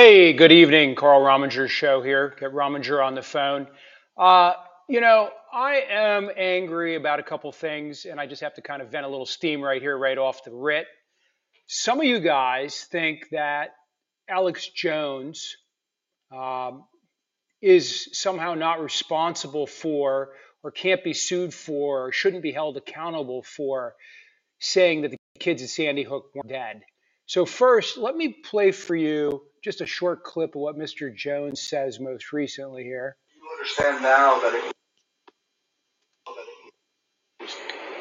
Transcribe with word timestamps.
Hey, 0.00 0.32
good 0.32 0.52
evening. 0.52 0.94
Karl 0.94 1.22
Rominger 1.22 1.68
show 1.68 2.00
here. 2.00 2.32
Get 2.38 2.52
Rominger 2.52 3.04
on 3.04 3.16
the 3.16 3.22
phone. 3.22 3.66
Uh, 4.16 4.52
you 4.88 5.00
know, 5.00 5.28
I 5.52 5.86
am 5.90 6.30
angry 6.36 6.94
about 6.94 7.18
a 7.18 7.24
couple 7.24 7.50
things, 7.50 8.04
and 8.04 8.20
I 8.20 8.28
just 8.28 8.42
have 8.42 8.54
to 8.54 8.62
kind 8.62 8.80
of 8.80 8.92
vent 8.92 9.06
a 9.06 9.08
little 9.08 9.26
steam 9.26 9.60
right 9.60 9.82
here, 9.82 9.98
right 9.98 10.16
off 10.16 10.44
the 10.44 10.52
writ. 10.52 10.86
Some 11.66 11.98
of 11.98 12.04
you 12.04 12.20
guys 12.20 12.86
think 12.92 13.28
that 13.32 13.70
Alex 14.30 14.68
Jones 14.68 15.56
um, 16.30 16.84
is 17.60 18.08
somehow 18.12 18.54
not 18.54 18.80
responsible 18.80 19.66
for, 19.66 20.28
or 20.62 20.70
can't 20.70 21.02
be 21.02 21.12
sued 21.12 21.52
for, 21.52 22.06
or 22.06 22.12
shouldn't 22.12 22.44
be 22.44 22.52
held 22.52 22.76
accountable 22.76 23.42
for 23.42 23.96
saying 24.60 25.02
that 25.02 25.10
the 25.10 25.18
kids 25.40 25.60
at 25.60 25.70
Sandy 25.70 26.04
Hook 26.04 26.30
weren't 26.36 26.50
dead. 26.50 26.82
So, 27.26 27.44
first, 27.44 27.98
let 27.98 28.16
me 28.16 28.28
play 28.28 28.70
for 28.70 28.94
you 28.94 29.42
just 29.68 29.82
a 29.82 29.86
short 29.86 30.24
clip 30.24 30.54
of 30.54 30.62
what 30.62 30.78
Mr. 30.78 31.14
Jones 31.14 31.60
says 31.60 32.00
most 32.00 32.32
recently 32.32 32.84
here. 32.84 33.18
You 33.36 33.46
understand 33.52 34.02
now 34.02 34.40
that 34.40 34.54
it 34.54 34.72
was 37.38 37.54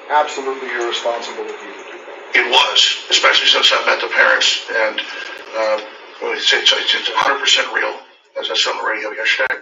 absolutely 0.09 0.69
irresponsible 0.69 1.43
of 1.43 1.49
you 1.49 1.55
to 1.55 1.91
do 1.91 1.97
that. 2.07 2.31
It 2.35 2.49
was, 2.49 3.05
especially 3.09 3.47
since 3.47 3.69
I 3.73 3.85
met 3.85 3.99
the 3.99 4.07
parents, 4.07 4.65
and 4.71 4.99
uh, 5.01 5.81
well, 6.21 6.37
it's, 6.37 6.53
it's, 6.53 6.71
it's 6.71 7.09
100% 7.09 7.73
real, 7.73 7.99
as 8.39 8.49
I 8.49 8.55
said 8.55 8.71
on 8.71 8.85
the 8.85 8.89
radio 8.89 9.11
yesterday, 9.11 9.59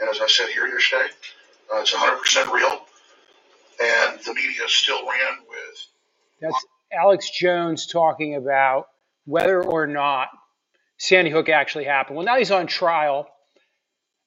and 0.00 0.08
as 0.08 0.18
I 0.22 0.28
said 0.28 0.48
here 0.48 0.66
yesterday. 0.68 1.12
Uh, 1.70 1.80
it's 1.80 1.92
100% 1.92 2.50
real, 2.50 2.80
and 3.82 4.18
the 4.24 4.32
media 4.32 4.62
still 4.68 5.06
ran 5.06 5.36
with. 5.46 5.86
That's 6.40 6.64
Alex 6.90 7.28
Jones 7.28 7.86
talking 7.86 8.36
about 8.36 8.86
whether 9.26 9.62
or 9.62 9.86
not 9.86 10.28
Sandy 10.98 11.30
Hook 11.30 11.48
actually 11.48 11.84
happened. 11.84 12.16
Well, 12.16 12.26
now 12.26 12.36
he's 12.36 12.50
on 12.50 12.66
trial 12.66 13.28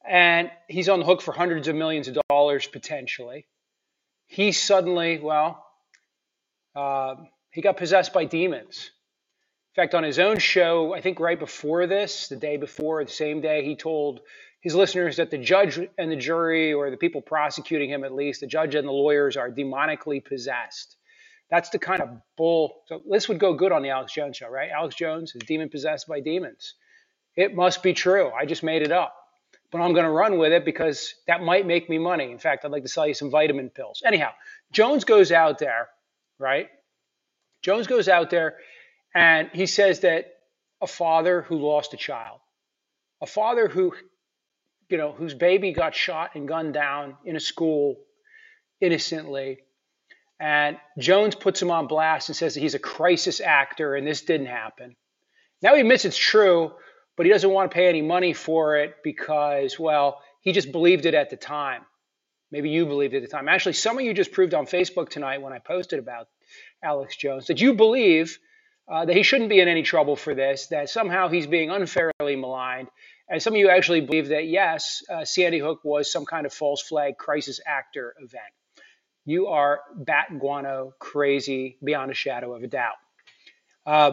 and 0.07 0.51
he's 0.67 0.89
on 0.89 0.99
the 0.99 1.05
hook 1.05 1.21
for 1.21 1.31
hundreds 1.31 1.67
of 1.67 1.75
millions 1.75 2.07
of 2.07 2.17
dollars 2.29 2.67
potentially. 2.67 3.47
He 4.27 4.51
suddenly, 4.51 5.19
well, 5.19 5.65
uh, 6.75 7.15
he 7.51 7.61
got 7.61 7.77
possessed 7.77 8.13
by 8.13 8.25
demons. 8.25 8.91
In 9.75 9.83
fact, 9.83 9.95
on 9.95 10.03
his 10.03 10.19
own 10.19 10.39
show, 10.39 10.93
I 10.93 11.01
think 11.01 11.19
right 11.19 11.39
before 11.39 11.87
this, 11.87 12.27
the 12.27 12.35
day 12.35 12.57
before, 12.57 13.03
the 13.03 13.11
same 13.11 13.41
day, 13.41 13.63
he 13.63 13.75
told 13.75 14.21
his 14.61 14.75
listeners 14.75 15.17
that 15.17 15.31
the 15.31 15.37
judge 15.37 15.79
and 15.97 16.11
the 16.11 16.15
jury, 16.15 16.73
or 16.73 16.91
the 16.91 16.97
people 16.97 17.21
prosecuting 17.21 17.89
him 17.89 18.03
at 18.03 18.13
least, 18.13 18.41
the 18.41 18.47
judge 18.47 18.75
and 18.75 18.87
the 18.87 18.91
lawyers 18.91 19.37
are 19.37 19.49
demonically 19.49 20.23
possessed. 20.23 20.97
That's 21.49 21.69
the 21.69 21.79
kind 21.79 22.01
of 22.01 22.09
bull. 22.37 22.83
So 22.87 23.01
this 23.09 23.27
would 23.27 23.39
go 23.39 23.53
good 23.53 23.71
on 23.71 23.81
the 23.81 23.89
Alex 23.89 24.13
Jones 24.13 24.37
show, 24.37 24.49
right? 24.49 24.69
Alex 24.69 24.95
Jones 24.95 25.33
is 25.35 25.41
demon 25.47 25.69
possessed 25.69 26.07
by 26.07 26.19
demons. 26.19 26.75
It 27.35 27.55
must 27.55 27.81
be 27.81 27.93
true. 27.93 28.31
I 28.31 28.45
just 28.45 28.63
made 28.63 28.81
it 28.81 28.91
up. 28.91 29.15
But 29.71 29.81
I'm 29.81 29.93
going 29.93 30.05
to 30.05 30.11
run 30.11 30.39
with 30.39 30.51
it 30.51 30.65
because 30.65 31.13
that 31.27 31.41
might 31.41 31.65
make 31.65 31.89
me 31.89 31.99
money. 31.99 32.31
In 32.31 32.39
fact, 32.39 32.65
I'd 32.65 32.71
like 32.71 32.83
to 32.83 32.89
sell 32.89 33.07
you 33.07 33.13
some 33.13 33.29
vitamin 33.29 33.69
pills. 33.69 34.01
Anyhow, 34.05 34.31
Jones 34.71 35.03
goes 35.03 35.31
out 35.31 35.59
there, 35.59 35.89
right? 36.39 36.69
Jones 37.61 37.87
goes 37.87 38.07
out 38.07 38.29
there 38.29 38.55
and 39.13 39.49
he 39.53 39.65
says 39.65 39.99
that 40.01 40.33
a 40.81 40.87
father 40.87 41.41
who 41.41 41.57
lost 41.57 41.93
a 41.93 41.97
child, 41.97 42.39
a 43.21 43.27
father 43.27 43.67
who, 43.67 43.93
you 44.89 44.97
know, 44.97 45.11
whose 45.11 45.33
baby 45.33 45.71
got 45.71 45.93
shot 45.93 46.31
and 46.35 46.47
gunned 46.47 46.73
down 46.73 47.17
in 47.25 47.35
a 47.35 47.39
school 47.39 47.97
innocently, 48.81 49.59
and 50.39 50.77
Jones 50.97 51.35
puts 51.35 51.61
him 51.61 51.69
on 51.69 51.87
blast 51.87 52.29
and 52.29 52.35
says 52.35 52.53
that 52.53 52.61
he's 52.61 52.75
a 52.75 52.79
crisis 52.79 53.41
actor 53.41 53.95
and 53.95 54.07
this 54.07 54.21
didn't 54.21 54.47
happen. 54.47 54.95
Now 55.61 55.75
he 55.75 55.81
admits 55.81 56.05
it's 56.05 56.17
true, 56.17 56.71
but 57.17 57.25
he 57.25 57.31
doesn't 57.31 57.49
want 57.49 57.69
to 57.69 57.75
pay 57.75 57.89
any 57.89 58.01
money 58.01 58.33
for 58.33 58.77
it 58.77 58.95
because, 59.03 59.77
well, 59.77 60.21
he 60.41 60.53
just 60.53 60.71
believed 60.71 61.05
it 61.05 61.13
at 61.13 61.29
the 61.29 61.35
time. 61.35 61.81
Maybe 62.51 62.69
you 62.69 62.85
believed 62.85 63.13
it 63.13 63.17
at 63.17 63.23
the 63.23 63.27
time. 63.27 63.49
Actually, 63.49 63.73
some 63.73 63.97
of 63.97 64.05
you 64.05 64.13
just 64.13 64.31
proved 64.31 64.53
on 64.53 64.65
Facebook 64.65 65.09
tonight 65.09 65.41
when 65.41 65.51
I 65.51 65.59
posted 65.59 65.99
about 65.99 66.29
Alex 66.81 67.17
Jones 67.17 67.47
that 67.47 67.59
you 67.59 67.73
believe 67.73 68.39
uh, 68.87 69.05
that 69.05 69.15
he 69.15 69.23
shouldn't 69.23 69.49
be 69.49 69.59
in 69.59 69.67
any 69.67 69.83
trouble 69.83 70.15
for 70.15 70.33
this, 70.33 70.67
that 70.67 70.89
somehow 70.89 71.27
he's 71.27 71.45
being 71.45 71.69
unfairly 71.69 72.37
maligned. 72.37 72.87
And 73.29 73.43
some 73.43 73.53
of 73.53 73.59
you 73.59 73.69
actually 73.69 74.01
believe 74.01 74.29
that, 74.29 74.47
yes, 74.47 75.03
uh, 75.11 75.25
Sandy 75.25 75.59
Hook 75.59 75.81
was 75.83 76.11
some 76.11 76.25
kind 76.25 76.47
of 76.47 76.53
false 76.53 76.81
flag 76.81 77.17
crisis 77.17 77.59
actor 77.67 78.15
event 78.17 78.41
you 79.25 79.47
are 79.47 79.81
bat 79.95 80.27
guano 80.39 80.93
crazy 80.99 81.77
beyond 81.83 82.11
a 82.11 82.13
shadow 82.13 82.53
of 82.53 82.63
a 82.63 82.67
doubt. 82.67 82.95
Uh, 83.85 84.11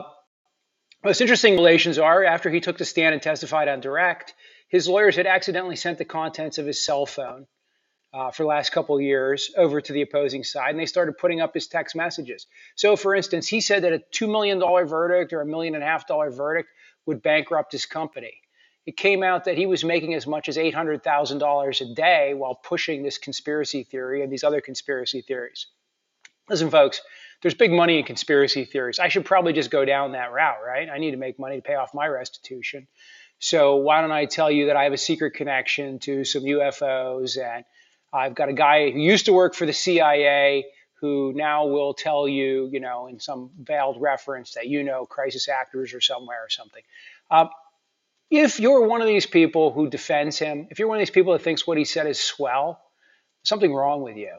most 1.05 1.21
interesting 1.21 1.55
relations 1.55 1.99
are 1.99 2.25
after 2.25 2.51
he 2.51 2.61
took 2.61 2.79
the 2.79 2.85
stand 2.85 3.15
and 3.15 3.23
testified 3.23 3.69
on 3.69 3.81
direct, 3.81 4.35
his 4.69 4.89
lawyers 4.89 5.17
had 5.17 5.27
accidentally 5.27 5.77
sent 5.77 5.99
the 5.99 6.05
contents 6.05 6.59
of 6.59 6.67
his 6.67 6.85
cell 6.85 7.07
phone 7.07 7.47
uh, 8.13 8.31
for 8.31 8.43
the 8.43 8.49
last 8.49 8.73
couple 8.73 9.01
years 9.01 9.53
over 9.57 9.81
to 9.81 9.93
the 9.93 10.03
opposing 10.03 10.43
side, 10.43 10.71
and 10.71 10.79
they 10.79 10.87
started 10.87 11.19
putting 11.19 11.41
up 11.41 11.55
his 11.55 11.67
text 11.67 11.95
messages. 11.95 12.47
So, 12.75 12.97
for 12.97 13.15
instance, 13.15 13.47
he 13.47 13.61
said 13.61 13.85
that 13.85 13.93
a 13.93 14.03
$2 14.13 14.31
million 14.31 14.59
verdict 14.59 15.33
or 15.33 15.43
a 15.43 15.47
million 15.47 15.75
and 15.75 15.85
a 15.85 15.87
half 15.87 16.07
dollar 16.07 16.31
verdict 16.31 16.71
would 17.05 17.23
bankrupt 17.23 17.73
his 17.73 17.87
company 17.87 18.33
it 18.87 18.97
came 18.97 19.25
out 19.25 19.45
that 19.45 19.59
he 19.59 19.67
was 19.67 19.85
making 19.85 20.15
as 20.15 20.27
much 20.27 20.49
as 20.49 20.57
$800,000 20.57 21.81
a 21.81 21.95
day 21.95 22.35
while 22.35 22.55
pushing 22.55 23.03
this 23.03 23.19
conspiracy 23.19 23.83
theory 23.83 24.23
and 24.23 24.33
these 24.33 24.45
other 24.45 24.61
conspiracy 24.61 25.23
theories. 25.23 25.67
Listen, 26.49 26.71
folks, 26.71 27.03
there's 27.43 27.55
big 27.55 27.73
money 27.73 27.99
in 27.99 28.05
conspiracy 28.05 28.65
theories. 28.65 29.01
I 29.01 29.09
should 29.09 29.25
probably 29.25 29.53
just 29.53 29.71
go 29.71 29.85
down 29.85 30.13
that 30.13 30.33
route, 30.33 30.59
right? 30.65 30.89
I 30.89 30.99
need 30.99 31.11
to 31.11 31.17
make 31.17 31.39
money 31.39 31.57
to 31.57 31.63
pay 31.63 31.75
off 31.75 31.95
my 31.95 32.07
restitution. 32.07 32.87
So 33.41 33.77
why 33.77 34.01
don't 34.01 34.13
I 34.13 34.27
tell 34.27 34.51
you 34.51 34.67
that 34.67 34.77
I 34.77 34.85
have 34.85 34.93
a 34.93 34.99
secret 34.99 35.33
connection 35.33 35.99
to 36.01 36.25
some 36.25 36.45
UFOs 36.45 37.37
and 37.43 37.65
I've 38.13 38.37
got 38.37 38.49
a 38.49 38.55
guy 38.55 38.91
who 38.91 39.01
used 39.01 39.27
to 39.27 39.33
work 39.33 39.55
for 39.55 39.67
the 39.67 39.73
CIA 39.73 40.65
who 41.01 41.33
now 41.35 41.67
will 41.67 41.93
tell 41.93 42.27
you, 42.27 42.71
you 42.73 42.81
know, 42.81 43.09
in 43.09 43.21
some 43.21 43.51
veiled 43.61 44.01
reference 44.01 44.55
that 44.55 44.69
you 44.69 44.83
know 44.83 45.05
crisis 45.05 45.49
actors 45.49 45.93
or 45.93 46.01
somewhere 46.01 46.43
or 46.43 46.49
something. 46.49 46.83
Um, 47.31 47.51
if 48.31 48.61
you're 48.61 48.87
one 48.87 49.01
of 49.01 49.07
these 49.07 49.27
people 49.27 49.73
who 49.73 49.89
defends 49.89 50.39
him, 50.39 50.69
if 50.71 50.79
you're 50.79 50.89
one 50.89 50.99
of 50.99 51.01
these 51.01 51.11
people 51.11 51.33
that 51.33 51.43
thinks 51.43 51.67
what 51.67 51.79
he 51.79 51.85
said 51.85 52.07
is 52.07 52.21
swell, 52.21 52.81
something 53.45 53.73
wrong 53.73 54.03
with 54.03 54.17
you. 54.17 54.33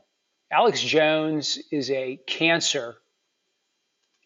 Alex 0.52 0.82
Jones 0.82 1.60
is 1.72 1.90
a 1.92 2.20
cancer. 2.28 2.96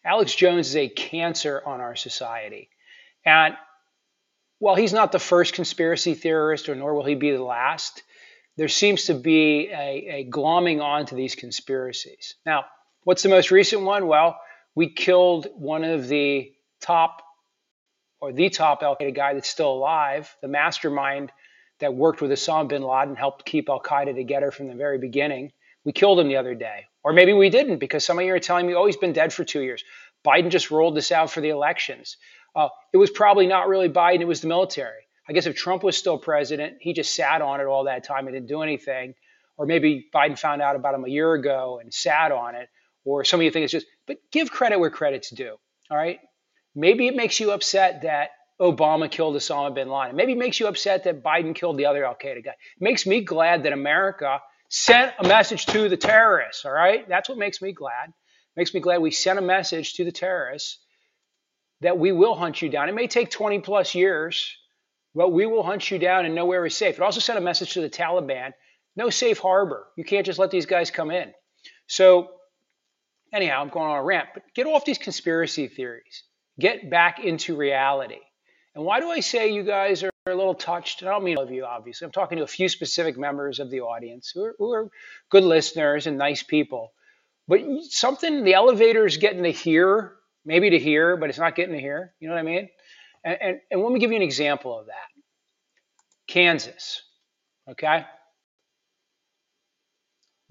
Alex 0.03 0.33
Jones 0.33 0.69
is 0.69 0.75
a 0.75 0.89
cancer 0.89 1.61
on 1.65 1.81
our 1.81 1.95
society. 1.95 2.69
And 3.25 3.55
while 4.59 4.75
he's 4.75 4.93
not 4.93 5.11
the 5.11 5.19
first 5.19 5.53
conspiracy 5.53 6.13
theorist, 6.13 6.69
or 6.69 6.75
nor 6.75 6.93
will 6.93 7.05
he 7.05 7.15
be 7.15 7.31
the 7.31 7.43
last, 7.43 8.03
there 8.57 8.67
seems 8.67 9.05
to 9.05 9.13
be 9.13 9.69
a, 9.69 10.07
a 10.19 10.29
glomming 10.29 10.81
onto 10.81 11.15
these 11.15 11.35
conspiracies. 11.35 12.35
Now, 12.45 12.65
what's 13.03 13.23
the 13.23 13.29
most 13.29 13.51
recent 13.51 13.83
one? 13.83 14.07
Well, 14.07 14.39
we 14.75 14.89
killed 14.89 15.47
one 15.55 15.83
of 15.83 16.07
the 16.07 16.51
top 16.79 17.23
or 18.21 18.31
the 18.31 18.49
top 18.49 18.83
Al 18.83 18.95
Qaeda 18.95 19.15
guy 19.15 19.33
that's 19.33 19.49
still 19.49 19.71
alive, 19.71 20.33
the 20.41 20.47
mastermind 20.47 21.31
that 21.79 21.93
worked 21.93 22.21
with 22.21 22.31
Osama 22.31 22.69
bin 22.69 22.83
Laden, 22.83 23.15
helped 23.15 23.45
keep 23.45 23.67
Al 23.67 23.81
Qaeda 23.81 24.15
together 24.15 24.51
from 24.51 24.67
the 24.67 24.75
very 24.75 24.99
beginning. 24.99 25.51
We 25.83 25.91
killed 25.91 26.19
him 26.19 26.27
the 26.27 26.37
other 26.37 26.53
day. 26.53 26.85
Or 27.03 27.13
maybe 27.13 27.33
we 27.33 27.49
didn't 27.49 27.79
because 27.79 28.05
some 28.05 28.19
of 28.19 28.25
you 28.25 28.33
are 28.33 28.39
telling 28.39 28.67
me, 28.67 28.75
oh, 28.75 28.85
he's 28.85 28.97
been 28.97 29.13
dead 29.13 29.33
for 29.33 29.43
two 29.43 29.61
years. 29.61 29.83
Biden 30.23 30.49
just 30.49 30.69
rolled 30.69 30.95
this 30.95 31.11
out 31.11 31.31
for 31.31 31.41
the 31.41 31.49
elections. 31.49 32.17
Uh, 32.55 32.69
it 32.93 32.97
was 32.97 33.09
probably 33.09 33.47
not 33.47 33.67
really 33.67 33.89
Biden, 33.89 34.21
it 34.21 34.27
was 34.27 34.41
the 34.41 34.47
military. 34.47 35.01
I 35.27 35.33
guess 35.33 35.47
if 35.47 35.55
Trump 35.55 35.83
was 35.83 35.97
still 35.97 36.17
president, 36.17 36.77
he 36.79 36.93
just 36.93 37.15
sat 37.15 37.41
on 37.41 37.59
it 37.59 37.65
all 37.65 37.85
that 37.85 38.03
time 38.03 38.27
and 38.27 38.35
didn't 38.35 38.49
do 38.49 38.61
anything. 38.61 39.15
Or 39.57 39.65
maybe 39.65 40.07
Biden 40.13 40.37
found 40.37 40.61
out 40.61 40.75
about 40.75 40.93
him 40.93 41.05
a 41.05 41.09
year 41.09 41.33
ago 41.33 41.79
and 41.81 41.93
sat 41.93 42.31
on 42.31 42.55
it. 42.55 42.69
Or 43.03 43.23
some 43.23 43.39
of 43.39 43.43
you 43.43 43.51
think 43.51 43.63
it's 43.63 43.71
just, 43.71 43.87
but 44.05 44.17
give 44.31 44.51
credit 44.51 44.79
where 44.79 44.89
credit's 44.91 45.29
due. 45.31 45.55
All 45.89 45.97
right. 45.97 46.19
Maybe 46.75 47.07
it 47.07 47.15
makes 47.15 47.39
you 47.39 47.51
upset 47.51 48.03
that 48.03 48.31
Obama 48.59 49.09
killed 49.09 49.35
Osama 49.35 49.73
bin 49.73 49.89
Laden. 49.89 50.15
Maybe 50.15 50.33
it 50.33 50.37
makes 50.37 50.59
you 50.59 50.67
upset 50.67 51.05
that 51.05 51.23
Biden 51.23 51.55
killed 51.55 51.77
the 51.77 51.87
other 51.87 52.05
Al 52.05 52.15
Qaeda 52.15 52.43
guy. 52.43 52.51
It 52.51 52.81
makes 52.81 53.05
me 53.05 53.21
glad 53.21 53.63
that 53.63 53.73
America 53.73 54.39
sent 54.69 55.13
a 55.19 55.27
message 55.27 55.65
to 55.67 55.89
the 55.89 55.97
terrorists, 55.97 56.63
all 56.63 56.71
right? 56.71 57.07
That's 57.09 57.27
what 57.27 57.37
makes 57.37 57.61
me 57.61 57.71
glad. 57.73 58.09
It 58.09 58.59
makes 58.59 58.73
me 58.73 58.79
glad 58.79 59.01
we 59.01 59.11
sent 59.11 59.39
a 59.39 59.41
message 59.41 59.95
to 59.95 60.05
the 60.05 60.11
terrorists 60.11 60.79
that 61.81 61.97
we 61.97 62.11
will 62.11 62.35
hunt 62.35 62.61
you 62.61 62.69
down. 62.69 62.87
It 62.87 62.95
may 62.95 63.07
take 63.07 63.31
20 63.31 63.59
plus 63.59 63.95
years, 63.95 64.55
but 65.15 65.31
we 65.31 65.45
will 65.45 65.63
hunt 65.63 65.89
you 65.89 65.97
down 65.97 66.25
and 66.25 66.35
nowhere 66.35 66.65
is 66.65 66.77
safe. 66.77 66.95
It 66.95 67.01
also 67.01 67.19
sent 67.19 67.39
a 67.39 67.41
message 67.41 67.73
to 67.73 67.81
the 67.81 67.89
Taliban 67.89 68.53
no 68.95 69.09
safe 69.09 69.39
harbor. 69.39 69.87
You 69.95 70.03
can't 70.03 70.25
just 70.25 70.39
let 70.39 70.51
these 70.51 70.65
guys 70.65 70.91
come 70.91 71.11
in. 71.11 71.31
So, 71.87 72.29
anyhow, 73.33 73.61
I'm 73.61 73.69
going 73.69 73.89
on 73.89 73.97
a 73.97 74.03
rant, 74.03 74.29
but 74.33 74.43
get 74.53 74.67
off 74.67 74.85
these 74.85 74.97
conspiracy 74.97 75.67
theories. 75.67 76.23
Get 76.59 76.89
back 76.89 77.19
into 77.19 77.55
reality. 77.55 78.19
And 78.75 78.85
why 78.85 78.99
do 78.99 79.09
I 79.09 79.19
say 79.19 79.51
you 79.51 79.63
guys 79.63 80.03
are 80.03 80.11
a 80.25 80.35
little 80.35 80.53
touched? 80.53 81.03
I 81.03 81.07
don't 81.07 81.23
mean 81.23 81.37
all 81.37 81.43
of 81.43 81.51
you, 81.51 81.65
obviously. 81.65 82.05
I'm 82.05 82.11
talking 82.11 82.37
to 82.37 82.43
a 82.43 82.47
few 82.47 82.69
specific 82.69 83.17
members 83.17 83.59
of 83.59 83.69
the 83.69 83.81
audience 83.81 84.31
who 84.33 84.43
are, 84.43 84.55
who 84.57 84.71
are 84.71 84.89
good 85.29 85.43
listeners 85.43 86.07
and 86.07 86.17
nice 86.17 86.43
people. 86.43 86.93
But 87.47 87.61
something 87.89 88.43
the 88.43 88.53
elevator 88.53 89.05
is 89.05 89.17
getting 89.17 89.43
to 89.43 89.51
hear, 89.51 90.13
maybe 90.45 90.69
to 90.69 90.79
hear, 90.79 91.17
but 91.17 91.29
it's 91.29 91.39
not 91.39 91.55
getting 91.55 91.73
to 91.73 91.81
hear. 91.81 92.13
You 92.19 92.29
know 92.29 92.35
what 92.35 92.41
I 92.41 92.43
mean? 92.43 92.69
And, 93.23 93.37
and, 93.41 93.59
and 93.71 93.81
let 93.81 93.91
me 93.91 93.99
give 93.99 94.11
you 94.11 94.17
an 94.17 94.23
example 94.23 94.79
of 94.79 94.85
that 94.87 94.93
Kansas, 96.27 97.01
okay? 97.69 98.05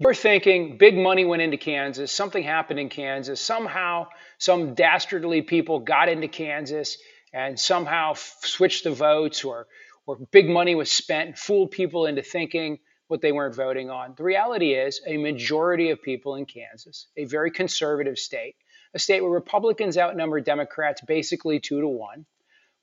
You're 0.01 0.15
thinking 0.15 0.77
big 0.77 0.97
money 0.97 1.25
went 1.25 1.43
into 1.43 1.57
Kansas, 1.57 2.11
something 2.11 2.41
happened 2.41 2.79
in 2.79 2.89
Kansas, 2.89 3.39
somehow 3.39 4.07
some 4.39 4.73
dastardly 4.73 5.43
people 5.43 5.77
got 5.77 6.09
into 6.09 6.27
Kansas 6.27 6.97
and 7.31 7.59
somehow 7.59 8.13
switched 8.15 8.85
the 8.85 8.89
votes 8.89 9.43
or, 9.43 9.67
or 10.07 10.17
big 10.31 10.49
money 10.49 10.73
was 10.73 10.89
spent 10.89 11.27
and 11.27 11.37
fooled 11.37 11.69
people 11.69 12.07
into 12.07 12.23
thinking 12.23 12.79
what 13.09 13.21
they 13.21 13.31
weren't 13.31 13.53
voting 13.53 13.91
on. 13.91 14.15
The 14.17 14.23
reality 14.23 14.73
is 14.73 15.01
a 15.05 15.17
majority 15.17 15.91
of 15.91 16.01
people 16.01 16.33
in 16.33 16.47
Kansas, 16.47 17.05
a 17.15 17.25
very 17.25 17.51
conservative 17.51 18.17
state, 18.17 18.55
a 18.95 18.99
state 18.99 19.21
where 19.21 19.29
Republicans 19.29 19.99
outnumber 19.99 20.41
Democrats 20.41 21.01
basically 21.01 21.59
two 21.59 21.79
to 21.79 21.87
one, 21.87 22.25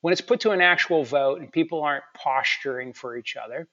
when 0.03 0.13
it's 0.13 0.21
put 0.21 0.39
to 0.43 0.53
an 0.53 0.61
actual 0.61 1.03
vote 1.03 1.41
and 1.41 1.51
people 1.51 1.83
aren't 1.83 2.05
posturing 2.15 2.93
for 2.93 3.17
each 3.17 3.35
other, 3.35 3.67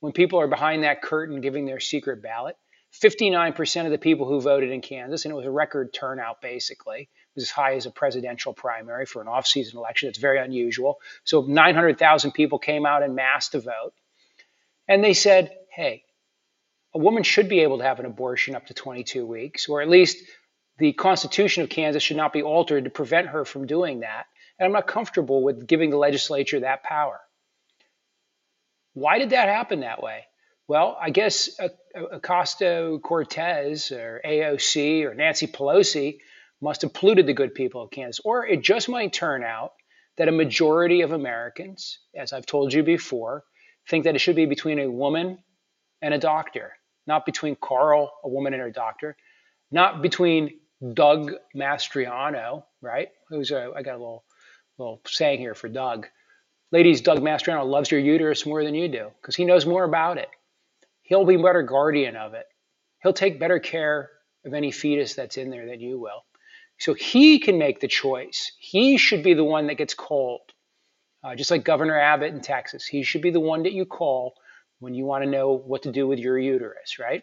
when 0.00 0.14
people 0.14 0.40
are 0.40 0.48
behind 0.48 0.84
that 0.84 1.02
curtain 1.02 1.42
giving 1.42 1.66
their 1.66 1.80
secret 1.80 2.22
ballot, 2.22 2.56
59% 3.02 3.84
of 3.84 3.90
the 3.90 3.98
people 3.98 4.26
who 4.26 4.40
voted 4.40 4.70
in 4.70 4.80
Kansas, 4.80 5.24
and 5.24 5.32
it 5.32 5.36
was 5.36 5.46
a 5.46 5.50
record 5.50 5.92
turnout 5.92 6.40
basically, 6.40 7.02
it 7.02 7.08
was 7.34 7.44
as 7.44 7.50
high 7.50 7.74
as 7.74 7.86
a 7.86 7.90
presidential 7.90 8.52
primary 8.52 9.06
for 9.06 9.20
an 9.20 9.28
off-season 9.28 9.78
election. 9.78 10.08
It's 10.08 10.18
very 10.18 10.38
unusual. 10.38 10.98
So 11.24 11.42
900,000 11.42 12.32
people 12.32 12.58
came 12.58 12.86
out 12.86 13.02
in 13.02 13.14
mass 13.14 13.50
to 13.50 13.60
vote. 13.60 13.92
And 14.88 15.02
they 15.02 15.14
said, 15.14 15.52
hey, 15.70 16.04
a 16.94 16.98
woman 16.98 17.22
should 17.22 17.48
be 17.48 17.60
able 17.60 17.78
to 17.78 17.84
have 17.84 18.00
an 18.00 18.06
abortion 18.06 18.54
up 18.54 18.66
to 18.66 18.74
22 18.74 19.26
weeks, 19.26 19.68
or 19.68 19.82
at 19.82 19.88
least 19.88 20.18
the 20.78 20.92
Constitution 20.92 21.62
of 21.62 21.68
Kansas 21.68 22.02
should 22.02 22.16
not 22.16 22.32
be 22.32 22.42
altered 22.42 22.84
to 22.84 22.90
prevent 22.90 23.28
her 23.28 23.44
from 23.44 23.66
doing 23.66 24.00
that. 24.00 24.26
And 24.58 24.66
I'm 24.66 24.72
not 24.72 24.86
comfortable 24.86 25.42
with 25.42 25.66
giving 25.66 25.90
the 25.90 25.98
legislature 25.98 26.60
that 26.60 26.82
power. 26.82 27.20
Why 28.94 29.18
did 29.18 29.30
that 29.30 29.48
happen 29.48 29.80
that 29.80 30.02
way? 30.02 30.24
Well, 30.68 30.98
I 31.00 31.10
guess 31.10 31.60
Ocasio 31.96 33.00
Cortez 33.00 33.92
or 33.92 34.20
AOC 34.24 35.04
or 35.04 35.14
Nancy 35.14 35.46
Pelosi 35.46 36.18
must 36.60 36.82
have 36.82 36.92
polluted 36.92 37.26
the 37.26 37.34
good 37.34 37.54
people 37.54 37.82
of 37.82 37.90
Kansas. 37.90 38.20
Or 38.24 38.44
it 38.44 38.62
just 38.62 38.88
might 38.88 39.12
turn 39.12 39.44
out 39.44 39.72
that 40.16 40.28
a 40.28 40.32
majority 40.32 41.02
of 41.02 41.12
Americans, 41.12 41.98
as 42.16 42.32
I've 42.32 42.46
told 42.46 42.72
you 42.72 42.82
before, 42.82 43.44
think 43.88 44.04
that 44.04 44.16
it 44.16 44.18
should 44.18 44.34
be 44.34 44.46
between 44.46 44.80
a 44.80 44.90
woman 44.90 45.38
and 46.02 46.12
a 46.12 46.18
doctor, 46.18 46.72
not 47.06 47.26
between 47.26 47.56
Carl, 47.56 48.12
a 48.24 48.28
woman 48.28 48.52
and 48.52 48.62
her 48.62 48.70
doctor, 48.70 49.16
not 49.70 50.02
between 50.02 50.58
Doug 50.94 51.32
Mastriano, 51.54 52.64
right? 52.80 53.08
Who's 53.28 53.52
a, 53.52 53.72
I 53.76 53.82
got 53.82 53.94
a 53.94 53.98
little, 53.98 54.24
little 54.78 55.00
saying 55.06 55.38
here 55.38 55.54
for 55.54 55.68
Doug. 55.68 56.08
Ladies, 56.72 57.02
Doug 57.02 57.20
Mastriano 57.20 57.64
loves 57.64 57.90
your 57.90 58.00
uterus 58.00 58.44
more 58.44 58.64
than 58.64 58.74
you 58.74 58.88
do 58.88 59.10
because 59.20 59.36
he 59.36 59.44
knows 59.44 59.64
more 59.64 59.84
about 59.84 60.18
it. 60.18 60.28
He'll 61.06 61.24
be 61.24 61.36
better 61.36 61.62
guardian 61.62 62.16
of 62.16 62.34
it. 62.34 62.46
He'll 63.02 63.12
take 63.12 63.40
better 63.40 63.58
care 63.58 64.10
of 64.44 64.54
any 64.54 64.70
fetus 64.70 65.14
that's 65.14 65.36
in 65.36 65.50
there 65.50 65.66
than 65.66 65.80
you 65.80 65.98
will. 65.98 66.24
So 66.78 66.94
he 66.94 67.38
can 67.38 67.58
make 67.58 67.80
the 67.80 67.88
choice. 67.88 68.52
He 68.58 68.98
should 68.98 69.22
be 69.22 69.34
the 69.34 69.44
one 69.44 69.68
that 69.68 69.74
gets 69.76 69.94
called, 69.94 70.40
uh, 71.24 71.34
just 71.34 71.50
like 71.50 71.64
Governor 71.64 71.98
Abbott 71.98 72.34
in 72.34 72.40
Texas. 72.40 72.84
He 72.86 73.02
should 73.02 73.22
be 73.22 73.30
the 73.30 73.40
one 73.40 73.62
that 73.62 73.72
you 73.72 73.86
call 73.86 74.34
when 74.80 74.94
you 74.94 75.04
want 75.04 75.24
to 75.24 75.30
know 75.30 75.52
what 75.52 75.84
to 75.84 75.92
do 75.92 76.06
with 76.06 76.18
your 76.18 76.38
uterus, 76.38 76.98
right? 76.98 77.22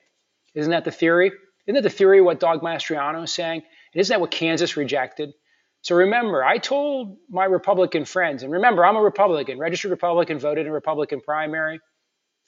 Isn't 0.55 0.71
that 0.71 0.85
the 0.85 0.91
theory? 0.91 1.31
Isn't 1.67 1.75
that 1.75 1.87
the 1.87 1.95
theory 1.95 2.21
what 2.21 2.39
Doug 2.39 2.61
Mastriano 2.61 3.23
is 3.23 3.33
saying? 3.33 3.61
And 3.93 3.99
isn't 3.99 4.13
that 4.13 4.21
what 4.21 4.31
Kansas 4.31 4.75
rejected? 4.75 5.33
So 5.81 5.95
remember, 5.95 6.43
I 6.43 6.57
told 6.57 7.17
my 7.29 7.43
Republican 7.45 8.05
friends, 8.05 8.43
and 8.43 8.53
remember, 8.53 8.85
I'm 8.85 8.95
a 8.95 9.01
Republican, 9.01 9.59
registered 9.59 9.91
Republican, 9.91 10.39
voted 10.39 10.65
in 10.65 10.71
Republican 10.71 11.19
primary. 11.19 11.79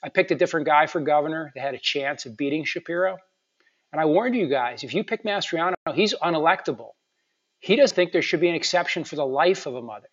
I 0.02 0.08
picked 0.08 0.30
a 0.30 0.34
different 0.34 0.66
guy 0.66 0.86
for 0.86 1.00
governor 1.00 1.52
that 1.54 1.60
had 1.60 1.74
a 1.74 1.78
chance 1.78 2.26
of 2.26 2.36
beating 2.36 2.64
Shapiro. 2.64 3.18
And 3.92 4.00
I 4.00 4.04
warned 4.04 4.34
you 4.34 4.48
guys 4.48 4.84
if 4.84 4.94
you 4.94 5.04
pick 5.04 5.24
Mastriano, 5.24 5.74
he's 5.94 6.14
unelectable. 6.14 6.90
He 7.60 7.76
doesn't 7.76 7.94
think 7.94 8.12
there 8.12 8.22
should 8.22 8.40
be 8.40 8.48
an 8.48 8.54
exception 8.54 9.04
for 9.04 9.16
the 9.16 9.26
life 9.26 9.66
of 9.66 9.74
a 9.74 9.82
mother. 9.82 10.08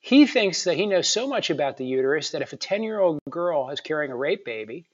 He 0.00 0.26
thinks 0.26 0.64
that 0.64 0.76
he 0.76 0.86
knows 0.86 1.08
so 1.08 1.26
much 1.26 1.50
about 1.50 1.76
the 1.76 1.84
uterus 1.84 2.30
that 2.30 2.42
if 2.42 2.52
a 2.52 2.56
10 2.56 2.82
year 2.82 3.00
old 3.00 3.18
girl 3.28 3.70
is 3.70 3.80
carrying 3.80 4.12
a 4.12 4.16
rape 4.16 4.44
baby, 4.44 4.86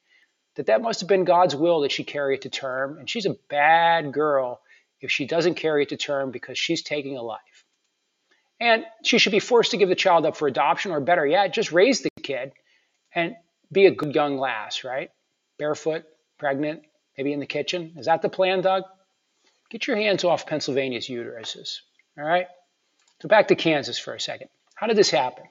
that 0.56 0.66
that 0.66 0.82
must 0.82 1.00
have 1.00 1.08
been 1.08 1.24
God's 1.24 1.54
will 1.54 1.80
that 1.80 1.92
she 1.92 2.04
carry 2.04 2.34
it 2.34 2.42
to 2.42 2.48
term. 2.48 2.98
And 2.98 3.08
she's 3.08 3.26
a 3.26 3.36
bad 3.48 4.12
girl 4.12 4.60
if 5.00 5.10
she 5.10 5.26
doesn't 5.26 5.54
carry 5.54 5.82
it 5.82 5.90
to 5.90 5.96
term 5.96 6.30
because 6.30 6.58
she's 6.58 6.82
taking 6.82 7.16
a 7.18 7.22
life. 7.22 7.64
And 8.60 8.84
she 9.02 9.18
should 9.18 9.32
be 9.32 9.40
forced 9.40 9.72
to 9.72 9.76
give 9.76 9.88
the 9.88 9.94
child 9.94 10.24
up 10.24 10.36
for 10.36 10.48
adoption, 10.48 10.92
or 10.92 11.00
better 11.00 11.26
yet, 11.26 11.52
just 11.52 11.72
raise 11.72 12.00
the 12.00 12.10
kid 12.22 12.52
and 13.14 13.36
be 13.74 13.86
a 13.86 13.90
good 13.90 14.14
young 14.14 14.38
lass, 14.38 14.84
right? 14.84 15.10
Barefoot, 15.58 16.04
pregnant, 16.38 16.82
maybe 17.18 17.32
in 17.32 17.40
the 17.40 17.46
kitchen. 17.46 17.92
Is 17.96 18.06
that 18.06 18.22
the 18.22 18.28
plan, 18.28 18.62
Doug? 18.62 18.84
Get 19.70 19.86
your 19.86 19.96
hands 19.96 20.24
off 20.24 20.46
Pennsylvania's 20.46 21.08
uteruses, 21.08 21.80
all 22.18 22.24
right? 22.24 22.46
So 23.20 23.28
back 23.28 23.48
to 23.48 23.54
Kansas 23.54 23.98
for 23.98 24.14
a 24.14 24.20
second. 24.20 24.48
How 24.74 24.86
did 24.86 24.96
this 24.96 25.10
happen? 25.10 25.44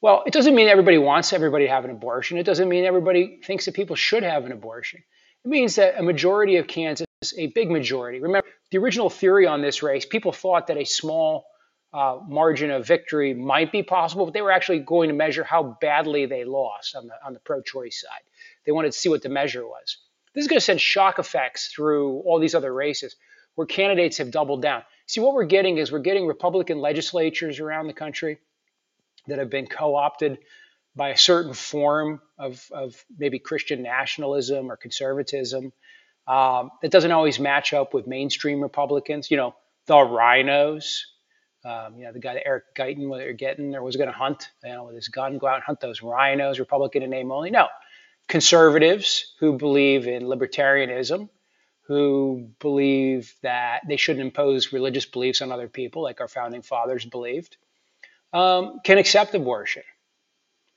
Well, 0.00 0.22
it 0.26 0.32
doesn't 0.32 0.54
mean 0.54 0.68
everybody 0.68 0.98
wants 0.98 1.32
everybody 1.32 1.66
to 1.66 1.70
have 1.70 1.84
an 1.84 1.90
abortion. 1.90 2.38
It 2.38 2.44
doesn't 2.44 2.68
mean 2.68 2.84
everybody 2.84 3.40
thinks 3.44 3.66
that 3.66 3.74
people 3.74 3.96
should 3.96 4.22
have 4.22 4.46
an 4.46 4.52
abortion. 4.52 5.02
It 5.44 5.48
means 5.48 5.76
that 5.76 5.98
a 5.98 6.02
majority 6.02 6.56
of 6.56 6.66
Kansas, 6.66 7.06
a 7.36 7.48
big 7.48 7.70
majority, 7.70 8.20
remember 8.20 8.48
the 8.70 8.78
original 8.78 9.10
theory 9.10 9.46
on 9.46 9.60
this 9.60 9.82
race, 9.82 10.06
people 10.06 10.32
thought 10.32 10.68
that 10.68 10.78
a 10.78 10.84
small 10.84 11.46
uh, 11.92 12.18
margin 12.26 12.70
of 12.70 12.86
victory 12.86 13.34
might 13.34 13.72
be 13.72 13.82
possible, 13.82 14.24
but 14.24 14.34
they 14.34 14.42
were 14.42 14.52
actually 14.52 14.78
going 14.78 15.08
to 15.08 15.14
measure 15.14 15.42
how 15.42 15.76
badly 15.80 16.26
they 16.26 16.44
lost 16.44 16.94
on 16.94 17.06
the, 17.06 17.14
on 17.24 17.32
the 17.32 17.40
pro 17.40 17.60
choice 17.60 18.00
side. 18.00 18.22
They 18.64 18.72
wanted 18.72 18.92
to 18.92 18.98
see 18.98 19.08
what 19.08 19.22
the 19.22 19.28
measure 19.28 19.66
was. 19.66 19.98
This 20.34 20.42
is 20.42 20.48
going 20.48 20.58
to 20.58 20.64
send 20.64 20.80
shock 20.80 21.18
effects 21.18 21.72
through 21.74 22.18
all 22.20 22.38
these 22.38 22.54
other 22.54 22.72
races 22.72 23.16
where 23.56 23.66
candidates 23.66 24.18
have 24.18 24.30
doubled 24.30 24.62
down. 24.62 24.82
See, 25.06 25.20
what 25.20 25.34
we're 25.34 25.44
getting 25.44 25.78
is 25.78 25.90
we're 25.90 25.98
getting 25.98 26.26
Republican 26.26 26.78
legislatures 26.78 27.58
around 27.58 27.88
the 27.88 27.92
country 27.92 28.38
that 29.26 29.38
have 29.38 29.50
been 29.50 29.66
co 29.66 29.96
opted 29.96 30.38
by 30.94 31.10
a 31.10 31.16
certain 31.16 31.52
form 31.52 32.20
of, 32.38 32.64
of 32.72 33.04
maybe 33.18 33.38
Christian 33.38 33.82
nationalism 33.82 34.70
or 34.70 34.76
conservatism 34.76 35.72
um, 36.26 36.70
that 36.82 36.90
doesn't 36.90 37.10
always 37.10 37.40
match 37.40 37.72
up 37.72 37.92
with 37.92 38.06
mainstream 38.06 38.60
Republicans. 38.60 39.30
You 39.30 39.36
know, 39.36 39.54
the 39.86 39.94
RINOs, 39.94 41.00
um, 41.64 41.96
you 41.96 42.04
know, 42.04 42.12
the 42.12 42.20
guy 42.20 42.40
Eric 42.44 42.74
Greitens, 42.74 43.16
they're 43.18 43.32
getting, 43.32 43.74
or 43.74 43.82
was 43.82 43.96
going 43.96 44.08
to 44.08 44.16
hunt, 44.16 44.50
you 44.64 44.70
know, 44.70 44.84
with 44.84 44.94
his 44.94 45.08
gun, 45.08 45.38
go 45.38 45.46
out 45.46 45.56
and 45.56 45.64
hunt 45.64 45.80
those 45.80 46.00
RINOs, 46.00 46.58
Republican 46.58 47.02
in 47.02 47.10
name 47.10 47.30
only. 47.30 47.50
No, 47.50 47.68
conservatives 48.28 49.34
who 49.40 49.58
believe 49.58 50.06
in 50.06 50.22
libertarianism, 50.22 51.28
who 51.82 52.50
believe 52.60 53.34
that 53.42 53.82
they 53.86 53.96
shouldn't 53.96 54.24
impose 54.24 54.72
religious 54.72 55.04
beliefs 55.04 55.42
on 55.42 55.52
other 55.52 55.68
people, 55.68 56.02
like 56.02 56.20
our 56.20 56.28
founding 56.28 56.62
fathers 56.62 57.04
believed, 57.04 57.56
um, 58.32 58.80
can 58.84 58.98
accept 58.98 59.34
abortion. 59.34 59.82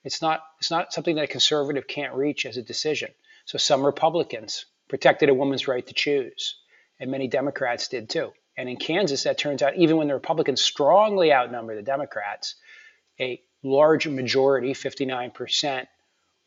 It's 0.03 0.21
not, 0.21 0.43
it's 0.59 0.71
not 0.71 0.91
something 0.91 1.15
that 1.15 1.25
a 1.25 1.27
conservative 1.27 1.87
can't 1.87 2.13
reach 2.13 2.45
as 2.45 2.57
a 2.57 2.61
decision. 2.61 3.11
So 3.45 3.57
some 3.57 3.85
Republicans 3.85 4.65
protected 4.89 5.29
a 5.29 5.33
woman's 5.33 5.67
right 5.67 5.85
to 5.85 5.93
choose, 5.93 6.57
and 6.99 7.11
many 7.11 7.27
Democrats 7.27 7.87
did 7.87 8.09
too. 8.09 8.33
And 8.57 8.69
in 8.69 8.77
Kansas, 8.77 9.23
that 9.23 9.37
turns 9.37 9.63
out 9.63 9.75
even 9.75 9.97
when 9.97 10.07
the 10.07 10.13
Republicans 10.13 10.61
strongly 10.61 11.33
outnumber 11.33 11.75
the 11.75 11.81
Democrats, 11.81 12.55
a 13.19 13.41
large 13.63 14.07
majority, 14.07 14.73
59%, 14.73 15.87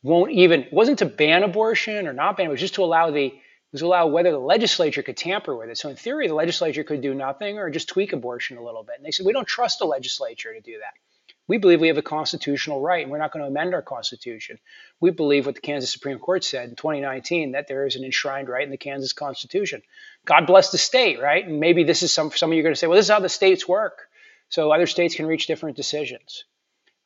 won't 0.02 0.30
even, 0.30 0.66
wasn't 0.70 1.00
to 1.00 1.06
ban 1.06 1.42
abortion 1.42 2.06
or 2.06 2.12
not 2.12 2.36
ban, 2.36 2.46
it 2.46 2.50
was 2.50 2.60
just 2.60 2.74
to 2.74 2.84
allow 2.84 3.10
the, 3.10 3.34
was 3.72 3.80
to 3.80 3.86
allow 3.86 4.06
whether 4.06 4.30
the 4.30 4.38
legislature 4.38 5.02
could 5.02 5.16
tamper 5.16 5.56
with 5.56 5.68
it. 5.68 5.78
So 5.78 5.88
in 5.88 5.96
theory, 5.96 6.28
the 6.28 6.34
legislature 6.34 6.84
could 6.84 7.00
do 7.00 7.14
nothing 7.14 7.58
or 7.58 7.70
just 7.70 7.88
tweak 7.88 8.12
abortion 8.12 8.56
a 8.56 8.62
little 8.62 8.84
bit. 8.84 8.96
And 8.96 9.04
they 9.04 9.10
said, 9.10 9.26
we 9.26 9.32
don't 9.32 9.48
trust 9.48 9.80
the 9.80 9.86
legislature 9.86 10.54
to 10.54 10.60
do 10.60 10.78
that. 10.78 10.94
We 11.48 11.58
believe 11.58 11.80
we 11.80 11.88
have 11.88 11.98
a 11.98 12.02
constitutional 12.02 12.80
right, 12.80 13.02
and 13.02 13.10
we're 13.10 13.18
not 13.18 13.32
going 13.32 13.44
to 13.44 13.48
amend 13.48 13.72
our 13.74 13.82
constitution. 13.82 14.58
We 15.00 15.10
believe 15.10 15.46
what 15.46 15.54
the 15.54 15.60
Kansas 15.60 15.92
Supreme 15.92 16.18
Court 16.18 16.42
said 16.42 16.68
in 16.68 16.74
2019 16.74 17.52
that 17.52 17.68
there 17.68 17.86
is 17.86 17.94
an 17.94 18.04
enshrined 18.04 18.48
right 18.48 18.64
in 18.64 18.70
the 18.70 18.76
Kansas 18.76 19.12
Constitution. 19.12 19.82
God 20.24 20.46
bless 20.46 20.72
the 20.72 20.78
state, 20.78 21.20
right? 21.20 21.46
And 21.46 21.60
maybe 21.60 21.84
this 21.84 22.02
is 22.02 22.12
some 22.12 22.32
some 22.32 22.50
of 22.50 22.54
you 22.54 22.60
are 22.60 22.64
going 22.64 22.74
to 22.74 22.78
say, 22.78 22.88
well, 22.88 22.96
this 22.96 23.06
is 23.06 23.12
how 23.12 23.20
the 23.20 23.28
states 23.28 23.68
work. 23.68 24.08
So 24.48 24.72
other 24.72 24.86
states 24.86 25.14
can 25.14 25.26
reach 25.26 25.46
different 25.46 25.76
decisions. 25.76 26.44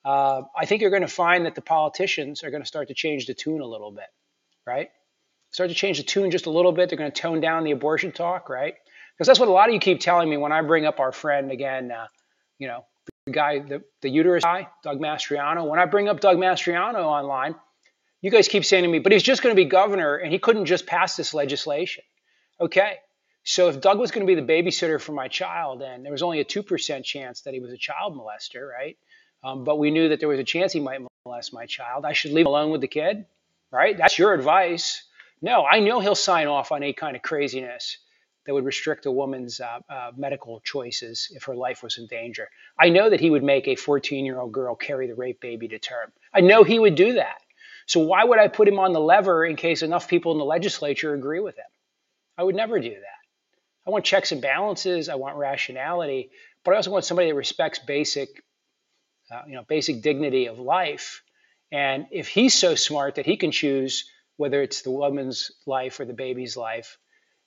Uh, 0.04 0.42
I 0.56 0.64
think 0.64 0.80
you're 0.80 0.90
going 0.90 1.02
to 1.02 1.08
find 1.08 1.46
that 1.46 1.54
the 1.54 1.60
politicians 1.60 2.42
are 2.42 2.50
going 2.50 2.62
to 2.62 2.66
start 2.66 2.88
to 2.88 2.94
change 2.94 3.26
the 3.26 3.34
tune 3.34 3.60
a 3.60 3.66
little 3.66 3.90
bit, 3.90 4.08
right? 4.66 4.88
Start 5.50 5.68
to 5.68 5.74
change 5.74 5.98
the 5.98 6.04
tune 6.04 6.30
just 6.30 6.46
a 6.46 6.50
little 6.50 6.72
bit. 6.72 6.88
They're 6.88 6.98
going 6.98 7.10
to 7.10 7.20
tone 7.20 7.40
down 7.40 7.64
the 7.64 7.72
abortion 7.72 8.12
talk, 8.12 8.48
right? 8.48 8.74
Because 9.14 9.26
that's 9.26 9.40
what 9.40 9.48
a 9.48 9.52
lot 9.52 9.68
of 9.68 9.74
you 9.74 9.80
keep 9.80 10.00
telling 10.00 10.30
me 10.30 10.36
when 10.36 10.52
I 10.52 10.62
bring 10.62 10.86
up 10.86 11.00
our 11.00 11.12
friend 11.12 11.50
again, 11.50 11.90
uh, 11.90 12.06
you 12.58 12.68
know, 12.68 12.86
the 13.26 13.32
guy, 13.32 13.58
the, 13.60 13.82
the 14.00 14.08
uterus 14.08 14.44
guy, 14.44 14.68
Doug 14.82 15.00
Mastriano. 15.00 15.68
When 15.68 15.78
I 15.78 15.86
bring 15.86 16.08
up 16.08 16.20
Doug 16.20 16.36
Mastriano 16.36 17.04
online, 17.04 17.54
you 18.20 18.30
guys 18.30 18.48
keep 18.48 18.64
saying 18.64 18.84
to 18.84 18.88
me, 18.88 18.98
but 18.98 19.12
he's 19.12 19.22
just 19.22 19.42
going 19.42 19.54
to 19.54 19.60
be 19.60 19.66
governor 19.68 20.16
and 20.16 20.32
he 20.32 20.38
couldn't 20.38 20.66
just 20.66 20.86
pass 20.86 21.16
this 21.16 21.34
legislation. 21.34 22.04
Okay. 22.60 22.96
So 23.42 23.68
if 23.68 23.80
Doug 23.80 23.98
was 23.98 24.10
going 24.10 24.26
to 24.26 24.34
be 24.34 24.38
the 24.38 24.46
babysitter 24.46 25.00
for 25.00 25.12
my 25.12 25.28
child 25.28 25.82
and 25.82 26.04
there 26.04 26.12
was 26.12 26.22
only 26.22 26.40
a 26.40 26.44
2% 26.44 27.04
chance 27.04 27.40
that 27.42 27.54
he 27.54 27.60
was 27.60 27.72
a 27.72 27.78
child 27.78 28.14
molester, 28.14 28.68
right? 28.68 28.98
um, 29.42 29.64
but 29.64 29.78
we 29.78 29.90
knew 29.90 30.10
that 30.10 30.20
there 30.20 30.28
was 30.28 30.38
a 30.38 30.44
chance 30.44 30.72
he 30.72 30.80
might 30.80 31.00
molest 31.24 31.52
my 31.52 31.66
child. 31.66 32.04
I 32.04 32.12
should 32.12 32.32
leave 32.32 32.42
him 32.42 32.48
alone 32.48 32.70
with 32.70 32.80
the 32.80 32.88
kid, 32.88 33.24
right? 33.70 33.96
That's 33.96 34.18
your 34.18 34.34
advice. 34.34 35.02
No, 35.42 35.64
I 35.64 35.80
know 35.80 36.00
he'll 36.00 36.14
sign 36.14 36.46
off 36.46 36.72
on 36.72 36.82
any 36.82 36.92
kind 36.92 37.16
of 37.16 37.22
craziness 37.22 37.98
that 38.50 38.54
would 38.54 38.64
restrict 38.64 39.06
a 39.06 39.12
woman's 39.12 39.60
uh, 39.60 39.78
uh, 39.88 40.10
medical 40.16 40.58
choices 40.64 41.30
if 41.36 41.44
her 41.44 41.54
life 41.54 41.84
was 41.84 41.98
in 41.98 42.08
danger. 42.08 42.48
I 42.76 42.88
know 42.88 43.08
that 43.08 43.20
he 43.20 43.30
would 43.30 43.44
make 43.44 43.68
a 43.68 43.76
14 43.76 44.24
year 44.24 44.40
old 44.40 44.50
girl 44.50 44.74
carry 44.74 45.06
the 45.06 45.14
rape 45.14 45.40
baby 45.40 45.68
to 45.68 45.78
term. 45.78 46.10
I 46.34 46.40
know 46.40 46.64
he 46.64 46.80
would 46.80 46.96
do 46.96 47.12
that. 47.12 47.40
So 47.86 48.00
why 48.00 48.24
would 48.24 48.40
I 48.40 48.48
put 48.48 48.66
him 48.66 48.80
on 48.80 48.92
the 48.92 48.98
lever 48.98 49.46
in 49.46 49.54
case 49.54 49.82
enough 49.82 50.08
people 50.08 50.32
in 50.32 50.38
the 50.38 50.44
legislature 50.44 51.14
agree 51.14 51.38
with 51.38 51.58
him? 51.58 51.70
I 52.36 52.42
would 52.42 52.56
never 52.56 52.80
do 52.80 52.90
that. 52.90 53.86
I 53.86 53.90
want 53.90 54.04
checks 54.04 54.32
and 54.32 54.42
balances. 54.42 55.08
I 55.08 55.14
want 55.14 55.36
rationality, 55.36 56.30
but 56.64 56.74
I 56.74 56.78
also 56.78 56.90
want 56.90 57.04
somebody 57.04 57.28
that 57.28 57.36
respects 57.36 57.78
basic, 57.78 58.30
uh, 59.30 59.42
you 59.46 59.54
know, 59.54 59.62
basic 59.62 60.02
dignity 60.02 60.46
of 60.46 60.58
life. 60.58 61.22
And 61.70 62.08
if 62.10 62.26
he's 62.26 62.54
so 62.54 62.74
smart 62.74 63.14
that 63.14 63.26
he 63.26 63.36
can 63.36 63.52
choose 63.52 64.10
whether 64.38 64.60
it's 64.60 64.82
the 64.82 64.90
woman's 64.90 65.52
life 65.66 66.00
or 66.00 66.04
the 66.04 66.14
baby's 66.14 66.56
life 66.56 66.98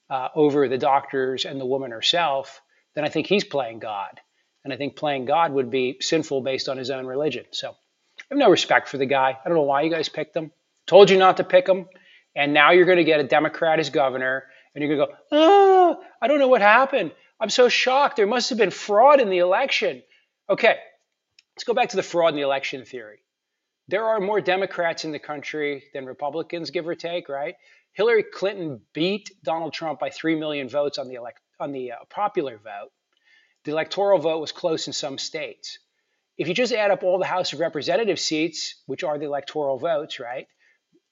uh, 0.10 0.30
over 0.36 0.68
the 0.68 0.78
doctor's 0.78 1.46
and 1.46 1.60
the 1.60 1.66
woman 1.66 1.92
herself, 1.92 2.62
then 2.96 3.04
I 3.04 3.10
think 3.10 3.28
he's 3.28 3.44
playing 3.44 3.80
God. 3.80 4.20
And 4.64 4.72
I 4.72 4.78
think 4.78 4.96
playing 4.96 5.26
God 5.26 5.52
would 5.54 5.70
be 5.70 5.98
sinful 6.00 6.42
based 6.42 6.70
on 6.70 6.78
his 6.78 6.90
own 6.90 7.06
religion. 7.06 7.46
So 7.52 7.70
I 7.70 8.24
have 8.30 8.38
no 8.38 8.50
respect 8.50 8.88
for 8.88 8.98
the 8.98 9.06
guy. 9.06 9.38
I 9.44 9.50
don't 9.50 9.58
know 9.58 9.64
why 9.64 9.82
you 9.82 9.92
guys 9.92 10.10
picked 10.10 10.36
him. 10.36 10.52
Told 10.88 11.10
you 11.10 11.18
not 11.18 11.38
to 11.38 11.44
pick 11.44 11.68
him. 11.68 11.88
And 12.36 12.54
now 12.54 12.72
you're 12.72 12.86
going 12.86 12.98
to 12.98 13.04
get 13.04 13.20
a 13.20 13.24
Democrat 13.24 13.80
as 13.80 13.90
governor. 13.90 14.46
And 14.74 14.84
you're 14.84 14.96
going 14.96 15.08
to 15.08 15.14
go, 15.14 15.20
oh, 15.32 16.04
I 16.22 16.28
don't 16.28 16.40
know 16.40 16.48
what 16.48 16.62
happened. 16.62 17.12
I'm 17.40 17.50
so 17.50 17.68
shocked. 17.68 18.16
There 18.16 18.28
must 18.28 18.50
have 18.50 18.58
been 18.58 18.72
fraud 18.72 19.20
in 19.20 19.30
the 19.30 19.40
election. 19.40 20.02
Okay, 20.50 20.78
let's 21.56 21.64
go 21.66 21.74
back 21.74 21.90
to 21.90 21.96
the 21.96 22.04
fraud 22.04 22.30
in 22.30 22.36
the 22.36 22.42
election 22.42 22.86
theory 22.86 23.24
there 23.88 24.06
are 24.06 24.20
more 24.20 24.42
Democrats 24.42 25.06
in 25.06 25.12
the 25.12 25.20
country 25.20 25.84
than 25.94 26.06
Republicans, 26.06 26.72
give 26.72 26.88
or 26.88 26.96
take, 26.96 27.30
right? 27.30 27.56
Hillary 27.94 28.24
Clinton 28.24 28.82
beat 28.94 29.32
Donald 29.44 29.74
Trump 29.74 30.00
by 30.00 30.10
3 30.10 30.36
million 30.36 30.68
votes 30.68 30.98
on 30.98 31.08
the, 31.08 31.16
elect, 31.16 31.40
on 31.60 31.72
the 31.72 31.92
uh, 31.92 31.96
popular 32.10 32.58
vote. 32.58 32.92
The 33.66 33.72
electoral 33.72 34.20
vote 34.20 34.40
was 34.40 34.52
close 34.52 34.88
in 34.88 34.94
some 34.94 35.18
states. 35.18 35.80
If 36.38 36.48
you 36.48 36.54
just 36.54 36.74
add 36.74 36.92
up 36.92 37.04
all 37.04 37.20
the 37.20 37.26
House 37.26 37.54
of 37.54 37.60
Representative 37.60 38.20
seats, 38.20 38.82
which 38.88 39.04
are 39.04 39.18
the 39.18 39.26
electoral 39.26 39.78
votes, 39.78 40.20
right? 40.20 40.48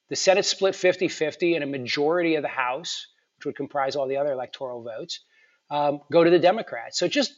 The 0.09 0.15
Senate 0.15 0.45
split 0.45 0.75
50 0.75 1.07
50, 1.07 1.55
and 1.55 1.63
a 1.63 1.67
majority 1.67 2.35
of 2.35 2.41
the 2.41 2.49
House, 2.49 3.07
which 3.37 3.45
would 3.45 3.55
comprise 3.55 3.95
all 3.95 4.07
the 4.07 4.17
other 4.17 4.31
electoral 4.31 4.81
votes, 4.83 5.21
um, 5.69 6.01
go 6.11 6.23
to 6.23 6.29
the 6.29 6.39
Democrats. 6.39 6.97
So 6.97 7.07
just 7.07 7.33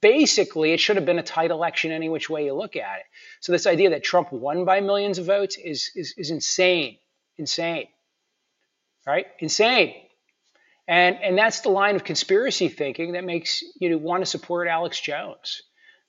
basically 0.00 0.72
it 0.72 0.80
should 0.80 0.96
have 0.96 1.04
been 1.04 1.18
a 1.18 1.24
tight 1.24 1.50
election 1.50 1.90
any 1.90 2.08
which 2.08 2.30
way 2.30 2.44
you 2.44 2.54
look 2.54 2.76
at 2.76 3.00
it. 3.00 3.06
So 3.40 3.52
this 3.52 3.66
idea 3.66 3.90
that 3.90 4.04
Trump 4.04 4.32
won 4.32 4.64
by 4.64 4.80
millions 4.80 5.18
of 5.18 5.26
votes 5.26 5.58
is 5.58 5.90
is, 5.94 6.14
is 6.16 6.30
insane, 6.30 6.98
insane, 7.36 7.88
right? 9.06 9.26
Insane. 9.38 9.94
And 10.88 11.16
and 11.16 11.36
that's 11.36 11.60
the 11.60 11.68
line 11.68 11.96
of 11.96 12.04
conspiracy 12.04 12.68
thinking 12.68 13.12
that 13.12 13.24
makes 13.24 13.62
you 13.80 13.98
want 13.98 14.22
to 14.22 14.26
support 14.26 14.68
Alex 14.68 15.00
Jones, 15.00 15.62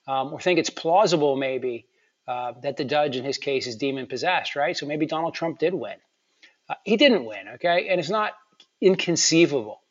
um, 0.07 0.33
or 0.33 0.39
think 0.39 0.59
it's 0.59 0.69
plausible 0.69 1.35
maybe 1.35 1.87
uh, 2.27 2.53
that 2.61 2.77
the 2.77 2.85
judge 2.85 3.15
in 3.15 3.23
his 3.23 3.37
case 3.37 3.65
is 3.65 3.75
demon 3.75 4.05
possessed, 4.05 4.55
right? 4.55 4.77
So 4.77 4.85
maybe 4.85 5.07
Donald 5.07 5.33
Trump 5.33 5.57
did 5.57 5.73
win. 5.73 5.95
Uh, 6.69 6.75
he 6.83 6.97
didn't 6.97 7.25
win, 7.25 7.47
okay, 7.55 7.87
and 7.89 7.99
it's 7.99 8.09
not 8.09 8.33
inconceivable 8.81 9.81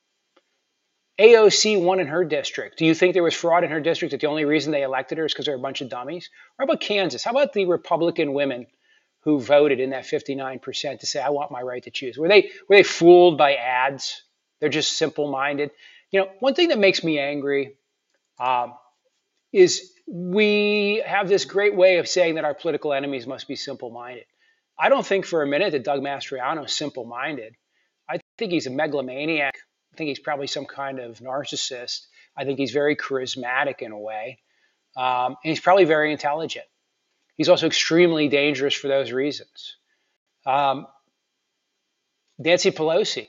AOC 1.18 1.82
won 1.82 1.98
in 1.98 2.08
her 2.08 2.24
district. 2.24 2.78
Do 2.78 2.84
you 2.84 2.94
think 2.94 3.14
there 3.14 3.22
was 3.22 3.34
fraud 3.34 3.64
in 3.64 3.70
her 3.70 3.80
district 3.80 4.12
that 4.12 4.20
the 4.20 4.26
only 4.26 4.44
reason 4.44 4.70
they 4.70 4.82
elected 4.82 5.16
her 5.16 5.24
is 5.24 5.32
because 5.32 5.46
they're 5.46 5.54
a 5.54 5.58
bunch 5.58 5.80
of 5.80 5.88
dummies? 5.88 6.28
How 6.58 6.64
about 6.64 6.80
Kansas? 6.80 7.24
How 7.24 7.30
about 7.30 7.54
the 7.54 7.64
Republican 7.64 8.34
women 8.34 8.66
who 9.26 9.38
voted 9.38 9.78
in 9.80 9.90
that 9.90 10.04
59% 10.04 11.00
to 11.00 11.06
say, 11.06 11.20
I 11.20 11.28
want 11.28 11.50
my 11.50 11.60
right 11.60 11.82
to 11.82 11.90
choose? 11.90 12.16
Were 12.16 12.28
they, 12.28 12.50
were 12.66 12.76
they 12.76 12.82
fooled 12.82 13.36
by 13.36 13.56
ads? 13.56 14.22
They're 14.60 14.70
just 14.70 14.96
simple 14.96 15.30
minded. 15.30 15.70
You 16.10 16.20
know, 16.20 16.30
one 16.40 16.54
thing 16.54 16.68
that 16.68 16.78
makes 16.78 17.04
me 17.04 17.18
angry 17.18 17.76
um, 18.40 18.72
is 19.52 19.92
we 20.06 21.02
have 21.04 21.28
this 21.28 21.44
great 21.44 21.76
way 21.76 21.98
of 21.98 22.08
saying 22.08 22.36
that 22.36 22.44
our 22.44 22.54
political 22.54 22.94
enemies 22.94 23.26
must 23.26 23.46
be 23.46 23.56
simple 23.56 23.90
minded. 23.90 24.24
I 24.78 24.88
don't 24.88 25.04
think 25.04 25.26
for 25.26 25.42
a 25.42 25.46
minute 25.46 25.72
that 25.72 25.84
Doug 25.84 26.00
Mastriano 26.00 26.64
is 26.64 26.72
simple 26.72 27.04
minded. 27.04 27.54
I 28.08 28.20
think 28.38 28.52
he's 28.52 28.66
a 28.66 28.70
megalomaniac 28.70 29.56
I 29.96 29.96
think 29.96 30.08
he's 30.08 30.18
probably 30.18 30.46
some 30.46 30.66
kind 30.66 30.98
of 30.98 31.20
narcissist. 31.20 32.06
I 32.36 32.44
think 32.44 32.58
he's 32.58 32.72
very 32.72 32.96
charismatic 32.96 33.80
in 33.80 33.92
a 33.92 33.98
way. 33.98 34.40
Um, 34.94 35.36
and 35.42 35.50
he's 35.50 35.60
probably 35.60 35.86
very 35.86 36.12
intelligent. 36.12 36.66
He's 37.36 37.48
also 37.48 37.66
extremely 37.66 38.28
dangerous 38.28 38.74
for 38.74 38.88
those 38.88 39.12
reasons. 39.12 39.76
Um, 40.44 40.86
Nancy 42.38 42.70
Pelosi, 42.70 43.28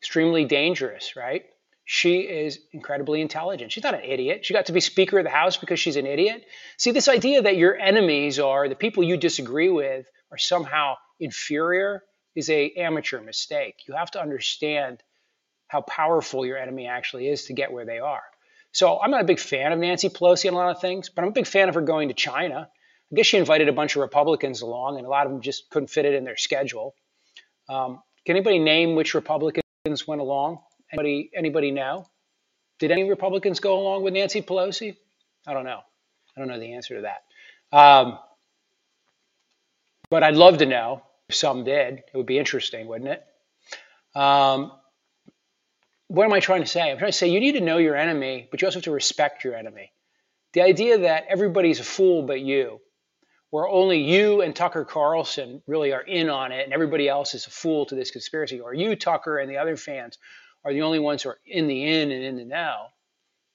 extremely 0.00 0.44
dangerous, 0.44 1.16
right? 1.16 1.44
She 1.84 2.20
is 2.20 2.60
incredibly 2.72 3.20
intelligent. 3.20 3.72
She's 3.72 3.84
not 3.84 3.94
an 3.94 4.04
idiot. 4.04 4.44
She 4.44 4.54
got 4.54 4.66
to 4.66 4.72
be 4.72 4.80
Speaker 4.80 5.18
of 5.18 5.24
the 5.24 5.30
House 5.30 5.56
because 5.56 5.80
she's 5.80 5.96
an 5.96 6.06
idiot. 6.06 6.44
See, 6.78 6.92
this 6.92 7.08
idea 7.08 7.42
that 7.42 7.56
your 7.56 7.76
enemies 7.76 8.38
are 8.38 8.68
the 8.68 8.74
people 8.74 9.02
you 9.02 9.16
disagree 9.16 9.68
with 9.68 10.06
are 10.30 10.38
somehow 10.38 10.94
inferior 11.18 12.02
is 12.34 12.48
a 12.48 12.72
amateur 12.72 13.20
mistake. 13.20 13.74
You 13.86 13.94
have 13.94 14.10
to 14.12 14.22
understand 14.22 15.02
how 15.68 15.82
powerful 15.82 16.46
your 16.46 16.56
enemy 16.56 16.86
actually 16.86 17.28
is 17.28 17.46
to 17.46 17.52
get 17.52 17.72
where 17.72 17.84
they 17.84 17.98
are. 17.98 18.22
So 18.72 19.00
I'm 19.00 19.10
not 19.10 19.22
a 19.22 19.24
big 19.24 19.40
fan 19.40 19.72
of 19.72 19.78
Nancy 19.78 20.08
Pelosi 20.08 20.48
on 20.48 20.54
a 20.54 20.56
lot 20.56 20.74
of 20.74 20.80
things, 20.80 21.10
but 21.10 21.22
I'm 21.22 21.28
a 21.28 21.32
big 21.32 21.46
fan 21.46 21.68
of 21.68 21.74
her 21.74 21.80
going 21.82 22.08
to 22.08 22.14
China. 22.14 22.68
I 23.12 23.16
guess 23.16 23.26
she 23.26 23.36
invited 23.36 23.68
a 23.68 23.72
bunch 23.72 23.94
of 23.94 24.00
Republicans 24.00 24.62
along, 24.62 24.96
and 24.96 25.06
a 25.06 25.10
lot 25.10 25.26
of 25.26 25.32
them 25.32 25.42
just 25.42 25.68
couldn't 25.68 25.88
fit 25.88 26.06
it 26.06 26.14
in 26.14 26.24
their 26.24 26.36
schedule. 26.36 26.94
Um, 27.68 28.02
can 28.24 28.36
anybody 28.36 28.58
name 28.58 28.94
which 28.94 29.14
Republicans 29.14 29.62
went 30.06 30.20
along? 30.20 30.60
Anybody? 30.90 31.30
Anybody 31.34 31.70
know? 31.70 32.06
Did 32.78 32.90
any 32.90 33.08
Republicans 33.08 33.60
go 33.60 33.78
along 33.78 34.02
with 34.02 34.14
Nancy 34.14 34.40
Pelosi? 34.40 34.96
I 35.46 35.52
don't 35.52 35.64
know. 35.64 35.80
I 36.36 36.40
don't 36.40 36.48
know 36.48 36.58
the 36.58 36.72
answer 36.72 36.96
to 36.96 37.02
that. 37.02 37.76
Um, 37.76 38.18
but 40.08 40.22
I'd 40.22 40.36
love 40.36 40.58
to 40.58 40.66
know 40.66 41.02
if 41.28 41.34
some 41.34 41.64
did. 41.64 41.98
It 41.98 42.16
would 42.16 42.26
be 42.26 42.38
interesting, 42.38 42.86
wouldn't 42.86 43.10
it? 43.10 43.24
Um, 44.18 44.72
what 46.08 46.24
am 46.24 46.32
I 46.32 46.40
trying 46.40 46.62
to 46.62 46.66
say? 46.66 46.90
I'm 46.90 46.98
trying 46.98 47.10
to 47.10 47.16
say 47.16 47.28
you 47.28 47.40
need 47.40 47.52
to 47.52 47.60
know 47.60 47.78
your 47.78 47.96
enemy, 47.96 48.48
but 48.50 48.60
you 48.60 48.68
also 48.68 48.78
have 48.78 48.84
to 48.84 48.90
respect 48.90 49.44
your 49.44 49.54
enemy. 49.54 49.92
The 50.52 50.62
idea 50.62 50.98
that 50.98 51.26
everybody's 51.28 51.80
a 51.80 51.84
fool 51.84 52.22
but 52.22 52.40
you, 52.40 52.80
where 53.52 53.68
only 53.68 53.98
you 53.98 54.40
and 54.40 54.56
Tucker 54.56 54.82
Carlson 54.82 55.60
really 55.66 55.92
are 55.92 56.00
in 56.00 56.30
on 56.30 56.52
it 56.52 56.64
and 56.64 56.72
everybody 56.72 57.06
else 57.06 57.34
is 57.34 57.46
a 57.46 57.50
fool 57.50 57.84
to 57.84 57.94
this 57.94 58.10
conspiracy, 58.10 58.60
or 58.60 58.72
you, 58.72 58.96
Tucker, 58.96 59.36
and 59.36 59.50
the 59.50 59.58
other 59.58 59.76
fans 59.76 60.16
are 60.64 60.72
the 60.72 60.80
only 60.80 60.98
ones 60.98 61.22
who 61.22 61.28
are 61.28 61.38
in 61.46 61.66
the 61.66 61.84
in 61.84 62.10
and 62.10 62.24
in 62.24 62.36
the 62.36 62.46
know. 62.46 62.86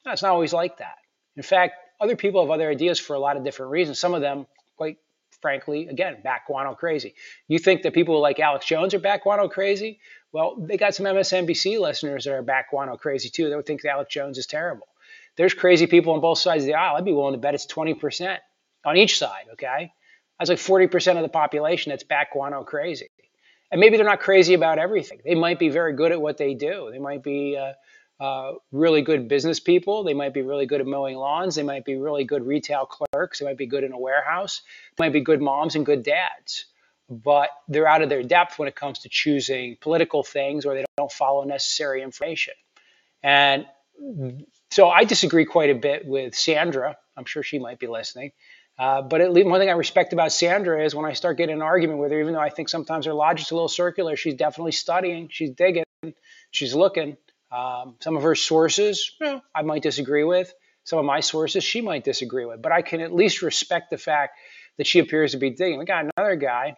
No, 0.05 0.11
it's 0.11 0.21
not 0.21 0.33
always 0.33 0.53
like 0.53 0.77
that. 0.77 0.97
In 1.35 1.41
fact, 1.41 1.77
other 1.99 2.15
people 2.15 2.43
have 2.43 2.51
other 2.51 2.69
ideas 2.69 2.99
for 2.99 3.15
a 3.15 3.19
lot 3.19 3.37
of 3.37 3.43
different 3.43 3.71
reasons. 3.71 3.97
Some 3.97 4.13
of 4.13 4.21
them, 4.21 4.45
quite 4.75 4.97
frankly, 5.41 5.87
again, 5.87 6.17
back 6.23 6.45
guano 6.45 6.75
crazy. 6.75 7.15
You 7.47 7.57
think 7.57 7.81
that 7.81 7.95
people 7.95 8.21
like 8.21 8.39
Alex 8.39 8.67
Jones 8.67 8.93
are 8.93 8.99
back 8.99 9.23
guano 9.23 9.47
crazy? 9.47 9.99
Well, 10.31 10.57
they 10.59 10.77
got 10.77 10.93
some 10.93 11.07
MSNBC 11.07 11.79
listeners 11.79 12.25
that 12.25 12.35
are 12.35 12.43
back 12.43 12.69
guano 12.69 12.97
crazy 12.97 13.29
too. 13.29 13.49
They 13.49 13.55
would 13.55 13.65
think 13.65 13.83
Alex 13.83 14.13
Jones 14.13 14.37
is 14.37 14.45
terrible. 14.45 14.87
There's 15.37 15.55
crazy 15.55 15.87
people 15.87 16.13
on 16.13 16.21
both 16.21 16.37
sides 16.37 16.65
of 16.65 16.67
the 16.67 16.75
aisle. 16.75 16.97
I'd 16.97 17.05
be 17.05 17.13
willing 17.13 17.33
to 17.33 17.39
bet 17.39 17.55
it's 17.55 17.65
20% 17.65 18.37
on 18.87 18.97
each 18.97 19.17
side, 19.17 19.45
okay? 19.53 19.93
That's 20.39 20.49
like 20.49 20.59
40% 20.59 21.17
of 21.17 21.21
the 21.21 21.29
population 21.29 21.89
that's 21.91 22.03
back 22.03 22.33
guano 22.33 22.63
crazy. 22.63 23.09
And 23.71 23.81
maybe 23.81 23.97
they're 23.97 24.05
not 24.05 24.19
crazy 24.19 24.53
about 24.53 24.79
everything. 24.79 25.19
They 25.23 25.35
might 25.35 25.59
be 25.59 25.69
very 25.69 25.93
good 25.93 26.11
at 26.11 26.21
what 26.21 26.37
they 26.37 26.53
do. 26.53 26.89
They 26.91 26.99
might 26.99 27.21
be 27.21 27.57
uh, 27.57 28.23
uh, 28.23 28.53
really 28.71 29.01
good 29.01 29.27
business 29.27 29.59
people. 29.59 30.03
They 30.03 30.13
might 30.13 30.33
be 30.33 30.41
really 30.41 30.65
good 30.65 30.79
at 30.79 30.87
mowing 30.87 31.17
lawns. 31.17 31.55
They 31.55 31.63
might 31.63 31.85
be 31.85 31.97
really 31.97 32.23
good 32.23 32.45
retail 32.45 32.85
clerks. 32.85 33.39
They 33.39 33.45
might 33.45 33.57
be 33.57 33.65
good 33.65 33.83
in 33.83 33.91
a 33.91 33.99
warehouse. 33.99 34.61
They 34.95 35.05
might 35.05 35.13
be 35.13 35.21
good 35.21 35.41
moms 35.41 35.75
and 35.75 35.85
good 35.85 36.03
dads 36.03 36.65
but 37.09 37.49
they're 37.67 37.87
out 37.87 38.01
of 38.01 38.09
their 38.09 38.23
depth 38.23 38.59
when 38.59 38.67
it 38.67 38.75
comes 38.75 38.99
to 38.99 39.09
choosing 39.09 39.77
political 39.79 40.23
things 40.23 40.65
or 40.65 40.75
they 40.75 40.83
don't 40.97 41.11
follow 41.11 41.43
necessary 41.43 42.01
information. 42.01 42.53
And 43.23 43.65
so 44.71 44.89
I 44.89 45.05
disagree 45.05 45.45
quite 45.45 45.69
a 45.69 45.75
bit 45.75 46.05
with 46.05 46.35
Sandra. 46.35 46.97
I'm 47.15 47.25
sure 47.25 47.43
she 47.43 47.59
might 47.59 47.79
be 47.79 47.87
listening. 47.87 48.31
Uh, 48.79 49.01
but 49.01 49.21
at 49.21 49.33
least 49.33 49.47
one 49.47 49.59
thing 49.59 49.69
I 49.69 49.73
respect 49.73 50.13
about 50.13 50.31
Sandra 50.31 50.83
is 50.83 50.93
when 50.93 51.05
I 51.05 51.13
start 51.13 51.37
getting 51.37 51.55
an 51.55 51.61
argument 51.61 51.99
with 51.99 52.11
her, 52.11 52.19
even 52.19 52.33
though 52.33 52.39
I 52.39 52.49
think 52.49 52.69
sometimes 52.69 53.05
her 53.07 53.13
logic's 53.13 53.51
a 53.51 53.55
little 53.55 53.67
circular, 53.67 54.15
she's 54.15 54.35
definitely 54.35 54.73
studying, 54.73 55.29
she's 55.31 55.51
digging, 55.51 55.83
she's 56.51 56.75
looking. 56.75 57.17
Um, 57.51 57.95
some 58.01 58.15
of 58.17 58.23
her 58.23 58.35
sources, 58.35 59.13
well, 59.19 59.41
I 59.55 59.61
might 59.63 59.81
disagree 59.81 60.23
with. 60.23 60.53
Some 60.83 60.99
of 60.99 61.05
my 61.05 61.21
sources, 61.21 61.63
she 61.63 61.81
might 61.81 62.03
disagree 62.03 62.45
with. 62.45 62.61
But 62.61 62.71
I 62.71 62.81
can 62.81 63.01
at 63.01 63.13
least 63.13 63.41
respect 63.41 63.89
the 63.89 63.97
fact 63.97 64.37
that 64.77 64.85
she 64.85 64.99
appears 64.99 65.31
to 65.31 65.37
be 65.37 65.49
digging. 65.49 65.79
We 65.79 65.85
got 65.85 66.05
another 66.15 66.35
guy 66.35 66.75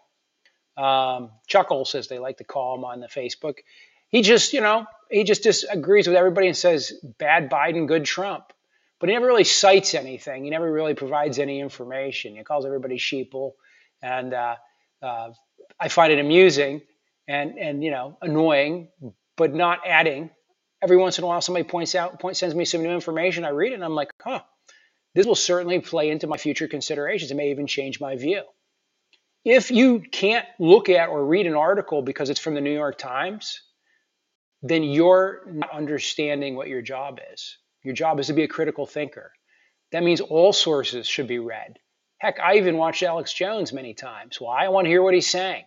um, 0.80 1.32
Chuckles, 1.48 1.94
as 1.96 2.08
they 2.08 2.20
like 2.20 2.38
to 2.38 2.44
call 2.44 2.76
him 2.76 2.86
on 2.86 3.02
the 3.02 3.08
Facebook. 3.08 3.58
He 4.08 4.22
just, 4.22 4.54
you 4.54 4.62
know, 4.62 4.86
he 5.12 5.24
just 5.24 5.44
disagrees 5.44 6.08
with 6.08 6.16
everybody 6.16 6.48
and 6.48 6.58
says, 6.58 6.94
bad 7.18 7.50
Biden, 7.50 7.88
good 7.88 8.06
Trump. 8.06 8.54
But 9.00 9.10
he 9.10 9.16
never 9.16 9.28
really 9.28 9.44
cites 9.44 9.94
anything. 9.94 10.44
He 10.44 10.50
never 10.50 10.72
really 10.72 10.94
provides 10.94 11.40
any 11.40 11.60
information. 11.60 12.36
He 12.36 12.44
calls 12.44 12.66
everybody 12.66 12.98
sheeple, 12.98 13.54
and 14.02 14.34
uh, 14.34 14.56
uh, 15.02 15.30
I 15.80 15.88
find 15.88 16.12
it 16.12 16.20
amusing 16.20 16.82
and 17.28 17.58
and 17.58 17.84
you 17.84 17.92
know 17.92 18.18
annoying, 18.22 18.90
but 19.38 19.54
not 19.54 19.80
adding. 19.86 20.30
Every 20.82 20.98
once 20.98 21.18
in 21.18 21.26
a 21.26 21.28
while, 21.28 21.42
somebody 21.42 21.68
points 21.68 21.94
out, 21.94 22.20
point 22.20 22.38
sends 22.38 22.56
me 22.56 22.64
some 22.64 22.84
new 22.84 22.92
information. 22.92 23.44
I 23.44 23.50
read 23.50 23.74
it, 23.74 23.76
and 23.76 23.84
I'm 23.84 23.96
like, 23.96 24.12
huh, 24.22 24.42
this 25.14 25.26
will 25.26 25.36
certainly 25.36 25.80
play 25.80 26.10
into 26.10 26.28
my 26.28 26.38
future 26.38 26.68
considerations. 26.68 27.32
It 27.32 27.36
may 27.36 27.52
even 27.52 27.68
change 27.68 28.00
my 28.00 28.16
view. 28.16 28.44
If 29.44 29.72
you 29.72 30.00
can't 30.00 30.46
look 30.60 30.90
at 30.90 31.10
or 31.10 31.26
read 31.26 31.48
an 31.48 31.56
article 31.56 32.02
because 32.02 32.30
it's 32.30 32.40
from 32.40 32.56
the 32.56 32.62
New 32.62 32.74
York 32.74 32.98
Times, 32.98 33.62
then 34.62 34.84
you're 34.84 35.42
not 35.48 35.72
understanding 35.72 36.56
what 36.56 36.68
your 36.68 36.82
job 36.82 37.20
is. 37.34 37.58
Your 37.90 37.96
job 37.96 38.20
is 38.20 38.28
to 38.28 38.34
be 38.34 38.44
a 38.44 38.48
critical 38.48 38.86
thinker. 38.86 39.32
That 39.92 40.04
means 40.04 40.22
all 40.22 40.54
sources 40.54 41.08
should 41.08 41.26
be 41.26 41.40
read. 41.40 41.80
Heck, 42.20 42.40
I 42.40 42.58
even 42.58 42.78
watched 42.78 43.02
Alex 43.02 43.34
Jones 43.34 43.74
many 43.74 43.96
times. 43.96 44.40
Why? 44.40 44.64
I 44.64 44.70
want 44.70 44.86
to 44.86 44.90
hear 44.90 45.02
what 45.02 45.16
he's 45.16 45.28
saying. 45.28 45.64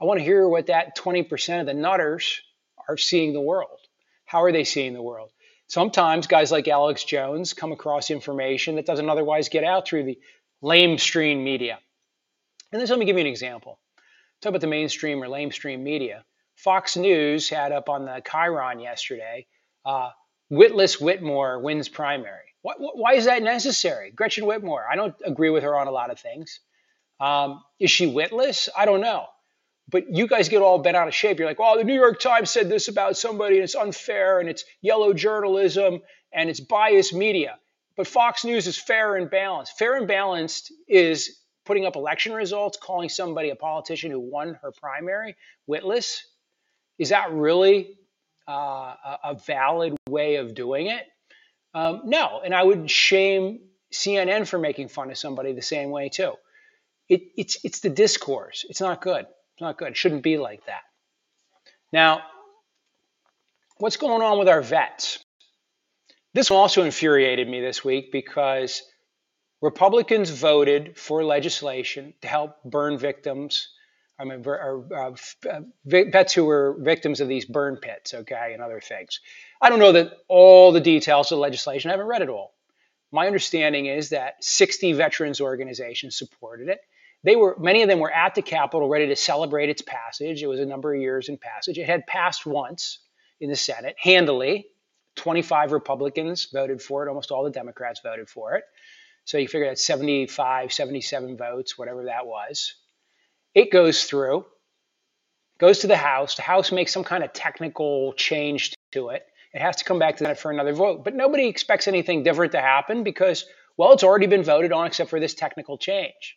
I 0.00 0.04
want 0.04 0.18
to 0.18 0.24
hear 0.24 0.48
what 0.48 0.66
that 0.66 0.96
20% 0.96 1.60
of 1.60 1.66
the 1.66 1.74
nutters 1.74 2.40
are 2.88 2.96
seeing 2.96 3.32
the 3.32 3.40
world. 3.40 3.78
How 4.24 4.42
are 4.42 4.50
they 4.50 4.64
seeing 4.64 4.94
the 4.94 5.00
world? 5.00 5.30
Sometimes 5.68 6.26
guys 6.26 6.50
like 6.50 6.66
Alex 6.66 7.04
Jones 7.04 7.52
come 7.52 7.70
across 7.70 8.10
information 8.10 8.74
that 8.74 8.86
doesn't 8.86 9.08
otherwise 9.08 9.48
get 9.48 9.62
out 9.62 9.86
through 9.86 10.02
the 10.02 10.18
lamestream 10.64 11.44
media. 11.44 11.78
And 12.72 12.82
then 12.82 12.88
let 12.88 12.98
me 12.98 13.04
give 13.04 13.14
you 13.14 13.20
an 13.20 13.28
example. 13.28 13.78
Talk 14.42 14.50
about 14.50 14.60
the 14.60 14.66
mainstream 14.66 15.22
or 15.22 15.28
lamestream 15.28 15.84
media. 15.84 16.24
Fox 16.56 16.96
News 16.96 17.48
had 17.48 17.70
up 17.70 17.88
on 17.88 18.06
the 18.06 18.20
Chyron 18.26 18.82
yesterday, 18.82 19.46
uh, 19.84 20.10
Witless 20.50 20.96
Whitmer 20.96 21.62
wins 21.62 21.88
primary. 21.88 22.54
Why, 22.62 22.74
why, 22.76 23.14
is 23.14 23.24
that 23.24 23.42
necessary? 23.42 24.10
Gretchen 24.10 24.44
Whitmer, 24.44 24.82
I 24.90 24.96
don't 24.96 25.14
agree 25.24 25.50
with 25.50 25.62
her 25.62 25.78
on 25.78 25.86
a 25.86 25.92
lot 25.92 26.10
of 26.10 26.18
things. 26.18 26.60
Um, 27.20 27.62
is 27.78 27.90
she 27.90 28.06
witless? 28.06 28.68
I 28.76 28.84
don't 28.84 29.00
know. 29.00 29.26
But 29.88 30.14
you 30.14 30.26
guys 30.26 30.48
get 30.48 30.62
all 30.62 30.78
bent 30.78 30.96
out 30.96 31.08
of 31.08 31.14
shape. 31.14 31.38
You're 31.38 31.48
like, 31.48 31.58
well, 31.58 31.76
the 31.76 31.84
New 31.84 31.94
York 31.94 32.20
Times 32.20 32.50
said 32.50 32.68
this 32.68 32.88
about 32.88 33.16
somebody, 33.16 33.56
and 33.56 33.64
it's 33.64 33.74
unfair, 33.74 34.40
and 34.40 34.48
it's 34.48 34.64
yellow 34.82 35.12
journalism, 35.12 36.00
and 36.32 36.50
it's 36.50 36.60
biased 36.60 37.14
media. 37.14 37.58
But 37.96 38.06
Fox 38.06 38.44
News 38.44 38.66
is 38.66 38.78
fair 38.78 39.16
and 39.16 39.30
balanced. 39.30 39.78
Fair 39.78 39.94
and 39.94 40.06
balanced 40.06 40.72
is 40.88 41.40
putting 41.64 41.86
up 41.86 41.96
election 41.96 42.32
results, 42.32 42.78
calling 42.80 43.08
somebody 43.08 43.50
a 43.50 43.56
politician 43.56 44.10
who 44.10 44.20
won 44.20 44.58
her 44.62 44.72
primary 44.72 45.36
witless. 45.66 46.24
Is 46.98 47.08
that 47.10 47.32
really 47.32 47.98
uh, 48.50 49.16
a 49.24 49.34
valid 49.34 49.96
way 50.08 50.36
of 50.36 50.54
doing 50.54 50.88
it? 50.88 51.06
Um, 51.74 52.02
no, 52.04 52.40
and 52.44 52.54
I 52.54 52.62
would 52.62 52.90
shame 52.90 53.60
CNN 53.92 54.46
for 54.46 54.58
making 54.58 54.88
fun 54.88 55.10
of 55.10 55.18
somebody 55.18 55.52
the 55.52 55.62
same 55.62 55.90
way 55.90 56.08
too. 56.08 56.34
It, 57.08 57.22
it's 57.36 57.64
it's 57.64 57.80
the 57.80 57.90
discourse. 57.90 58.64
It's 58.68 58.80
not 58.80 59.00
good. 59.00 59.26
It's 59.54 59.60
not 59.60 59.78
good. 59.78 59.88
It 59.88 59.96
shouldn't 59.96 60.22
be 60.22 60.38
like 60.38 60.64
that. 60.66 60.82
Now, 61.92 62.22
what's 63.78 63.96
going 63.96 64.22
on 64.22 64.38
with 64.38 64.48
our 64.48 64.62
vets? 64.62 65.18
This 66.34 66.50
also 66.50 66.84
infuriated 66.84 67.48
me 67.48 67.60
this 67.60 67.84
week 67.84 68.12
because 68.12 68.82
Republicans 69.60 70.30
voted 70.30 70.96
for 70.96 71.24
legislation 71.24 72.14
to 72.22 72.28
help 72.28 72.62
burn 72.64 72.96
victims 72.96 73.68
I 74.20 74.24
mean, 74.24 74.44
uh, 74.46 74.80
uh 74.94 75.60
vets 75.84 76.34
who 76.34 76.44
were 76.44 76.76
victims 76.78 77.20
of 77.20 77.28
these 77.28 77.46
burn 77.46 77.76
pits, 77.76 78.12
okay, 78.12 78.50
and 78.52 78.62
other 78.62 78.80
things. 78.80 79.20
I 79.60 79.70
don't 79.70 79.78
know 79.78 79.92
that 79.92 80.12
all 80.28 80.72
the 80.72 80.80
details 80.80 81.32
of 81.32 81.36
the 81.36 81.40
legislation. 81.40 81.90
I 81.90 81.94
haven't 81.94 82.06
read 82.06 82.22
it 82.22 82.28
all. 82.28 82.54
My 83.12 83.26
understanding 83.26 83.86
is 83.86 84.10
that 84.10 84.44
60 84.44 84.92
veterans 84.92 85.40
organizations 85.40 86.16
supported 86.16 86.68
it. 86.68 86.80
They 87.24 87.34
were 87.36 87.56
many 87.58 87.82
of 87.82 87.88
them 87.88 87.98
were 87.98 88.12
at 88.12 88.34
the 88.34 88.42
Capitol 88.42 88.88
ready 88.88 89.06
to 89.08 89.16
celebrate 89.16 89.70
its 89.70 89.82
passage. 89.82 90.42
It 90.42 90.46
was 90.46 90.60
a 90.60 90.66
number 90.66 90.94
of 90.94 91.00
years 91.00 91.28
in 91.28 91.38
passage. 91.38 91.78
It 91.78 91.86
had 91.86 92.06
passed 92.06 92.46
once 92.46 92.98
in 93.40 93.48
the 93.48 93.56
Senate 93.56 93.96
handily. 93.98 94.66
25 95.16 95.72
Republicans 95.72 96.48
voted 96.52 96.80
for 96.80 97.04
it. 97.04 97.08
Almost 97.08 97.30
all 97.30 97.44
the 97.44 97.50
Democrats 97.50 98.00
voted 98.02 98.28
for 98.28 98.54
it. 98.54 98.64
So 99.24 99.38
you 99.38 99.48
figure 99.48 99.68
that's 99.68 99.84
75, 99.84 100.72
77 100.72 101.36
votes, 101.36 101.76
whatever 101.76 102.04
that 102.04 102.26
was. 102.26 102.74
It 103.54 103.70
goes 103.70 104.04
through, 104.04 104.46
goes 105.58 105.80
to 105.80 105.86
the 105.86 105.96
House. 105.96 106.36
The 106.36 106.42
House 106.42 106.72
makes 106.72 106.92
some 106.92 107.04
kind 107.04 107.24
of 107.24 107.32
technical 107.32 108.12
change 108.14 108.74
to 108.92 109.08
it. 109.10 109.26
It 109.52 109.60
has 109.60 109.76
to 109.76 109.84
come 109.84 109.98
back 109.98 110.18
to 110.18 110.24
that 110.24 110.38
for 110.38 110.50
another 110.50 110.72
vote. 110.72 111.04
But 111.04 111.14
nobody 111.14 111.48
expects 111.48 111.88
anything 111.88 112.22
different 112.22 112.52
to 112.52 112.60
happen 112.60 113.02
because, 113.02 113.46
well, 113.76 113.92
it's 113.92 114.04
already 114.04 114.26
been 114.26 114.44
voted 114.44 114.72
on 114.72 114.86
except 114.86 115.10
for 115.10 115.18
this 115.18 115.34
technical 115.34 115.76
change. 115.76 116.36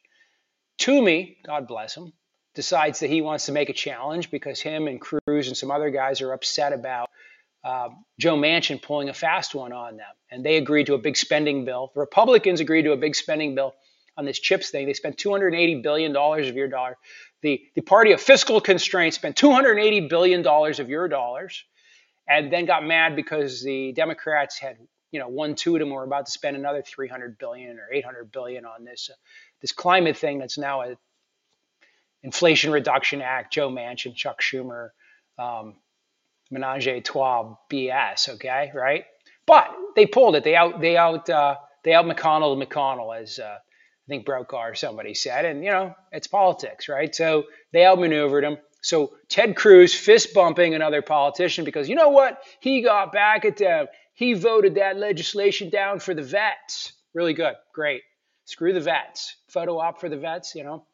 Toomey, 0.79 1.37
God 1.45 1.67
bless 1.67 1.95
him, 1.95 2.13
decides 2.55 2.99
that 2.99 3.09
he 3.11 3.21
wants 3.21 3.45
to 3.45 3.51
make 3.51 3.69
a 3.69 3.73
challenge 3.73 4.31
because 4.31 4.59
him 4.59 4.87
and 4.87 4.99
Cruz 4.99 5.47
and 5.47 5.55
some 5.55 5.69
other 5.69 5.91
guys 5.91 6.21
are 6.21 6.33
upset 6.33 6.73
about 6.73 7.09
uh, 7.63 7.89
Joe 8.19 8.35
Manchin 8.35 8.81
pulling 8.81 9.09
a 9.09 9.13
fast 9.13 9.53
one 9.53 9.71
on 9.71 9.97
them. 9.97 10.05
And 10.31 10.43
they 10.43 10.57
agreed 10.57 10.87
to 10.87 10.95
a 10.95 10.97
big 10.97 11.15
spending 11.15 11.63
bill. 11.63 11.91
The 11.93 11.99
Republicans 11.99 12.59
agreed 12.59 12.83
to 12.83 12.91
a 12.91 12.97
big 12.97 13.15
spending 13.15 13.53
bill 13.53 13.75
on 14.17 14.25
this 14.25 14.39
chips 14.39 14.69
thing. 14.69 14.85
They 14.85 14.93
spent 14.93 15.17
280 15.17 15.81
billion 15.81 16.13
dollars 16.13 16.47
of 16.47 16.55
your 16.55 16.67
dollar. 16.67 16.97
The 17.41 17.61
the 17.75 17.81
party 17.81 18.11
of 18.11 18.21
fiscal 18.21 18.61
constraints 18.61 19.15
spent 19.17 19.35
280 19.35 20.07
billion 20.07 20.41
dollars 20.41 20.79
of 20.79 20.89
your 20.89 21.07
dollars, 21.07 21.63
and 22.27 22.51
then 22.51 22.65
got 22.65 22.85
mad 22.85 23.15
because 23.15 23.63
the 23.63 23.91
Democrats 23.93 24.57
had 24.57 24.77
you 25.11 25.19
know 25.19 25.27
one 25.27 25.55
two 25.55 25.75
of 25.75 25.79
them 25.79 25.89
were 25.89 26.03
about 26.03 26.25
to 26.25 26.31
spend 26.31 26.55
another 26.55 26.81
300 26.81 27.37
billion 27.37 27.77
or 27.79 27.87
800 27.91 28.31
billion 28.31 28.65
on 28.65 28.83
this 28.83 29.09
uh, 29.11 29.15
this 29.61 29.71
climate 29.71 30.17
thing 30.17 30.39
that's 30.39 30.57
now 30.57 30.81
a 30.81 30.95
Inflation 32.23 32.71
Reduction 32.71 33.21
Act. 33.21 33.53
Joe 33.53 33.69
Manchin, 33.69 34.15
Chuck 34.15 34.41
Schumer. 34.41 34.89
Um, 35.37 35.75
menage 36.53 36.87
a 36.87 37.01
trois 37.01 37.55
BS, 37.69 38.29
okay, 38.29 38.71
right? 38.73 39.05
But 39.45 39.69
they 39.95 40.05
pulled 40.05 40.35
it. 40.35 40.43
They 40.43 40.55
out, 40.55 40.79
they 40.79 40.95
out, 40.95 41.29
uh, 41.29 41.55
they 41.83 41.93
out 41.93 42.05
McConnell 42.05 42.61
McConnell, 42.61 43.19
as 43.19 43.39
uh, 43.39 43.57
I 44.05 44.09
think 44.09 44.25
Brokaw 44.25 44.61
or 44.61 44.75
somebody 44.75 45.13
said. 45.13 45.45
And, 45.45 45.63
you 45.63 45.71
know, 45.71 45.95
it's 46.11 46.27
politics, 46.27 46.89
right? 46.89 47.13
So 47.13 47.43
they 47.71 47.85
outmaneuvered 47.85 48.43
him. 48.43 48.57
So 48.81 49.13
Ted 49.29 49.55
Cruz 49.55 49.95
fist 49.95 50.33
bumping 50.33 50.75
another 50.75 51.01
politician 51.01 51.63
because 51.63 51.87
you 51.87 51.95
know 51.95 52.09
what? 52.09 52.39
He 52.59 52.81
got 52.81 53.13
back 53.13 53.45
at 53.45 53.57
them. 53.57 53.87
He 54.13 54.33
voted 54.33 54.75
that 54.75 54.97
legislation 54.97 55.69
down 55.69 55.99
for 55.99 56.13
the 56.13 56.21
vets. 56.21 56.91
Really 57.13 57.33
good. 57.33 57.53
Great. 57.73 58.01
Screw 58.45 58.73
the 58.73 58.81
vets. 58.81 59.37
Photo 59.47 59.79
op 59.79 60.01
for 60.01 60.09
the 60.09 60.17
vets, 60.17 60.53
you 60.53 60.63
know. 60.63 60.85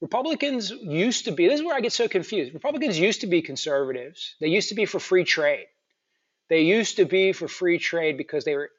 Republicans 0.00 0.70
used 0.70 1.24
to 1.24 1.32
be, 1.32 1.48
this 1.48 1.58
is 1.58 1.66
where 1.66 1.74
I 1.74 1.80
get 1.80 1.92
so 1.92 2.06
confused. 2.06 2.54
Republicans 2.54 2.96
used 2.96 3.22
to 3.22 3.26
be 3.26 3.42
conservatives. 3.42 4.36
They 4.40 4.46
used 4.46 4.68
to 4.68 4.76
be 4.76 4.84
for 4.84 5.00
free 5.00 5.24
trade. 5.24 5.66
They 6.48 6.60
used 6.60 6.96
to 6.96 7.04
be 7.04 7.32
for 7.32 7.48
free 7.48 7.78
trade 7.78 8.16
because 8.16 8.44
they 8.44 8.54
were 8.54 8.70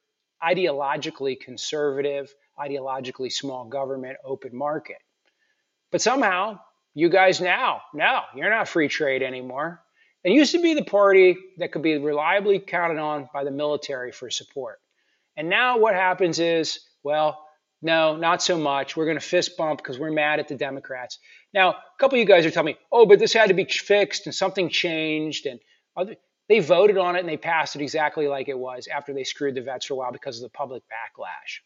ideologically 0.42 1.38
conservative, 1.38 2.34
ideologically 2.60 3.32
small 3.32 3.66
government, 3.66 4.18
open 4.24 4.56
market. 4.56 4.98
But 5.92 6.02
somehow, 6.02 6.60
you 6.94 7.10
guys 7.10 7.42
now, 7.42 7.82
no, 7.94 8.22
you're 8.36 8.50
not 8.50 8.68
free 8.68 8.88
trade 8.88 9.24
anymore. 9.24 9.82
It 10.24 10.34
used 10.34 10.52
to 10.52 10.62
be 10.62 10.74
the 10.74 10.84
party 10.84 11.38
that 11.58 11.72
could 11.72 11.82
be 11.82 11.98
reliably 11.98 12.60
counted 12.60 13.00
on 13.00 13.30
by 13.34 13.44
the 13.44 13.52
military 13.52 14.12
for 14.12 14.30
support. 14.30 14.80
And 15.38 15.50
now 15.50 15.78
what 15.78 15.96
happens 15.96 16.40
is, 16.40 16.82
well, 17.04 17.46
no, 17.82 18.18
not 18.18 18.42
so 18.42 18.58
much. 18.58 18.98
We're 18.98 19.06
going 19.06 19.20
to 19.20 19.26
fist 19.26 19.56
bump 19.56 19.78
because 19.78 19.98
we're 19.98 20.12
mad 20.12 20.40
at 20.40 20.50
the 20.50 20.56
Democrats. 20.56 21.20
Now, 21.54 21.70
a 21.70 21.76
couple 21.98 22.18
of 22.18 22.20
you 22.20 22.26
guys 22.26 22.46
are 22.46 22.52
telling 22.52 22.74
me, 22.74 22.80
oh, 22.92 23.06
but 23.06 23.20
this 23.20 23.32
had 23.32 23.48
to 23.48 23.54
be 23.54 23.64
fixed 23.64 24.26
and 24.26 24.36
something 24.36 24.70
changed. 24.70 25.46
And 25.46 25.62
other, 25.96 26.18
they 26.50 26.60
voted 26.60 26.98
on 26.98 27.16
it 27.16 27.20
and 27.20 27.30
they 27.30 27.38
passed 27.38 27.78
it 27.78 27.82
exactly 27.82 28.28
like 28.28 28.50
it 28.50 28.58
was 28.58 28.88
after 28.88 29.14
they 29.14 29.24
screwed 29.24 29.56
the 29.56 29.62
vets 29.62 29.86
for 29.86 29.94
a 29.94 29.98
while 29.98 30.12
because 30.12 30.38
of 30.38 30.44
the 30.44 30.50
public 30.50 30.84
backlash. 30.84 31.62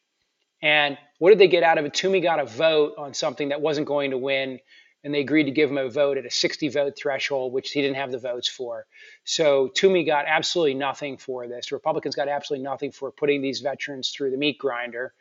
And 0.63 0.97
what 1.19 1.29
did 1.29 1.39
they 1.39 1.49
get 1.49 1.61
out 1.61 1.77
of 1.77 1.83
it? 1.83 1.93
Toomey 1.93 2.21
got 2.21 2.39
a 2.39 2.45
vote 2.45 2.93
on 2.97 3.13
something 3.13 3.49
that 3.49 3.59
wasn't 3.59 3.85
going 3.85 4.11
to 4.11 4.17
win, 4.17 4.59
and 5.03 5.13
they 5.13 5.19
agreed 5.19 5.43
to 5.43 5.51
give 5.51 5.69
him 5.69 5.77
a 5.77 5.89
vote 5.89 6.17
at 6.17 6.25
a 6.25 6.31
60 6.31 6.69
vote 6.69 6.93
threshold, 6.97 7.51
which 7.51 7.71
he 7.71 7.81
didn't 7.81 7.97
have 7.97 8.13
the 8.13 8.17
votes 8.17 8.47
for. 8.47 8.85
So 9.25 9.67
Toomey 9.75 10.05
got 10.05 10.23
absolutely 10.25 10.75
nothing 10.75 11.17
for 11.17 11.47
this. 11.49 11.69
The 11.69 11.75
Republicans 11.75 12.15
got 12.15 12.29
absolutely 12.29 12.63
nothing 12.63 12.93
for 12.93 13.11
putting 13.11 13.41
these 13.41 13.59
veterans 13.59 14.09
through 14.09 14.31
the 14.31 14.37
meat 14.37 14.57
grinder. 14.57 15.13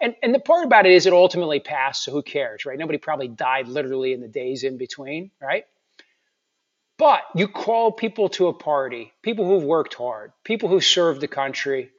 And, 0.00 0.14
and 0.22 0.32
the 0.32 0.38
part 0.38 0.64
about 0.64 0.86
it 0.86 0.92
is 0.92 1.06
it 1.06 1.12
ultimately 1.12 1.58
passed, 1.58 2.04
so 2.04 2.12
who 2.12 2.22
cares, 2.22 2.64
right? 2.64 2.78
Nobody 2.78 2.98
probably 2.98 3.28
died 3.28 3.66
literally 3.66 4.12
in 4.12 4.20
the 4.20 4.28
days 4.28 4.62
in 4.62 4.78
between, 4.78 5.32
right? 5.42 5.64
But 6.98 7.22
you 7.34 7.48
call 7.48 7.90
people 7.90 8.28
to 8.30 8.46
a 8.46 8.52
party, 8.52 9.12
people 9.22 9.44
who've 9.44 9.64
worked 9.64 9.94
hard, 9.94 10.32
people 10.44 10.68
who 10.68 10.80
served 10.80 11.20
the 11.20 11.26
country, 11.26 11.90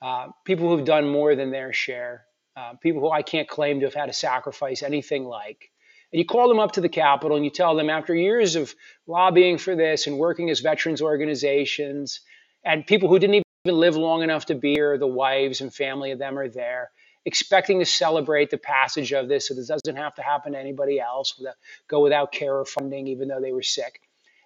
uh, 0.00 0.28
people 0.46 0.68
who've 0.68 0.86
done 0.86 1.06
more 1.06 1.34
than 1.34 1.50
their 1.50 1.74
share, 1.74 2.24
uh, 2.60 2.74
people 2.74 3.00
who 3.00 3.10
I 3.10 3.22
can't 3.22 3.48
claim 3.48 3.80
to 3.80 3.86
have 3.86 3.94
had 3.94 4.06
to 4.06 4.12
sacrifice 4.12 4.82
anything 4.82 5.24
like. 5.24 5.70
And 6.12 6.18
you 6.18 6.26
call 6.26 6.48
them 6.48 6.58
up 6.58 6.72
to 6.72 6.80
the 6.80 6.88
Capitol 6.88 7.36
and 7.36 7.44
you 7.44 7.50
tell 7.50 7.76
them 7.76 7.88
after 7.88 8.14
years 8.14 8.56
of 8.56 8.74
lobbying 9.06 9.58
for 9.58 9.74
this 9.76 10.06
and 10.06 10.18
working 10.18 10.50
as 10.50 10.60
veterans 10.60 11.00
organizations 11.00 12.20
and 12.64 12.86
people 12.86 13.08
who 13.08 13.18
didn't 13.18 13.36
even 13.36 13.78
live 13.78 13.96
long 13.96 14.22
enough 14.22 14.46
to 14.46 14.54
be 14.54 14.72
here. 14.74 14.98
The 14.98 15.06
wives 15.06 15.60
and 15.60 15.72
family 15.72 16.10
of 16.10 16.18
them 16.18 16.38
are 16.38 16.48
there, 16.48 16.90
expecting 17.24 17.78
to 17.78 17.86
celebrate 17.86 18.50
the 18.50 18.58
passage 18.58 19.12
of 19.12 19.28
this 19.28 19.48
so 19.48 19.54
this 19.54 19.68
doesn't 19.68 19.96
have 19.96 20.14
to 20.16 20.22
happen 20.22 20.52
to 20.52 20.58
anybody 20.58 21.00
else, 21.00 21.38
without, 21.38 21.56
go 21.88 22.00
without 22.02 22.32
care 22.32 22.56
or 22.56 22.64
funding, 22.64 23.06
even 23.06 23.28
though 23.28 23.40
they 23.40 23.52
were 23.52 23.62
sick. 23.62 24.00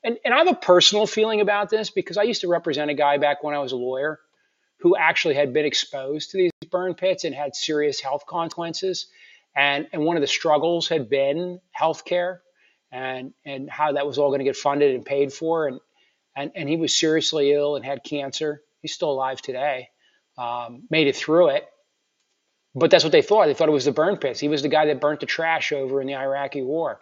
And, 0.05 0.19
and 0.25 0.35
I 0.35 0.39
have 0.39 0.49
a 0.49 0.55
personal 0.55 1.07
feeling 1.07 1.41
about 1.41 1.71
this 1.71 1.89
because 1.91 2.19
I 2.19 2.25
used 2.25 2.43
to 2.43 2.49
represent 2.49 2.91
a 2.91 2.95
guy 2.95 3.17
back 3.17 3.43
when 3.43 3.55
I 3.55 3.59
was 3.61 3.73
a 3.73 3.77
lawyer 3.77 4.21
who 4.81 4.97
actually 4.97 5.35
had 5.35 5.55
been 5.55 5.65
exposed 5.65 6.31
to 6.31 6.37
these 6.37 6.51
burn 6.75 6.95
pits 6.95 7.23
and 7.23 7.33
had 7.33 7.55
serious 7.55 8.01
health 8.01 8.27
consequences. 8.27 9.07
And, 9.55 9.87
and 9.93 10.05
one 10.05 10.17
of 10.17 10.21
the 10.21 10.27
struggles 10.27 10.89
had 10.89 11.09
been 11.09 11.61
healthcare 11.81 12.39
and, 12.91 13.33
and 13.47 13.71
how 13.71 13.93
that 13.93 14.07
was 14.07 14.19
all 14.19 14.31
going 14.31 14.41
to 14.41 14.45
get 14.45 14.57
funded 14.57 14.93
and 14.93 15.07
paid 15.07 15.33
for. 15.33 15.69
And, 15.69 15.81
and, 16.35 16.51
and 16.57 16.69
he 16.69 16.77
was 16.77 16.97
seriously 16.97 17.53
ill 17.53 17.77
and 17.77 17.85
had 17.85 18.03
cancer. 18.03 18.61
He's 18.83 18.93
still 18.93 19.13
alive 19.13 19.41
today, 19.41 19.91
um, 20.37 20.83
made 20.91 21.07
it 21.07 21.15
through 21.15 21.51
it. 21.51 21.65
But 22.75 22.91
that's 22.91 23.05
what 23.05 23.13
they 23.13 23.23
thought. 23.23 23.47
They 23.47 23.55
thought 23.55 23.69
it 23.69 23.73
was 23.73 23.85
the 23.85 23.93
burn 23.93 24.17
pits. 24.17 24.41
He 24.41 24.49
was 24.49 24.63
the 24.63 24.69
guy 24.69 24.87
that 24.87 25.01
burnt 25.01 25.21
the 25.21 25.27
trash 25.27 25.71
over 25.71 26.01
in 26.01 26.09
the 26.09 26.17
Iraqi 26.17 26.63
war. 26.63 26.99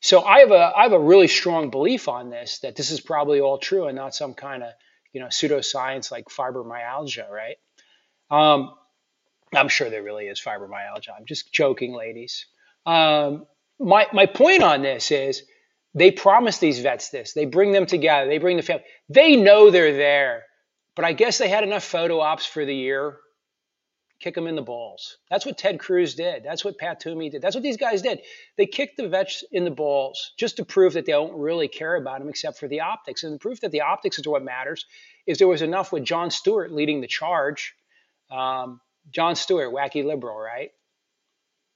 So 0.00 0.22
I 0.22 0.38
have 0.38 0.52
a 0.52 0.72
I 0.76 0.84
have 0.84 0.92
a 0.92 1.00
really 1.00 1.28
strong 1.28 1.70
belief 1.70 2.08
on 2.08 2.30
this 2.30 2.60
that 2.60 2.76
this 2.76 2.90
is 2.90 3.00
probably 3.00 3.40
all 3.40 3.58
true 3.58 3.86
and 3.86 3.96
not 3.96 4.14
some 4.14 4.34
kind 4.34 4.62
of 4.62 4.72
you 5.12 5.20
know 5.20 5.26
pseudoscience 5.26 6.10
like 6.10 6.26
fibromyalgia, 6.26 7.28
right? 7.28 7.56
Um, 8.30 8.74
I'm 9.54 9.68
sure 9.68 9.90
there 9.90 10.02
really 10.02 10.26
is 10.26 10.40
fibromyalgia. 10.40 11.10
I'm 11.16 11.26
just 11.26 11.52
joking, 11.52 11.92
ladies. 11.94 12.46
Um, 12.86 13.46
my 13.78 14.06
my 14.12 14.26
point 14.26 14.62
on 14.62 14.82
this 14.82 15.10
is 15.10 15.42
they 15.94 16.10
promise 16.10 16.58
these 16.58 16.80
vets 16.80 17.10
this. 17.10 17.32
They 17.32 17.46
bring 17.46 17.72
them 17.72 17.86
together. 17.86 18.28
They 18.28 18.38
bring 18.38 18.56
the 18.56 18.62
family. 18.62 18.84
They 19.08 19.36
know 19.36 19.70
they're 19.70 19.96
there, 19.96 20.44
but 20.94 21.04
I 21.04 21.12
guess 21.12 21.38
they 21.38 21.48
had 21.48 21.64
enough 21.64 21.84
photo 21.84 22.20
ops 22.20 22.46
for 22.46 22.64
the 22.64 22.74
year 22.74 23.18
kick 24.20 24.34
them 24.34 24.46
in 24.46 24.54
the 24.54 24.62
balls. 24.62 25.16
That's 25.30 25.46
what 25.46 25.58
Ted 25.58 25.80
Cruz 25.80 26.14
did. 26.14 26.44
That's 26.44 26.64
what 26.64 26.78
Pat 26.78 27.00
Toomey 27.00 27.30
did. 27.30 27.42
That's 27.42 27.56
what 27.56 27.62
these 27.62 27.78
guys 27.78 28.02
did. 28.02 28.20
They 28.56 28.66
kicked 28.66 28.98
the 28.98 29.08
vets 29.08 29.42
in 29.50 29.64
the 29.64 29.70
balls 29.70 30.32
just 30.38 30.58
to 30.58 30.64
prove 30.64 30.92
that 30.92 31.06
they 31.06 31.12
don't 31.12 31.38
really 31.38 31.68
care 31.68 31.96
about 31.96 32.20
them 32.20 32.28
except 32.28 32.58
for 32.58 32.68
the 32.68 32.82
optics. 32.82 33.24
And 33.24 33.34
the 33.34 33.38
proof 33.38 33.60
that 33.62 33.72
the 33.72 33.80
optics 33.80 34.18
is 34.18 34.28
what 34.28 34.44
matters 34.44 34.84
is 35.26 35.38
there 35.38 35.48
was 35.48 35.62
enough 35.62 35.90
with 35.90 36.04
Jon 36.04 36.30
Stewart 36.30 36.70
leading 36.70 37.00
the 37.00 37.06
charge. 37.06 37.74
Um, 38.30 38.80
Jon 39.10 39.34
Stewart, 39.36 39.72
wacky 39.72 40.04
liberal, 40.04 40.38
right? 40.38 40.70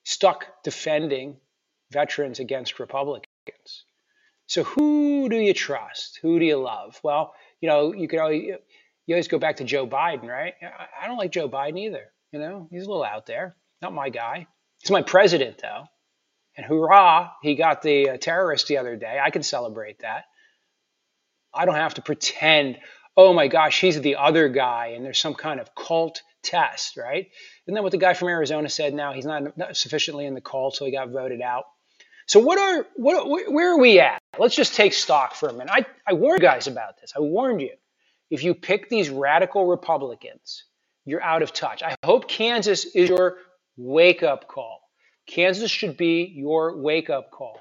Stuck 0.04 0.46
defending 0.62 1.36
veterans 1.90 2.40
against 2.40 2.78
Republicans. 2.78 3.84
So 4.46 4.64
who 4.64 5.28
do 5.28 5.36
you 5.36 5.54
trust? 5.54 6.18
Who 6.22 6.38
do 6.38 6.44
you 6.44 6.56
love? 6.56 7.00
Well, 7.02 7.34
you 7.60 7.68
know, 7.68 7.94
you 7.94 8.08
could 8.08 8.18
always, 8.18 8.42
you 9.06 9.14
always 9.14 9.28
go 9.28 9.38
back 9.38 9.56
to 9.56 9.64
Joe 9.64 9.86
Biden, 9.86 10.28
right? 10.28 10.54
I 11.00 11.06
don't 11.06 11.16
like 11.16 11.32
Joe 11.32 11.48
Biden 11.48 11.78
either. 11.78 12.12
You 12.32 12.40
know, 12.40 12.68
he's 12.70 12.84
a 12.84 12.88
little 12.88 13.04
out 13.04 13.26
there. 13.26 13.56
Not 13.80 13.94
my 13.94 14.10
guy. 14.10 14.46
He's 14.80 14.90
my 14.90 15.02
president, 15.02 15.58
though. 15.62 15.84
And 16.56 16.66
hurrah, 16.66 17.30
he 17.42 17.54
got 17.54 17.82
the 17.82 18.10
uh, 18.10 18.16
terrorist 18.16 18.68
the 18.68 18.78
other 18.78 18.96
day. 18.96 19.18
I 19.22 19.30
can 19.30 19.42
celebrate 19.42 20.00
that. 20.00 20.24
I 21.52 21.64
don't 21.64 21.74
have 21.74 21.94
to 21.94 22.02
pretend, 22.02 22.78
oh 23.16 23.32
my 23.32 23.48
gosh, 23.48 23.80
he's 23.80 24.00
the 24.00 24.16
other 24.16 24.48
guy 24.48 24.88
and 24.88 25.04
there's 25.04 25.18
some 25.18 25.34
kind 25.34 25.60
of 25.60 25.74
cult 25.74 26.22
test, 26.44 26.96
right? 26.96 27.28
And 27.66 27.76
then 27.76 27.83
what 27.83 27.92
the 27.92 27.98
guy 27.98 28.14
from 28.14 28.28
Arizona 28.28 28.68
said 28.68 28.94
now, 28.94 29.12
he's 29.12 29.26
not, 29.26 29.57
not 29.57 29.76
sufficiently 29.76 30.26
in 30.26 30.35
the 30.35 30.40
call, 30.40 30.70
so 30.70 30.85
he 30.85 30.92
got 30.92 31.11
voted 31.11 31.40
out. 31.40 31.64
So 32.26 32.40
what 32.40 32.59
are 32.59 32.87
what 32.96 33.28
where 33.52 33.72
are 33.72 33.78
we 33.78 34.00
at? 34.00 34.18
Let's 34.38 34.54
just 34.54 34.74
take 34.74 34.94
stock 34.94 35.35
for 35.35 35.48
a 35.48 35.52
minute. 35.52 35.70
I, 35.70 35.85
I 36.07 36.14
warned 36.14 36.40
you 36.40 36.48
guys 36.48 36.66
about 36.66 36.98
this. 37.00 37.12
I 37.14 37.20
warned 37.20 37.61
you. 37.61 37.72
If 38.30 38.44
you 38.44 38.54
pick 38.54 38.88
these 38.88 39.11
radical 39.11 39.66
Republicans 39.66 40.64
you're 41.04 41.22
out 41.22 41.42
of 41.42 41.52
touch. 41.52 41.83
I 41.83 41.96
hope 42.04 42.28
Kansas 42.28 42.85
is 42.85 43.09
your 43.09 43.37
wake 43.76 44.22
up 44.22 44.48
call. 44.48 44.80
Kansas 45.26 45.70
should 45.70 45.96
be 45.96 46.33
your 46.35 46.80
wake 46.80 47.11
up 47.11 47.30
call. 47.30 47.61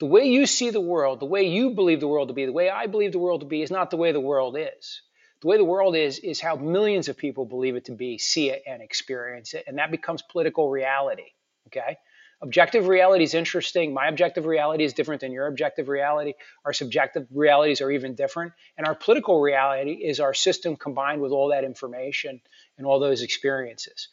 The 0.00 0.06
way 0.06 0.28
you 0.28 0.46
see 0.46 0.70
the 0.70 0.80
world, 0.80 1.20
the 1.20 1.26
way 1.26 1.48
you 1.48 1.70
believe 1.70 2.00
the 2.00 2.08
world 2.08 2.28
to 2.28 2.34
be, 2.34 2.46
the 2.46 2.52
way 2.52 2.70
I 2.70 2.86
believe 2.86 3.12
the 3.12 3.18
world 3.18 3.40
to 3.40 3.46
be 3.46 3.62
is 3.62 3.70
not 3.70 3.90
the 3.90 3.96
way 3.96 4.12
the 4.12 4.20
world 4.20 4.56
is. 4.58 5.02
The 5.40 5.46
way 5.46 5.56
the 5.56 5.64
world 5.64 5.94
is, 5.94 6.18
is 6.18 6.40
how 6.40 6.56
millions 6.56 7.08
of 7.08 7.16
people 7.16 7.44
believe 7.44 7.76
it 7.76 7.84
to 7.86 7.92
be, 7.92 8.18
see 8.18 8.50
it, 8.50 8.62
and 8.66 8.82
experience 8.82 9.54
it. 9.54 9.64
And 9.66 9.78
that 9.78 9.90
becomes 9.90 10.22
political 10.22 10.68
reality. 10.68 11.30
Okay? 11.68 11.98
Objective 12.40 12.86
reality 12.86 13.24
is 13.24 13.34
interesting. 13.34 13.92
My 13.92 14.06
objective 14.06 14.46
reality 14.46 14.84
is 14.84 14.92
different 14.92 15.20
than 15.20 15.32
your 15.32 15.48
objective 15.48 15.88
reality. 15.88 16.34
Our 16.64 16.72
subjective 16.72 17.26
realities 17.32 17.80
are 17.80 17.90
even 17.90 18.14
different. 18.14 18.52
And 18.76 18.86
our 18.86 18.94
political 18.94 19.40
reality 19.40 19.92
is 19.92 20.20
our 20.20 20.34
system 20.34 20.76
combined 20.76 21.20
with 21.20 21.32
all 21.32 21.48
that 21.48 21.64
information 21.64 22.40
and 22.76 22.86
all 22.86 23.00
those 23.00 23.22
experiences. 23.22 24.08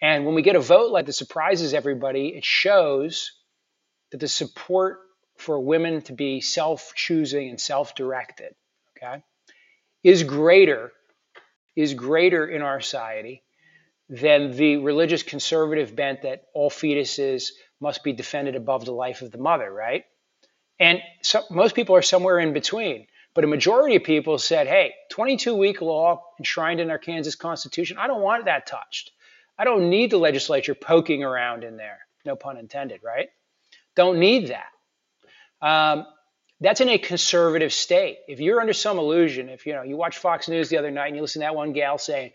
And 0.00 0.24
when 0.24 0.34
we 0.34 0.42
get 0.42 0.56
a 0.56 0.60
vote 0.60 0.92
like 0.92 1.06
that 1.06 1.12
surprises 1.12 1.74
everybody, 1.74 2.28
it 2.28 2.44
shows 2.44 3.32
that 4.12 4.18
the 4.18 4.28
support 4.28 5.00
for 5.36 5.60
women 5.60 6.02
to 6.02 6.12
be 6.12 6.40
self 6.40 6.92
choosing 6.94 7.50
and 7.50 7.60
self 7.60 7.94
directed, 7.94 8.54
okay, 8.96 9.22
is 10.02 10.22
greater, 10.22 10.92
is 11.76 11.94
greater 11.94 12.46
in 12.46 12.62
our 12.62 12.80
society 12.80 13.42
than 14.08 14.52
the 14.52 14.78
religious 14.78 15.22
conservative 15.22 15.94
bent 15.94 16.22
that 16.22 16.44
all 16.54 16.70
fetuses 16.70 17.50
must 17.80 18.02
be 18.02 18.12
defended 18.12 18.56
above 18.56 18.84
the 18.84 18.92
life 18.92 19.22
of 19.22 19.30
the 19.30 19.38
mother, 19.38 19.70
right? 19.70 20.04
And 20.80 21.00
so, 21.22 21.42
most 21.50 21.74
people 21.74 21.96
are 21.96 22.02
somewhere 22.02 22.38
in 22.38 22.52
between. 22.52 23.06
But 23.34 23.44
a 23.44 23.48
majority 23.48 23.96
of 23.96 24.04
people 24.04 24.38
said, 24.38 24.66
hey, 24.66 24.94
22 25.10 25.54
week 25.54 25.80
law 25.80 26.24
enshrined 26.38 26.80
in 26.80 26.90
our 26.90 26.98
Kansas 26.98 27.36
Constitution, 27.36 27.98
I 27.98 28.06
don't 28.06 28.22
want 28.22 28.46
that 28.46 28.66
touched. 28.66 29.12
I 29.58 29.64
don't 29.64 29.90
need 29.90 30.10
the 30.10 30.18
legislature 30.18 30.74
poking 30.74 31.22
around 31.22 31.64
in 31.64 31.76
there. 31.76 31.98
No 32.24 32.36
pun 32.36 32.56
intended, 32.56 33.00
right? 33.04 33.28
Don't 33.94 34.18
need 34.18 34.48
that. 34.48 34.70
Um, 35.60 36.06
that's 36.60 36.80
in 36.80 36.88
a 36.88 36.98
conservative 36.98 37.72
state. 37.72 38.18
If 38.28 38.40
you're 38.40 38.60
under 38.60 38.72
some 38.72 38.98
illusion, 38.98 39.48
if 39.48 39.66
you 39.66 39.74
know 39.74 39.82
you 39.82 39.96
watch 39.96 40.18
Fox 40.18 40.48
News 40.48 40.68
the 40.68 40.78
other 40.78 40.90
night 40.90 41.08
and 41.08 41.16
you 41.16 41.22
listen 41.22 41.40
to 41.40 41.46
that 41.46 41.54
one 41.54 41.72
gal 41.72 41.98
saying, 41.98 42.32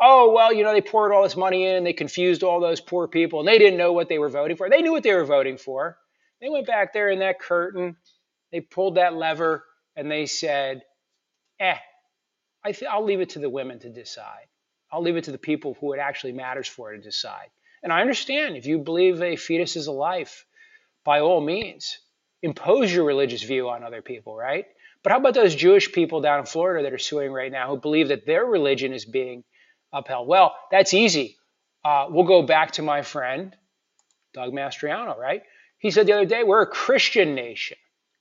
"Oh 0.00 0.32
well, 0.32 0.52
you 0.52 0.64
know 0.64 0.72
they 0.72 0.80
poured 0.80 1.12
all 1.12 1.22
this 1.22 1.36
money 1.36 1.66
in, 1.66 1.84
they 1.84 1.92
confused 1.92 2.42
all 2.42 2.60
those 2.60 2.80
poor 2.80 3.08
people, 3.08 3.40
and 3.40 3.48
they 3.48 3.58
didn't 3.58 3.78
know 3.78 3.92
what 3.92 4.08
they 4.08 4.18
were 4.18 4.30
voting 4.30 4.56
for. 4.56 4.70
They 4.70 4.82
knew 4.82 4.92
what 4.92 5.02
they 5.02 5.14
were 5.14 5.24
voting 5.26 5.58
for. 5.58 5.98
They 6.40 6.48
went 6.50 6.66
back 6.66 6.92
there 6.92 7.10
in 7.10 7.20
that 7.20 7.40
curtain, 7.40 7.96
they 8.52 8.60
pulled 8.60 8.96
that 8.96 9.14
lever, 9.14 9.64
and 9.96 10.10
they 10.10 10.26
said, 10.26 10.82
eh, 11.60 11.76
I 12.64 12.72
th- 12.72 12.90
I'll 12.90 13.04
leave 13.04 13.20
it 13.20 13.30
to 13.30 13.38
the 13.38 13.50
women 13.50 13.78
to 13.80 13.90
decide. 13.90 14.46
I'll 14.92 15.02
leave 15.02 15.16
it 15.16 15.24
to 15.24 15.32
the 15.32 15.38
people 15.38 15.76
who 15.80 15.92
it 15.92 15.98
actually 15.98 16.32
matters 16.32 16.68
for 16.68 16.92
to 16.92 16.98
decide. 16.98 17.48
And 17.82 17.92
I 17.92 18.00
understand 18.00 18.56
if 18.56 18.66
you 18.66 18.78
believe 18.78 19.22
a 19.22 19.36
fetus 19.36 19.76
is 19.76 19.86
a 19.86 19.92
life, 19.92 20.46
by 21.04 21.20
all 21.20 21.40
means, 21.40 21.98
impose 22.46 22.92
your 22.92 23.04
religious 23.04 23.42
view 23.42 23.68
on 23.68 23.82
other 23.82 24.02
people, 24.02 24.36
right? 24.36 24.66
But 25.02 25.10
how 25.10 25.18
about 25.18 25.34
those 25.34 25.54
Jewish 25.54 25.90
people 25.90 26.20
down 26.20 26.38
in 26.38 26.46
Florida 26.46 26.84
that 26.84 26.92
are 26.92 26.98
suing 26.98 27.32
right 27.32 27.50
now 27.50 27.68
who 27.68 27.76
believe 27.76 28.08
that 28.08 28.24
their 28.24 28.44
religion 28.44 28.92
is 28.92 29.04
being 29.04 29.42
upheld? 29.92 30.28
Well, 30.28 30.54
that's 30.70 30.94
easy. 30.94 31.36
Uh, 31.84 32.06
we'll 32.08 32.24
go 32.24 32.42
back 32.42 32.72
to 32.72 32.82
my 32.82 33.02
friend, 33.02 33.54
Doug 34.32 34.52
Mastriano, 34.52 35.18
right? 35.18 35.42
He 35.78 35.90
said 35.90 36.06
the 36.06 36.12
other 36.12 36.24
day, 36.24 36.44
we're 36.44 36.62
a 36.62 36.66
Christian 36.66 37.34
nation. 37.34 37.76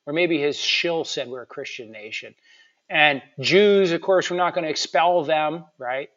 Or 0.08 0.14
maybe 0.14 0.40
his 0.40 0.58
shill 0.58 1.04
said 1.04 1.28
we're 1.28 1.44
a 1.44 1.48
Christian 1.48 1.92
nation. 1.92 2.34
And 2.90 3.22
Jews, 3.40 3.92
of 3.92 4.02
course, 4.02 4.30
we're 4.30 4.38
not 4.38 4.56
going 4.56 4.66
to 4.66 4.70
expel 4.72 5.24
them, 5.24 5.66
right? 5.78 6.10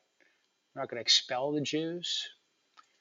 We're 0.75 0.83
not 0.83 0.91
going 0.91 0.99
to 0.99 1.03
expel 1.03 1.53
the 1.53 1.61
Jews. 1.61 2.27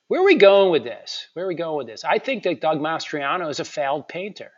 Where 0.07 0.21
are 0.21 0.25
we 0.25 0.35
going 0.35 0.71
with 0.71 0.83
this? 0.83 1.27
Where 1.33 1.45
are 1.45 1.47
we 1.47 1.55
going 1.55 1.77
with 1.77 1.87
this? 1.87 2.03
I 2.03 2.19
think 2.19 2.43
that 2.43 2.61
Doug 2.61 2.79
Mastriano 2.79 3.49
is 3.49 3.59
a 3.59 3.65
failed 3.65 4.07
painter. 4.09 4.51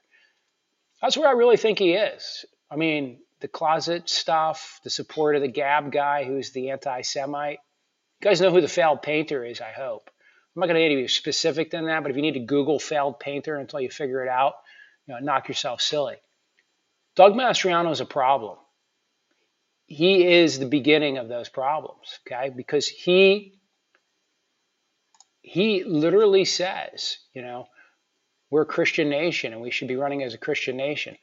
That's 1.01 1.17
where 1.17 1.29
I 1.29 1.33
really 1.33 1.57
think 1.57 1.79
he 1.79 1.93
is. 1.93 2.45
I 2.69 2.75
mean, 2.75 3.19
the 3.39 3.47
closet 3.47 4.09
stuff, 4.09 4.79
the 4.83 4.89
support 4.89 5.35
of 5.35 5.41
the 5.41 5.47
Gab 5.47 5.91
guy 5.91 6.25
who's 6.25 6.51
the 6.51 6.71
anti 6.71 7.01
Semite. 7.01 7.59
You 8.21 8.29
guys 8.29 8.41
know 8.41 8.51
who 8.51 8.61
the 8.61 8.67
failed 8.67 9.01
painter 9.01 9.45
is, 9.45 9.61
I 9.61 9.71
hope. 9.71 10.09
I'm 10.55 10.59
not 10.59 10.67
going 10.67 10.89
to 10.89 10.89
to 10.95 11.01
be 11.01 11.07
specific 11.07 11.71
than 11.71 11.85
that, 11.85 12.01
but 12.01 12.11
if 12.11 12.17
you 12.17 12.21
need 12.21 12.33
to 12.33 12.41
Google 12.41 12.79
failed 12.79 13.19
painter 13.19 13.55
until 13.55 13.79
you 13.79 13.89
figure 13.89 14.23
it 14.23 14.29
out, 14.29 14.55
you 15.07 15.13
know, 15.13 15.19
knock 15.21 15.47
yourself 15.47 15.79
silly. 15.79 16.17
Doug 17.15 17.33
Mastriano 17.33 17.91
is 17.91 18.01
a 18.01 18.05
problem. 18.05 18.57
He 19.85 20.27
is 20.27 20.59
the 20.59 20.65
beginning 20.65 21.17
of 21.17 21.29
those 21.29 21.49
problems, 21.49 22.19
okay? 22.27 22.51
Because 22.55 22.87
he 22.87 23.59
he 25.41 25.83
literally 25.83 26.45
says, 26.45 27.17
you 27.33 27.41
know, 27.41 27.67
we're 28.49 28.63
a 28.63 28.65
Christian 28.65 29.09
nation 29.09 29.53
and 29.53 29.61
we 29.61 29.71
should 29.71 29.87
be 29.87 29.95
running 29.95 30.23
as 30.23 30.33
a 30.33 30.37
Christian 30.37 30.77
nation. 30.77 31.17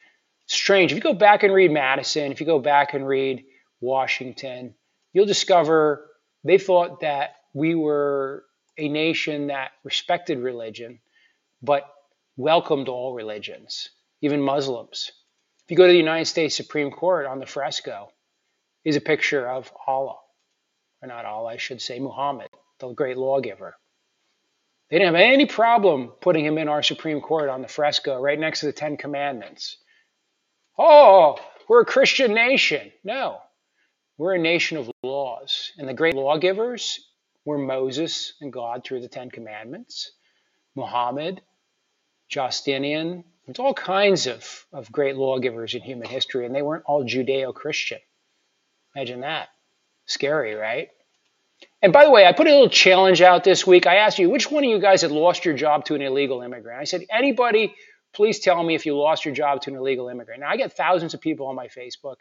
Strange. 0.47 0.91
If 0.91 0.97
you 0.97 1.01
go 1.01 1.13
back 1.13 1.43
and 1.43 1.53
read 1.53 1.71
Madison, 1.71 2.31
if 2.31 2.39
you 2.39 2.45
go 2.45 2.59
back 2.59 2.93
and 2.93 3.07
read 3.07 3.43
Washington, 3.81 4.75
you'll 5.13 5.25
discover 5.25 6.09
they 6.43 6.57
thought 6.57 7.01
that 7.01 7.35
we 7.53 7.75
were 7.75 8.45
a 8.77 8.87
nation 8.87 9.47
that 9.47 9.71
respected 9.83 10.39
religion, 10.39 10.99
but 11.61 11.83
welcomed 12.37 12.87
all 12.87 13.13
religions, 13.13 13.89
even 14.21 14.41
Muslims. 14.41 15.11
If 15.65 15.71
you 15.71 15.77
go 15.77 15.87
to 15.87 15.91
the 15.91 15.97
United 15.97 16.25
States 16.25 16.55
Supreme 16.55 16.91
Court 16.91 17.25
on 17.25 17.39
the 17.39 17.45
fresco, 17.45 18.11
is 18.85 18.95
a 18.95 19.01
picture 19.01 19.45
of 19.45 19.69
Allah. 19.85 20.15
or 21.01 21.07
not 21.09 21.25
Allah, 21.25 21.49
I 21.49 21.57
should 21.57 21.81
say, 21.81 21.99
Muhammad, 21.99 22.47
the 22.79 22.87
great 22.93 23.17
lawgiver. 23.17 23.75
They 24.89 24.99
didn't 24.99 25.15
have 25.15 25.21
any 25.21 25.45
problem 25.45 26.09
putting 26.21 26.45
him 26.45 26.57
in 26.57 26.69
our 26.69 26.81
Supreme 26.81 27.19
Court 27.19 27.49
on 27.49 27.61
the 27.61 27.67
fresco 27.67 28.19
right 28.21 28.39
next 28.39 28.61
to 28.61 28.67
the 28.67 28.71
Ten 28.71 28.95
Commandments. 28.95 29.77
Oh, 30.77 31.37
we're 31.67 31.81
a 31.81 31.85
Christian 31.85 32.33
nation. 32.33 32.91
No, 33.03 33.39
we're 34.17 34.35
a 34.35 34.39
nation 34.39 34.77
of 34.77 34.89
laws. 35.03 35.71
And 35.77 35.87
the 35.87 35.93
great 35.93 36.15
lawgivers 36.15 36.99
were 37.43 37.57
Moses 37.57 38.33
and 38.39 38.53
God 38.53 38.83
through 38.83 39.01
the 39.01 39.09
Ten 39.09 39.29
Commandments, 39.29 40.11
Muhammad, 40.75 41.41
Justinian. 42.29 43.25
There's 43.45 43.59
all 43.59 43.73
kinds 43.73 44.27
of, 44.27 44.65
of 44.71 44.91
great 44.91 45.17
lawgivers 45.17 45.73
in 45.73 45.81
human 45.81 46.07
history, 46.07 46.45
and 46.45 46.55
they 46.55 46.61
weren't 46.61 46.83
all 46.85 47.03
Judeo 47.03 47.53
Christian. 47.53 47.99
Imagine 48.95 49.21
that. 49.21 49.49
Scary, 50.05 50.55
right? 50.55 50.89
And 51.81 51.93
by 51.93 52.05
the 52.05 52.11
way, 52.11 52.25
I 52.25 52.31
put 52.31 52.47
a 52.47 52.51
little 52.51 52.69
challenge 52.69 53.21
out 53.21 53.43
this 53.43 53.67
week. 53.67 53.85
I 53.85 53.97
asked 53.97 54.17
you, 54.17 54.29
which 54.29 54.49
one 54.49 54.63
of 54.63 54.69
you 54.69 54.79
guys 54.79 55.03
had 55.03 55.11
lost 55.11 55.45
your 55.45 55.53
job 55.53 55.85
to 55.85 55.95
an 55.95 56.01
illegal 56.01 56.41
immigrant? 56.41 56.79
I 56.79 56.85
said, 56.85 57.03
anybody, 57.09 57.75
please 58.13 58.39
tell 58.39 58.63
me 58.63 58.73
if 58.73 58.85
you 58.85 58.97
lost 58.97 59.25
your 59.25 59.33
job 59.33 59.61
to 59.61 59.69
an 59.69 59.75
illegal 59.75 60.09
immigrant. 60.09 60.41
Now, 60.41 60.49
I 60.49 60.57
get 60.57 60.73
thousands 60.73 61.13
of 61.13 61.21
people 61.21 61.47
on 61.47 61.55
my 61.55 61.67
Facebook. 61.67 62.15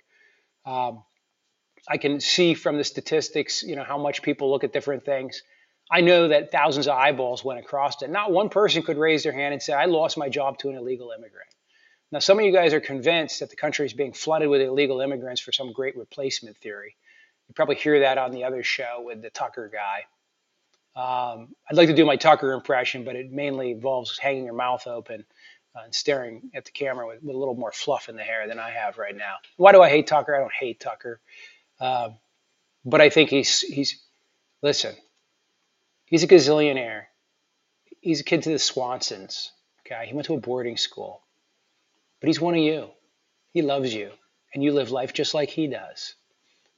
Um, 0.67 1.03
I 1.89 1.97
can 1.97 2.21
see 2.21 2.55
from 2.55 2.77
the 2.77 2.85
statistics, 2.85 3.63
you 3.63 3.77
know, 3.77 3.85
how 3.85 3.97
much 3.97 4.21
people 4.23 4.51
look 4.51 4.65
at 4.65 4.73
different 4.73 5.05
things. 5.05 5.43
I 5.91 6.01
know 6.01 6.29
that 6.29 6.51
thousands 6.51 6.89
of 6.89 6.95
eyeballs 6.95 7.45
went 7.45 7.61
across 7.61 8.03
it. 8.03 8.11
Not 8.11 8.33
one 8.33 8.49
person 8.49 8.83
could 8.83 8.99
raise 8.99 9.23
their 9.23 9.33
hand 9.33 9.55
and 9.55 9.63
say, 9.63 9.73
I 9.73 9.87
lost 9.87 10.19
my 10.19 10.29
job 10.29 10.59
to 10.59 10.69
an 10.69 10.75
illegal 10.75 11.13
immigrant. 11.17 11.49
Now, 12.13 12.19
some 12.19 12.39
of 12.39 12.45
you 12.45 12.53
guys 12.53 12.75
are 12.75 12.81
convinced 12.81 13.41
that 13.41 13.51
the 13.51 13.57
country 13.57 13.87
is 13.87 13.93
being 13.93 14.13
flooded 14.13 14.49
with 14.49 14.61
illegal 14.61 15.01
immigrants 15.01 15.41
for 15.41 15.53
some 15.53 15.73
great 15.73 15.97
replacement 15.97 16.57
theory. 16.59 16.97
You 17.49 17.55
probably 17.55 17.77
hear 17.77 18.01
that 18.01 18.19
on 18.19 18.33
the 18.33 18.45
other 18.45 18.63
show 18.63 19.03
with 19.05 19.23
the 19.23 19.31
Tucker 19.31 19.71
guy. 19.73 20.05
Um, 20.97 21.55
I'd 21.69 21.77
like 21.77 21.89
to 21.89 21.95
do 21.95 22.07
my 22.07 22.17
Tucker 22.17 22.53
impression, 22.53 23.05
but 23.05 23.17
it 23.17 23.31
mainly 23.31 23.73
involves 23.73 24.19
hanging 24.19 24.45
your 24.45 24.55
mouth 24.55 24.87
open 24.87 25.25
uh, 25.77 25.83
and 25.85 25.95
staring 25.95 26.51
at 26.55 26.65
the 26.65 26.71
camera 26.71 27.07
with, 27.07 27.23
with, 27.23 27.35
a 27.35 27.39
little 27.39 27.55
more 27.55 27.73
fluff 27.73 28.09
in 28.09 28.17
the 28.17 28.23
hair 28.23 28.49
than 28.49 28.59
I 28.59 28.71
have 28.71 28.97
right 28.97 29.15
now. 29.15 29.35
Why 29.57 29.73
do 29.73 29.83
I 29.83 29.91
hate 29.91 30.07
Tucker? 30.07 30.35
I 30.35 30.39
don't 30.39 30.53
hate 30.53 30.81
Tucker, 30.81 31.21
uh, 31.81 32.11
but 32.85 33.01
I 33.03 33.11
think 33.11 33.29
he's 33.29 33.61
he's 33.61 34.03
listen. 34.63 34.95
He's 36.07 36.23
a 36.23 36.29
gazillionaire. 36.29 37.05
He's 38.01 38.21
a 38.21 38.25
kid 38.25 38.45
to 38.45 38.51
the 38.51 38.59
Swansons. 38.59 39.51
Okay, 39.85 40.07
he 40.07 40.15
went 40.15 40.27
to 40.27 40.35
a 40.35 40.41
boarding 40.41 40.79
school, 40.79 41.23
but 42.21 42.29
he's 42.29 42.41
one 42.41 42.55
of 42.55 42.61
you. 42.61 42.89
He 43.53 43.61
loves 43.61 43.93
you, 43.93 44.13
and 44.55 44.63
you 44.63 44.73
live 44.73 44.91
life 44.91 45.13
just 45.13 45.35
like 45.35 45.51
he 45.51 45.67
does. 45.67 46.15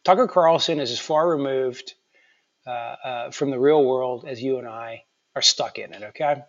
Tucker 0.08 0.26
Carlson 0.26 0.80
is 0.80 0.90
as 0.90 0.98
far 0.98 1.28
removed 1.28 1.92
uh, 2.66 2.70
uh, 2.70 3.30
from 3.30 3.50
the 3.50 3.60
real 3.60 3.84
world 3.84 4.24
as 4.26 4.42
you 4.42 4.56
and 4.56 4.66
I 4.66 5.04
are 5.36 5.42
stuck 5.42 5.78
in 5.78 5.92
it, 5.92 6.02
okay? 6.02 6.44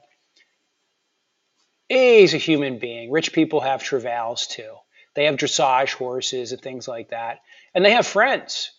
He's 1.89 2.33
a 2.33 2.37
human 2.37 2.79
being. 2.79 3.11
Rich 3.11 3.33
people 3.33 3.59
have 3.59 3.83
travails 3.83 4.47
too. 4.47 4.75
They 5.13 5.25
have 5.25 5.35
dressage 5.35 5.91
horses 5.91 6.53
and 6.53 6.61
things 6.61 6.87
like 6.87 7.09
that. 7.09 7.41
And 7.75 7.83
they 7.83 7.91
have 7.91 8.07
friends. 8.07 8.71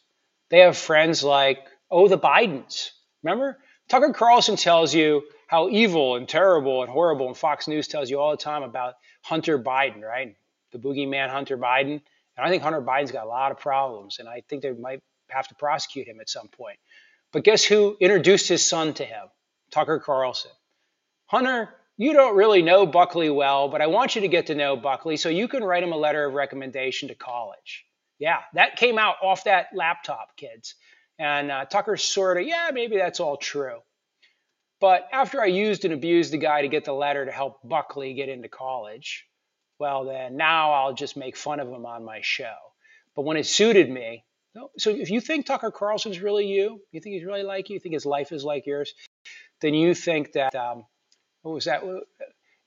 They 0.49 0.61
have 0.61 0.79
friends 0.79 1.23
like, 1.23 1.59
oh, 1.91 2.09
the 2.09 2.17
Bidens. 2.17 2.89
Remember? 3.23 3.59
Tucker 3.91 4.15
Carlson 4.15 4.57
tells 4.57 4.95
you 4.95 5.25
how 5.47 5.69
evil 5.69 6.17
and 6.17 6.27
terrible 6.27 6.81
and 6.81 6.91
horrible, 6.91 7.27
and 7.27 7.37
Fox 7.37 7.69
News 7.69 7.87
tells 7.87 8.09
you 8.09 8.19
all 8.19 8.31
the 8.31 8.43
time 8.43 8.63
about 8.63 8.95
Hunter 9.21 9.59
Biden, 9.59 10.01
right? 10.01 10.37
The 10.73 10.79
boogeyman 10.79 11.29
Hunter 11.29 11.59
Biden. 11.59 12.01
And 12.41 12.49
I 12.49 12.51
think 12.51 12.63
Hunter 12.63 12.81
Biden's 12.81 13.13
got 13.13 13.27
a 13.27 13.29
lot 13.29 13.53
of 13.53 13.59
problems, 13.59 14.19
and 14.19 14.27
I 14.27 14.43
think 14.49 14.63
they 14.63 14.73
might 14.73 15.03
have 15.29 15.47
to 15.49 15.55
prosecute 15.55 16.09
him 16.09 16.21
at 16.21 16.31
some 16.31 16.49
point. 16.49 16.79
But 17.33 17.45
guess 17.45 17.63
who 17.63 17.99
introduced 18.01 18.49
his 18.49 18.67
son 18.67 18.95
to 18.95 19.05
him? 19.05 19.27
Tucker 19.71 19.99
Carlson. 19.99 20.51
Hunter, 21.27 21.69
you 21.99 22.15
don't 22.15 22.35
really 22.35 22.63
know 22.63 22.87
Buckley 22.87 23.29
well, 23.29 23.69
but 23.69 23.83
I 23.83 23.89
want 23.89 24.15
you 24.15 24.23
to 24.23 24.29
get 24.29 24.47
to 24.47 24.55
know 24.55 24.75
Buckley 24.75 25.19
so 25.19 25.29
you 25.29 25.49
can 25.49 25.63
write 25.63 25.83
him 25.83 25.93
a 25.93 25.99
letter 25.99 26.25
of 26.25 26.33
recommendation 26.33 27.09
to 27.09 27.15
college. 27.15 27.85
Yeah, 28.19 28.39
that 28.55 28.77
came 28.77 28.99
out 28.99 29.17
off 29.23 29.45
that 29.45 29.67
laptop, 29.75 30.35
kids. 30.39 30.77
And 31.19 31.51
uh, 31.51 31.67
Tucker 31.67 31.99
sort 31.99 32.39
of, 32.39 32.47
yeah, 32.47 32.71
maybe 32.73 32.97
that's 32.97 33.21
all 33.21 33.37
true. 33.37 33.81
But 34.81 35.07
after 35.13 35.43
I 35.43 35.47
used 35.47 35.85
and 35.85 35.93
abused 35.93 36.33
the 36.33 36.39
guy 36.39 36.63
to 36.63 36.69
get 36.69 36.87
the 36.87 36.95
letter 36.95 37.27
to 37.27 37.31
help 37.31 37.59
Buckley 37.63 38.15
get 38.15 38.31
into 38.31 38.49
college, 38.49 39.27
well, 39.81 40.05
then 40.05 40.37
now 40.37 40.73
I'll 40.73 40.93
just 40.93 41.17
make 41.17 41.37
fun 41.37 41.59
of 41.59 41.69
him 41.69 41.87
on 41.87 42.05
my 42.05 42.21
show. 42.23 42.55
But 43.17 43.23
when 43.23 43.39
it 43.39 43.47
suited 43.47 43.91
me, 43.91 44.25
so 44.77 44.91
if 44.91 45.11
you 45.11 45.21
think 45.21 45.47
Tucker 45.47 45.71
Carlson's 45.71 46.21
really 46.21 46.47
you, 46.47 46.81
you 46.93 47.01
think 47.01 47.15
he's 47.15 47.25
really 47.25 47.43
like 47.43 47.71
you, 47.71 47.75
you 47.75 47.81
think 47.81 47.95
his 47.95 48.07
life 48.07 48.31
is 48.31 48.45
like 48.45 48.67
yours, 48.67 48.93
then 49.61 49.75
you 49.75 49.95
think 49.95 50.33
that, 50.33 50.55
um, 50.55 50.85
what 51.43 51.53
was 51.53 51.65
that? 51.65 51.83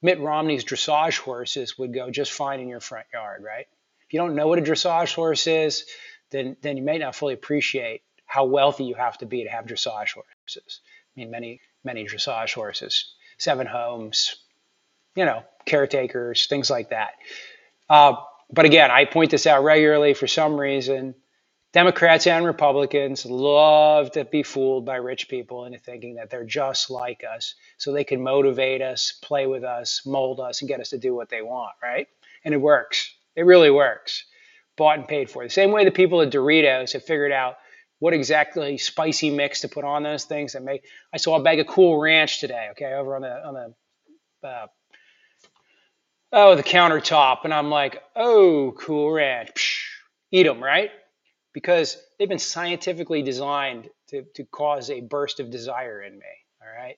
Mitt 0.02 0.20
Romney's 0.20 0.66
dressage 0.66 1.20
horses 1.20 1.78
would 1.78 1.94
go 1.94 2.10
just 2.10 2.32
fine 2.32 2.60
in 2.60 2.68
your 2.68 2.80
front 2.80 3.06
yard, 3.14 3.44
right? 3.44 3.68
If 4.08 4.14
you 4.14 4.20
don't 4.20 4.36
know 4.36 4.48
what 4.48 4.60
a 4.60 4.64
dressage 4.64 5.14
horse 5.14 5.46
is, 5.48 5.86
then, 6.32 6.58
then 6.62 6.78
you 6.78 6.84
may 6.84 6.98
not 6.98 7.16
fully 7.16 7.36
appreciate 7.36 8.02
how 8.26 8.46
wealthy 8.46 8.86
you 8.86 8.96
have 8.96 9.18
to 9.20 9.26
be 9.26 9.44
to 9.44 9.50
have 9.50 9.66
dressage 9.66 10.14
horses. 10.16 10.80
I 11.16 11.20
mean, 11.20 11.32
many, 11.32 11.62
many 11.84 12.06
dressage 12.06 12.54
horses, 12.54 13.14
seven 13.38 13.68
homes, 13.68 14.36
you 15.16 15.26
know, 15.26 15.44
caretakers, 15.66 16.48
things 16.48 16.70
like 16.70 16.90
that. 16.90 17.12
Uh, 17.90 18.16
but 18.52 18.66
again, 18.66 18.92
I 18.92 19.06
point 19.06 19.32
this 19.32 19.48
out 19.48 19.64
regularly 19.64 20.14
for 20.14 20.28
some 20.28 20.60
reason. 20.60 21.16
Democrats 21.74 22.28
and 22.28 22.46
Republicans 22.46 23.26
love 23.26 24.12
to 24.12 24.26
be 24.26 24.44
fooled 24.44 24.86
by 24.86 24.98
rich 24.98 25.28
people 25.28 25.66
into 25.66 25.80
thinking 25.80 26.16
that 26.16 26.30
they're 26.30 26.46
just 26.46 26.92
like 26.92 27.24
us, 27.24 27.56
so 27.78 27.92
they 27.92 28.04
can 28.04 28.22
motivate 28.22 28.84
us, 28.84 29.14
play 29.24 29.48
with 29.48 29.64
us, 29.64 30.06
mold 30.06 30.40
us, 30.40 30.62
and 30.62 30.70
get 30.70 30.80
us 30.80 30.90
to 30.90 31.00
do 31.00 31.16
what 31.16 31.30
they 31.30 31.42
want, 31.42 31.74
right? 31.82 32.08
And 32.46 32.54
it 32.54 32.62
works. 32.62 33.12
It 33.36 33.44
really 33.44 33.72
works. 33.72 34.24
Bought 34.78 35.00
and 35.00 35.08
paid 35.08 35.32
for. 35.32 35.44
The 35.44 35.50
same 35.50 35.72
way 35.72 35.84
the 35.84 35.92
people 35.92 36.22
at 36.22 36.32
Doritos 36.32 36.94
have 36.94 37.04
figured 37.04 37.32
out 37.32 37.56
what 37.98 38.14
exactly 38.14 38.78
spicy 38.78 39.32
mix 39.32 39.62
to 39.62 39.68
put 39.68 39.84
on 39.84 40.04
those 40.04 40.26
things 40.26 40.54
that 40.54 40.62
make. 40.62 40.84
I 41.12 41.18
saw 41.18 41.38
a 41.40 41.44
bag 41.44 41.60
of 41.60 41.68
Cool 41.68 42.00
Ranch 42.00 42.40
today. 42.40 42.68
Okay, 42.72 42.94
over 42.94 43.16
on 43.16 43.22
the 43.24 43.48
on 43.48 43.54
the 43.54 44.48
uh, 44.48 44.68
oh, 46.34 46.56
the 46.56 46.64
countertop. 46.64 47.46
And 47.46 47.54
I'm 47.54 47.70
like, 47.70 48.02
oh, 48.16 48.74
cool 48.78 49.12
ranch. 49.12 49.52
Psh, 49.54 49.82
eat 50.32 50.44
them, 50.44 50.62
right? 50.62 50.90
Because 51.54 51.98
they've 52.18 52.28
been 52.28 52.40
scientifically 52.40 53.22
designed 53.22 53.90
to, 54.10 54.24
to 54.36 54.44
cause 54.44 54.90
a 54.90 55.00
burst 55.00 55.40
of 55.40 55.52
desire 55.52 56.02
in 56.02 56.14
me, 56.14 56.26
all 56.62 56.68
right? 56.68 56.98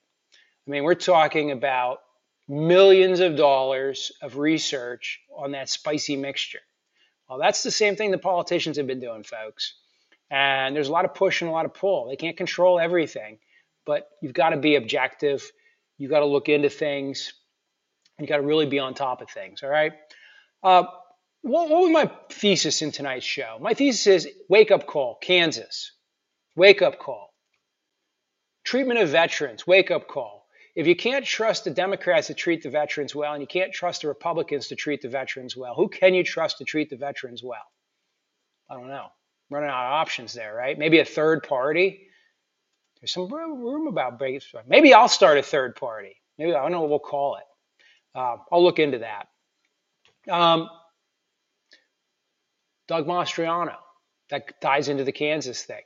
I 0.68 0.72
mean, 0.72 0.84
we're 0.84 0.96
talking 0.96 1.52
about 1.52 2.00
millions 2.48 3.20
of 3.20 3.36
dollars 3.36 4.12
of 4.22 4.38
research 4.38 5.20
on 5.36 5.52
that 5.52 5.70
spicy 5.70 6.16
mixture. 6.16 6.62
Well, 7.30 7.38
that's 7.38 7.64
the 7.64 7.72
same 7.72 7.96
thing 7.96 8.12
the 8.12 8.18
politicians 8.18 8.78
have 8.78 8.88
been 8.88 9.00
doing, 9.00 9.24
folks. 9.24 9.74
And 10.32 10.76
there's 10.76 10.88
a 10.88 10.92
lot 10.92 11.06
of 11.06 11.14
push 11.14 11.42
and 11.42 11.50
a 11.50 11.54
lot 11.54 11.66
of 11.66 11.74
pull. 11.74 12.08
They 12.08 12.16
can't 12.16 12.38
control 12.38 12.80
everything, 12.80 13.40
but 13.86 14.08
you've 14.22 14.34
got 14.34 14.52
to 14.52 14.58
be 14.58 14.76
objective. 14.76 15.52
You've 15.98 16.12
got 16.12 16.20
to 16.20 16.26
look 16.26 16.50
into 16.50 16.70
things 16.70 17.34
you 18.20 18.28
got 18.28 18.38
to 18.38 18.44
really 18.44 18.66
be 18.66 18.80
on 18.80 18.94
top 18.94 19.22
of 19.22 19.30
things, 19.30 19.62
all 19.64 19.70
right? 19.70 19.94
Uh, 20.64 20.84
what, 21.42 21.70
what 21.70 21.82
was 21.82 21.92
my 21.92 22.12
thesis 22.30 22.82
in 22.82 22.92
tonight's 22.92 23.26
show? 23.26 23.58
My 23.60 23.74
thesis 23.74 24.08
is 24.08 24.30
wake 24.50 24.72
up 24.72 24.88
call, 24.88 25.18
Kansas. 25.22 25.92
Wake 26.56 26.82
up 26.82 26.98
call. 26.98 27.34
Treatment 28.64 29.00
of 29.00 29.10
veterans, 29.10 29.68
wake 29.68 29.92
up 29.92 30.08
call. 30.08 30.48
If 30.76 30.88
you 30.88 30.96
can't 30.96 31.24
trust 31.26 31.66
the 31.66 31.72
Democrats 31.72 32.28
to 32.28 32.34
treat 32.34 32.64
the 32.64 32.70
veterans 32.70 33.14
well, 33.14 33.34
and 33.34 33.42
you 33.42 33.48
can't 33.48 33.72
trust 33.72 34.02
the 34.02 34.08
Republicans 34.08 34.70
to 34.70 34.76
treat 34.76 35.02
the 35.02 35.08
veterans 35.08 35.56
well, 35.56 35.74
who 35.76 35.88
can 35.88 36.14
you 36.14 36.24
trust 36.24 36.58
to 36.58 36.66
treat 36.66 36.90
the 36.90 36.98
veterans 36.98 37.44
well? 37.44 37.64
I 38.70 38.74
don't 38.74 38.90
know. 38.90 39.08
Running 39.50 39.70
out 39.70 39.86
of 39.86 39.94
options 39.94 40.34
there, 40.34 40.54
right? 40.54 40.78
Maybe 40.78 41.00
a 41.00 41.06
third 41.06 41.44
party. 41.44 42.08
There's 43.00 43.14
some 43.14 43.32
room 43.32 43.88
about. 43.88 44.20
Maybe 44.68 44.94
I'll 44.94 45.08
start 45.08 45.38
a 45.38 45.44
third 45.44 45.76
party. 45.76 46.16
Maybe 46.38 46.54
I 46.54 46.62
don't 46.62 46.72
know 46.72 46.82
what 46.82 46.90
we'll 46.90 47.00
call 47.00 47.36
it. 47.36 47.44
Uh, 48.16 48.38
I'll 48.52 48.64
look 48.64 48.80
into 48.80 49.00
that. 49.00 49.28
Um, 50.32 50.70
Doug 52.88 53.08
Mastriano, 53.08 53.76
that 54.30 54.62
ties 54.62 54.88
into 54.88 55.04
the 55.04 55.12
Kansas 55.12 55.64
thing. 55.64 55.82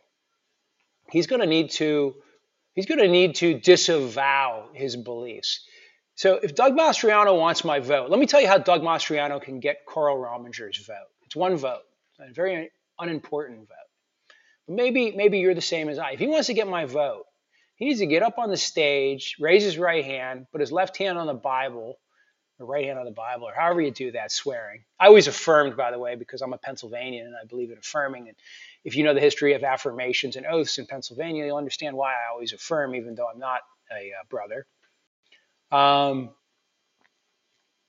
He's 1.12 1.28
going 1.28 1.42
to 1.42 1.48
need 1.48 1.72
to 1.72 2.16
he's 2.76 2.86
going 2.86 3.00
to 3.00 3.08
need 3.08 3.36
to 3.36 3.60
disavow 3.60 4.70
his 4.74 4.96
beliefs. 4.96 5.66
So 6.16 6.36
if 6.36 6.54
Doug 6.54 6.74
Mastriano 6.74 7.38
wants 7.38 7.64
my 7.64 7.80
vote, 7.80 8.10
let 8.10 8.20
me 8.20 8.26
tell 8.26 8.42
you 8.42 8.48
how 8.48 8.58
Doug 8.58 8.82
Mastriano 8.82 9.42
can 9.42 9.60
get 9.60 9.86
Karl 9.88 10.18
Rominger's 10.18 10.78
vote. 10.86 11.08
It's 11.24 11.36
one 11.36 11.56
vote, 11.58 11.82
a 12.20 12.32
very 12.34 12.72
unimportant 13.00 13.60
vote. 13.60 13.78
But 14.68 14.76
maybe 14.76 15.14
maybe 15.16 15.40
you're 15.40 15.56
the 15.56 15.62
same 15.62 15.90
as 15.90 15.98
I. 15.98 16.12
If 16.12 16.20
he 16.20 16.28
wants 16.28 16.48
to 16.48 16.54
get 16.54 16.68
my 16.68 16.86
vote, 16.86 17.24
he 17.76 17.86
needs 17.86 18.02
to 18.02 18.06
get 18.06 18.22
up 18.22 18.38
on 18.38 18.50
the 18.50 18.58
stage, 18.58 19.38
raise 19.40 19.64
his 19.64 19.78
right 19.78 20.04
hand, 20.04 20.48
put 20.52 20.62
his 20.62 20.72
left 20.72 20.98
hand 20.98 21.18
on 21.18 21.28
the 21.28 21.34
Bible, 21.34 21.98
the 22.60 22.66
right 22.66 22.86
hand 22.86 23.00
on 23.00 23.06
the 23.06 23.12
Bible, 23.12 23.48
or 23.48 23.54
however 23.54 23.82
you 23.82 23.90
do 23.90 24.12
that, 24.12 24.32
swearing. 24.32 24.84
I 25.00 25.08
always 25.08 25.28
affirmed, 25.28 25.78
by 25.78 25.92
the 25.92 25.98
way, 25.98 26.16
because 26.16 26.42
I'm 26.42 26.54
a 26.54 26.58
Pennsylvanian 26.58 27.26
and 27.26 27.36
I 27.42 27.46
believe 27.46 27.72
in 27.72 27.78
affirming. 27.78 28.28
And 28.28 28.36
if 28.84 28.96
you 28.96 29.04
know 29.04 29.14
the 29.14 29.22
history 29.22 29.54
of 29.54 29.64
affirmations 29.64 30.36
and 30.36 30.46
oaths 30.46 30.78
in 30.78 30.86
Pennsylvania, 30.86 31.46
you'll 31.46 31.58
understand 31.58 31.96
why 31.96 32.12
I 32.12 32.32
always 32.32 32.52
affirm, 32.52 32.96
even 32.96 33.16
though 33.16 33.28
I'm 33.34 33.40
not 33.40 33.62
a 33.92 34.12
uh, 34.12 34.24
brother. 34.30 34.68
Um, 35.72 36.32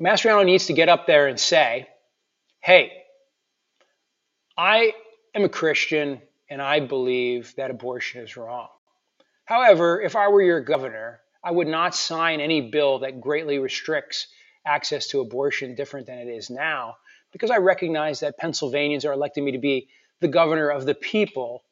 Mastriano 0.01 0.47
needs 0.47 0.67
to 0.67 0.73
get 0.73 0.89
up 0.89 1.07
there 1.07 1.27
and 1.27 1.39
say, 1.39 1.89
hey, 2.61 2.93
I 4.57 4.95
am 5.35 5.45
a 5.45 5.49
Christian 5.49 6.23
and 6.49 6.63
I 6.63 6.81
believe 6.81 7.55
that 7.57 7.71
abortion 7.71 8.23
is 8.23 8.37
wrong. 8.37 8.69
However, 9.45 10.01
if 10.01 10.15
I 10.15 10.29
were 10.29 10.43
your 10.43 10.61
governor, 10.61 11.21
I 11.43 11.51
would 11.51 11.67
not 11.67 11.95
sign 11.95 12.41
any 12.41 12.61
bill 12.61 13.01
that 13.01 13.21
greatly 13.21 13.59
restricts 13.59 14.29
access 14.67 15.09
to 15.09 15.21
abortion 15.21 15.75
different 15.75 16.07
than 16.07 16.19
it 16.19 16.29
is 16.29 16.51
now 16.51 16.97
because 17.33 17.51
I 17.51 17.59
recognize 17.59 18.21
that 18.21 18.39
Pennsylvanians 18.39 19.05
are 19.05 19.13
electing 19.13 19.45
me 19.45 19.53
to 19.53 19.59
be 19.59 19.89
the 20.21 20.29
governor 20.29 20.69
of 20.69 20.87
the 20.87 20.95
people 20.95 21.63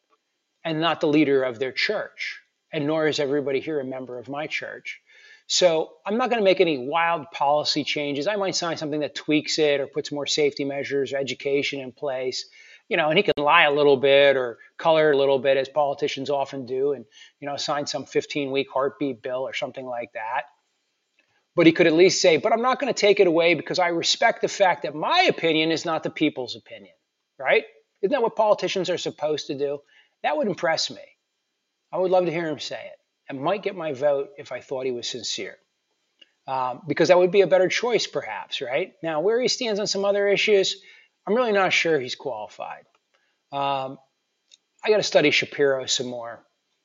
and 0.64 0.80
not 0.80 1.00
the 1.00 1.08
leader 1.08 1.42
of 1.42 1.58
their 1.58 1.72
church. 1.72 2.40
And 2.72 2.86
nor 2.86 3.06
is 3.06 3.18
everybody 3.18 3.60
here 3.60 3.80
a 3.80 3.84
member 3.84 4.18
of 4.18 4.28
my 4.28 4.46
church. 4.46 5.00
So 5.46 5.92
I'm 6.04 6.18
not 6.18 6.28
going 6.28 6.40
to 6.40 6.44
make 6.44 6.60
any 6.60 6.86
wild 6.86 7.30
policy 7.30 7.82
changes. 7.82 8.26
I 8.26 8.36
might 8.36 8.54
sign 8.54 8.76
something 8.76 9.00
that 9.00 9.14
tweaks 9.14 9.58
it 9.58 9.80
or 9.80 9.86
puts 9.86 10.12
more 10.12 10.26
safety 10.26 10.64
measures 10.64 11.12
or 11.12 11.16
education 11.16 11.80
in 11.80 11.92
place. 11.92 12.44
You 12.88 12.96
know, 12.96 13.08
and 13.08 13.18
he 13.18 13.22
can 13.22 13.32
lie 13.38 13.64
a 13.64 13.72
little 13.72 13.96
bit 13.96 14.36
or 14.36 14.58
color 14.76 15.10
a 15.10 15.16
little 15.16 15.38
bit 15.38 15.56
as 15.56 15.68
politicians 15.68 16.30
often 16.30 16.66
do 16.66 16.92
and, 16.92 17.04
you 17.40 17.46
know, 17.46 17.56
sign 17.56 17.86
some 17.86 18.04
15 18.04 18.50
week 18.50 18.68
heartbeat 18.72 19.22
bill 19.22 19.40
or 19.40 19.54
something 19.54 19.86
like 19.86 20.12
that 20.12 20.44
but 21.58 21.66
he 21.66 21.72
could 21.72 21.88
at 21.88 21.92
least 21.92 22.22
say, 22.22 22.36
but 22.36 22.52
I'm 22.52 22.62
not 22.62 22.78
going 22.78 22.94
to 22.94 22.96
take 22.96 23.18
it 23.18 23.26
away 23.26 23.54
because 23.54 23.80
I 23.80 23.88
respect 23.88 24.42
the 24.42 24.48
fact 24.48 24.84
that 24.84 24.94
my 24.94 25.22
opinion 25.22 25.72
is 25.72 25.84
not 25.84 26.04
the 26.04 26.08
people's 26.08 26.54
opinion, 26.54 26.94
right? 27.36 27.64
Isn't 28.00 28.12
that 28.12 28.22
what 28.22 28.36
politicians 28.36 28.90
are 28.90 28.96
supposed 28.96 29.48
to 29.48 29.58
do? 29.58 29.80
That 30.22 30.36
would 30.36 30.46
impress 30.46 30.88
me. 30.88 31.02
I 31.90 31.98
would 31.98 32.12
love 32.12 32.26
to 32.26 32.30
hear 32.30 32.46
him 32.46 32.60
say 32.60 32.76
it 32.76 33.00
and 33.28 33.40
might 33.42 33.64
get 33.64 33.74
my 33.74 33.92
vote 33.92 34.28
if 34.38 34.52
I 34.52 34.60
thought 34.60 34.86
he 34.86 34.92
was 34.92 35.08
sincere. 35.08 35.56
Um, 36.46 36.82
because 36.86 37.08
that 37.08 37.18
would 37.18 37.32
be 37.32 37.40
a 37.40 37.48
better 37.48 37.66
choice, 37.66 38.06
perhaps, 38.06 38.60
right? 38.60 38.92
Now, 39.02 39.22
where 39.22 39.40
he 39.40 39.48
stands 39.48 39.80
on 39.80 39.88
some 39.88 40.04
other 40.04 40.28
issues, 40.28 40.80
I'm 41.26 41.34
really 41.34 41.50
not 41.50 41.72
sure 41.72 41.98
he's 41.98 42.14
qualified. 42.14 42.84
Um, 43.50 43.98
I 44.84 44.90
got 44.90 44.98
to 44.98 45.02
study 45.02 45.32
Shapiro 45.32 45.86
some 45.86 46.06
more 46.06 46.38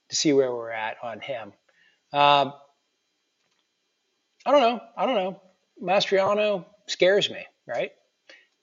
to 0.09 0.15
see 0.15 0.33
where 0.33 0.51
we're 0.51 0.71
at 0.71 0.97
on 1.03 1.19
him. 1.19 1.53
Um, 2.12 2.53
I 4.45 4.51
don't 4.51 4.62
know. 4.62 4.82
I 4.97 5.08
don't 5.08 5.15
know. 5.15 5.41
Mastriano 5.84 6.65
scares 6.88 7.29
me, 7.29 7.45
right? 7.67 7.91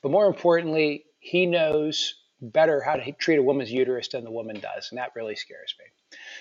But 0.03 0.13
more 0.13 0.27
importantly, 0.27 1.05
he 1.21 1.47
knows 1.47 2.17
better 2.43 2.81
how 2.83 2.97
to 2.97 3.13
treat 3.13 3.39
a 3.39 3.43
woman's 3.43 3.73
uterus 3.73 4.09
than 4.09 4.25
the 4.25 4.31
woman 4.31 4.61
does, 4.61 4.91
and 4.91 4.99
that 4.99 5.13
really 5.17 5.37
scares 5.37 5.75
me. 5.79 5.87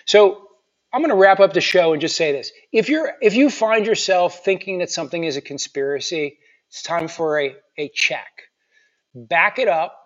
So 0.06 0.47
I'm 0.93 1.02
going 1.02 1.10
to 1.12 1.15
wrap 1.17 1.39
up 1.41 1.54
the 1.54 1.62
show 1.62 1.93
and 1.93 2.02
just 2.02 2.17
say 2.17 2.32
this: 2.34 2.52
if 2.73 2.89
you're 2.89 3.13
if 3.21 3.36
you 3.36 3.49
find 3.49 3.86
yourself 3.86 4.43
thinking 4.45 4.80
that 4.80 4.91
something 4.91 5.23
is 5.23 5.38
a 5.38 5.41
conspiracy, 5.41 6.39
it's 6.69 6.84
time 6.84 7.08
for 7.10 7.39
a 7.39 7.56
a 7.78 7.89
check. 7.89 8.43
Back 9.15 9.60
it 9.60 9.67
up. 9.69 9.97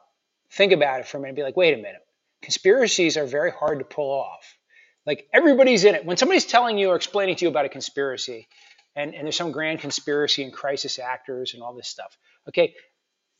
Think 0.51 0.73
about 0.73 1.01
it 1.01 1.07
for 1.07 1.17
a 1.17 1.21
minute. 1.21 1.35
Be 1.37 1.43
like, 1.43 1.57
wait 1.57 1.73
a 1.73 1.77
minute. 1.77 2.01
Conspiracies 2.41 3.17
are 3.17 3.25
very 3.25 3.51
hard 3.51 3.79
to 3.79 3.85
pull 3.85 4.11
off. 4.11 4.57
Like 5.05 5.27
everybody's 5.33 5.85
in 5.85 5.95
it. 5.95 6.05
When 6.05 6.17
somebody's 6.17 6.45
telling 6.45 6.77
you 6.77 6.89
or 6.89 6.95
explaining 6.95 7.37
to 7.37 7.45
you 7.45 7.49
about 7.49 7.65
a 7.65 7.69
conspiracy, 7.69 8.47
and, 8.95 9.13
and 9.13 9.25
there's 9.25 9.35
some 9.35 9.51
grand 9.51 9.79
conspiracy 9.79 10.43
and 10.43 10.53
crisis 10.53 10.99
actors 10.99 11.53
and 11.53 11.63
all 11.63 11.73
this 11.73 11.87
stuff. 11.87 12.17
Okay, 12.47 12.75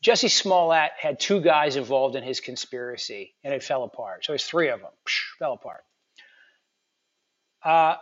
Jesse 0.02 0.28
Smollett 0.28 0.92
had 0.98 1.18
two 1.18 1.40
guys 1.40 1.76
involved 1.76 2.16
in 2.16 2.22
his 2.22 2.40
conspiracy, 2.40 3.34
and 3.42 3.54
it 3.54 3.62
fell 3.62 3.84
apart. 3.84 4.24
So 4.24 4.32
there's 4.32 4.44
three 4.44 4.68
of 4.68 4.80
them, 4.80 4.90
Psh, 5.06 5.38
fell 5.38 5.54
apart. 5.54 5.84
Uh, 7.62 7.96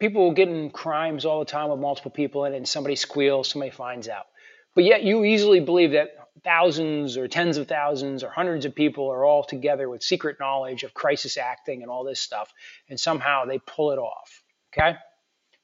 people 0.00 0.32
get 0.32 0.48
in 0.48 0.70
crimes 0.70 1.24
all 1.24 1.38
the 1.38 1.44
time 1.44 1.70
with 1.70 1.78
multiple 1.78 2.10
people 2.10 2.44
and 2.44 2.68
somebody 2.68 2.96
squeals, 2.96 3.48
somebody 3.48 3.70
finds 3.70 4.08
out. 4.08 4.26
But 4.74 4.84
yet 4.84 5.04
you 5.04 5.24
easily 5.24 5.60
believe 5.60 5.92
that 5.92 6.10
thousands 6.44 7.16
or 7.16 7.28
tens 7.28 7.56
of 7.56 7.66
thousands 7.66 8.22
or 8.22 8.28
hundreds 8.28 8.64
of 8.64 8.74
people 8.74 9.08
are 9.10 9.24
all 9.24 9.44
together 9.44 9.88
with 9.88 10.02
secret 10.02 10.36
knowledge 10.38 10.82
of 10.82 10.92
crisis 10.92 11.38
acting 11.38 11.82
and 11.82 11.90
all 11.90 12.04
this 12.04 12.20
stuff, 12.20 12.52
and 12.88 13.00
somehow 13.00 13.44
they 13.44 13.58
pull 13.58 13.92
it 13.92 13.98
off. 13.98 14.42
Okay? 14.72 14.96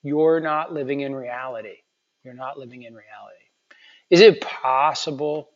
You're 0.03 0.41
not 0.41 0.73
living 0.73 1.01
in 1.01 1.15
reality. 1.15 1.77
You're 2.25 2.35
not 2.35 2.59
living 2.59 2.83
in 2.83 2.95
reality. 2.95 3.45
Is 4.11 4.21
it 4.21 4.41
possible? 4.41 5.49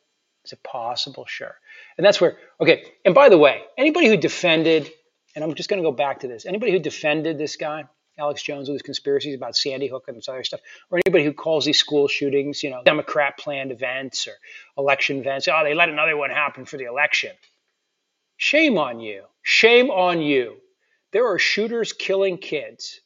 Is 0.44 0.52
it 0.52 0.62
possible? 0.62 1.26
Sure. 1.26 1.54
And 1.98 2.04
that's 2.04 2.20
where, 2.20 2.38
okay. 2.60 2.84
And 3.04 3.14
by 3.14 3.28
the 3.28 3.38
way, 3.38 3.62
anybody 3.76 4.08
who 4.08 4.16
defended, 4.16 4.90
and 5.34 5.44
I'm 5.44 5.54
just 5.54 5.68
going 5.68 5.82
to 5.82 5.88
go 5.88 5.92
back 5.92 6.20
to 6.20 6.28
this, 6.28 6.46
anybody 6.46 6.72
who 6.72 6.78
defended 6.78 7.38
this 7.38 7.56
guy, 7.56 7.84
Alex 8.18 8.42
Jones, 8.42 8.68
with 8.68 8.76
his 8.76 8.82
conspiracies 8.82 9.34
about 9.34 9.56
Sandy 9.56 9.88
Hook 9.88 10.04
and 10.08 10.16
this 10.16 10.28
other 10.28 10.42
stuff, 10.44 10.60
or 10.90 11.00
anybody 11.04 11.24
who 11.24 11.32
calls 11.32 11.64
these 11.64 11.78
school 11.78 12.08
shootings, 12.08 12.62
you 12.62 12.70
know, 12.70 12.82
Democrat 12.84 13.36
planned 13.36 13.72
events 13.72 14.26
or 14.26 14.32
election 14.78 15.18
events, 15.18 15.48
oh, 15.48 15.60
they 15.64 15.74
let 15.74 15.88
another 15.88 16.16
one 16.16 16.30
happen 16.30 16.64
for 16.64 16.78
the 16.78 16.84
election. 16.84 17.32
Shame 18.38 18.78
on 18.78 19.00
you. 19.00 19.24
Shame 19.42 19.90
on 19.90 20.22
you. 20.22 20.56
There 21.12 21.26
are 21.30 21.38
shooters 21.38 21.92
killing 21.92 22.38
kids 22.38 23.00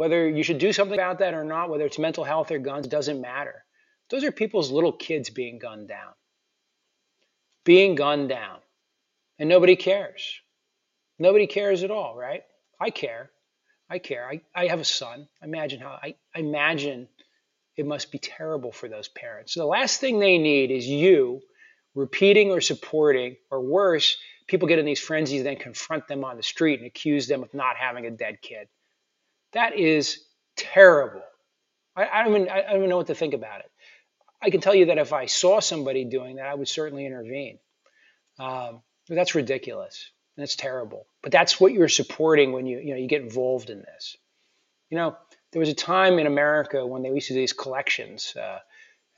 whether 0.00 0.26
you 0.26 0.42
should 0.42 0.56
do 0.56 0.72
something 0.72 0.98
about 0.98 1.18
that 1.18 1.34
or 1.34 1.44
not, 1.44 1.68
whether 1.68 1.84
it's 1.84 1.98
mental 1.98 2.24
health 2.24 2.50
or 2.50 2.58
guns, 2.58 2.88
doesn't 2.88 3.20
matter. 3.20 3.62
Those 4.08 4.24
are 4.24 4.32
people's 4.32 4.70
little 4.70 4.92
kids 4.92 5.28
being 5.28 5.58
gunned 5.58 5.88
down. 5.88 6.14
Being 7.66 7.96
gunned 7.96 8.30
down. 8.30 8.60
And 9.38 9.46
nobody 9.46 9.76
cares. 9.76 10.40
Nobody 11.18 11.46
cares 11.46 11.82
at 11.82 11.90
all, 11.90 12.16
right? 12.16 12.44
I 12.80 12.88
care. 12.88 13.30
I 13.90 13.98
care. 13.98 14.26
I, 14.26 14.40
I 14.54 14.68
have 14.68 14.80
a 14.80 14.86
son. 14.86 15.28
Imagine 15.42 15.80
how 15.80 15.90
I, 16.02 16.14
I 16.34 16.38
imagine 16.38 17.06
it 17.76 17.84
must 17.84 18.10
be 18.10 18.18
terrible 18.18 18.72
for 18.72 18.88
those 18.88 19.08
parents. 19.08 19.52
So 19.52 19.60
the 19.60 19.66
last 19.66 20.00
thing 20.00 20.18
they 20.18 20.38
need 20.38 20.70
is 20.70 20.86
you 20.86 21.42
repeating 21.94 22.52
or 22.52 22.62
supporting, 22.62 23.36
or 23.50 23.60
worse, 23.60 24.16
people 24.48 24.66
get 24.66 24.78
in 24.78 24.86
these 24.86 24.98
frenzies, 24.98 25.42
then 25.42 25.56
confront 25.56 26.08
them 26.08 26.24
on 26.24 26.38
the 26.38 26.42
street 26.42 26.80
and 26.80 26.86
accuse 26.86 27.28
them 27.28 27.42
of 27.42 27.52
not 27.52 27.76
having 27.76 28.06
a 28.06 28.10
dead 28.10 28.40
kid. 28.40 28.66
That 29.52 29.78
is 29.78 30.20
terrible. 30.56 31.22
I, 31.96 32.08
I, 32.08 32.24
don't 32.24 32.34
even, 32.34 32.48
I 32.48 32.62
don't 32.62 32.76
even 32.76 32.90
know 32.90 32.96
what 32.96 33.08
to 33.08 33.14
think 33.14 33.34
about 33.34 33.60
it. 33.60 33.70
I 34.42 34.50
can 34.50 34.60
tell 34.60 34.74
you 34.74 34.86
that 34.86 34.98
if 34.98 35.12
I 35.12 35.26
saw 35.26 35.60
somebody 35.60 36.04
doing 36.04 36.36
that, 36.36 36.46
I 36.46 36.54
would 36.54 36.68
certainly 36.68 37.04
intervene. 37.04 37.58
Um, 38.38 38.82
that's 39.08 39.34
ridiculous. 39.34 40.10
It's 40.36 40.56
terrible. 40.56 41.06
But 41.22 41.32
that's 41.32 41.60
what 41.60 41.72
you're 41.72 41.88
supporting 41.88 42.52
when 42.52 42.66
you, 42.66 42.78
you, 42.78 42.90
know, 42.92 42.96
you 42.96 43.08
get 43.08 43.22
involved 43.22 43.68
in 43.68 43.80
this. 43.80 44.16
You 44.88 44.96
know, 44.96 45.16
there 45.52 45.60
was 45.60 45.68
a 45.68 45.74
time 45.74 46.18
in 46.18 46.26
America 46.26 46.86
when 46.86 47.02
they 47.02 47.10
used 47.10 47.28
to 47.28 47.34
do 47.34 47.40
these 47.40 47.52
collections 47.52 48.34
uh, 48.36 48.58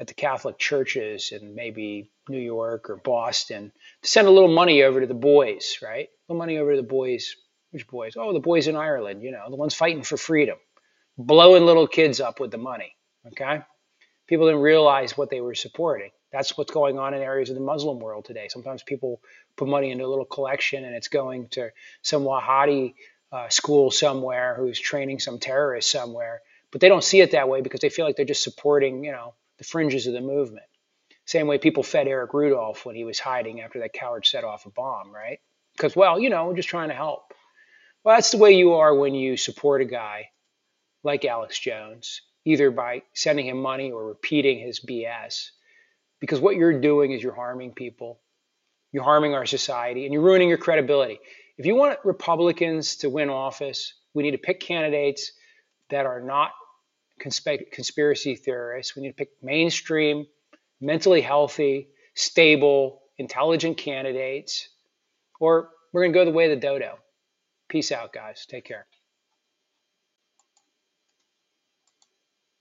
at 0.00 0.06
the 0.06 0.14
Catholic 0.14 0.58
churches 0.58 1.30
in 1.30 1.54
maybe 1.54 2.10
New 2.28 2.40
York 2.40 2.90
or 2.90 2.96
Boston 2.96 3.70
to 4.02 4.08
send 4.08 4.26
a 4.26 4.30
little 4.30 4.52
money 4.52 4.82
over 4.82 5.00
to 5.00 5.06
the 5.06 5.14
boys, 5.14 5.78
right? 5.82 6.08
A 6.08 6.32
little 6.32 6.38
money 6.38 6.58
over 6.58 6.74
to 6.74 6.82
the 6.82 6.88
boys 6.88 7.36
which 7.72 7.88
boys? 7.88 8.14
Oh, 8.16 8.32
the 8.32 8.40
boys 8.40 8.68
in 8.68 8.76
Ireland, 8.76 9.22
you 9.22 9.32
know, 9.32 9.50
the 9.50 9.56
ones 9.56 9.74
fighting 9.74 10.02
for 10.02 10.16
freedom, 10.16 10.56
blowing 11.18 11.66
little 11.66 11.86
kids 11.88 12.20
up 12.20 12.38
with 12.38 12.50
the 12.50 12.58
money. 12.58 12.94
Okay? 13.28 13.62
People 14.28 14.46
didn't 14.46 14.62
realize 14.62 15.16
what 15.16 15.30
they 15.30 15.40
were 15.40 15.54
supporting. 15.54 16.10
That's 16.30 16.56
what's 16.56 16.72
going 16.72 16.98
on 16.98 17.12
in 17.14 17.22
areas 17.22 17.50
of 17.50 17.56
the 17.56 17.62
Muslim 17.62 17.98
world 17.98 18.24
today. 18.24 18.48
Sometimes 18.48 18.82
people 18.82 19.20
put 19.56 19.68
money 19.68 19.90
into 19.90 20.04
a 20.04 20.06
little 20.06 20.24
collection 20.24 20.84
and 20.84 20.94
it's 20.94 21.08
going 21.08 21.48
to 21.50 21.70
some 22.02 22.22
Wahhabi 22.22 22.94
uh, 23.32 23.48
school 23.48 23.90
somewhere 23.90 24.54
who's 24.56 24.78
training 24.78 25.18
some 25.18 25.38
terrorist 25.38 25.90
somewhere, 25.90 26.40
but 26.70 26.80
they 26.80 26.88
don't 26.88 27.04
see 27.04 27.20
it 27.20 27.32
that 27.32 27.48
way 27.48 27.60
because 27.62 27.80
they 27.80 27.88
feel 27.88 28.04
like 28.04 28.16
they're 28.16 28.24
just 28.24 28.42
supporting, 28.42 29.04
you 29.04 29.12
know, 29.12 29.34
the 29.58 29.64
fringes 29.64 30.06
of 30.06 30.12
the 30.12 30.20
movement. 30.20 30.66
Same 31.24 31.46
way 31.46 31.58
people 31.58 31.82
fed 31.82 32.08
Eric 32.08 32.34
Rudolph 32.34 32.84
when 32.84 32.96
he 32.96 33.04
was 33.04 33.18
hiding 33.18 33.60
after 33.60 33.80
that 33.80 33.92
coward 33.92 34.26
set 34.26 34.44
off 34.44 34.66
a 34.66 34.70
bomb, 34.70 35.12
right? 35.12 35.38
Because, 35.76 35.96
well, 35.96 36.18
you 36.18 36.30
know, 36.30 36.46
we're 36.46 36.56
just 36.56 36.68
trying 36.68 36.88
to 36.88 36.94
help. 36.94 37.32
Well, 38.04 38.16
that's 38.16 38.32
the 38.32 38.38
way 38.38 38.52
you 38.52 38.74
are 38.74 38.94
when 38.94 39.14
you 39.14 39.36
support 39.36 39.80
a 39.80 39.84
guy 39.84 40.30
like 41.04 41.24
Alex 41.24 41.58
Jones, 41.58 42.20
either 42.44 42.70
by 42.70 43.02
sending 43.14 43.46
him 43.46 43.62
money 43.62 43.92
or 43.92 44.06
repeating 44.06 44.58
his 44.58 44.80
BS. 44.80 45.50
Because 46.20 46.40
what 46.40 46.56
you're 46.56 46.80
doing 46.80 47.12
is 47.12 47.22
you're 47.22 47.34
harming 47.34 47.74
people, 47.74 48.20
you're 48.90 49.04
harming 49.04 49.34
our 49.34 49.46
society, 49.46 50.04
and 50.04 50.12
you're 50.12 50.22
ruining 50.22 50.48
your 50.48 50.58
credibility. 50.58 51.20
If 51.58 51.66
you 51.66 51.76
want 51.76 51.98
Republicans 52.04 52.96
to 52.96 53.10
win 53.10 53.30
office, 53.30 53.94
we 54.14 54.24
need 54.24 54.32
to 54.32 54.38
pick 54.38 54.58
candidates 54.60 55.32
that 55.90 56.06
are 56.06 56.20
not 56.20 56.50
conspiracy 57.20 58.34
theorists. 58.34 58.96
We 58.96 59.02
need 59.02 59.10
to 59.10 59.14
pick 59.14 59.30
mainstream, 59.42 60.26
mentally 60.80 61.20
healthy, 61.20 61.88
stable, 62.14 63.02
intelligent 63.16 63.76
candidates, 63.76 64.68
or 65.38 65.70
we're 65.92 66.02
going 66.02 66.12
to 66.12 66.18
go 66.18 66.24
the 66.24 66.32
way 66.32 66.50
of 66.50 66.60
the 66.60 66.66
dodo. 66.66 66.98
Peace 67.72 67.90
out, 67.90 68.12
guys. 68.12 68.44
Take 68.44 68.66
care. 68.66 68.86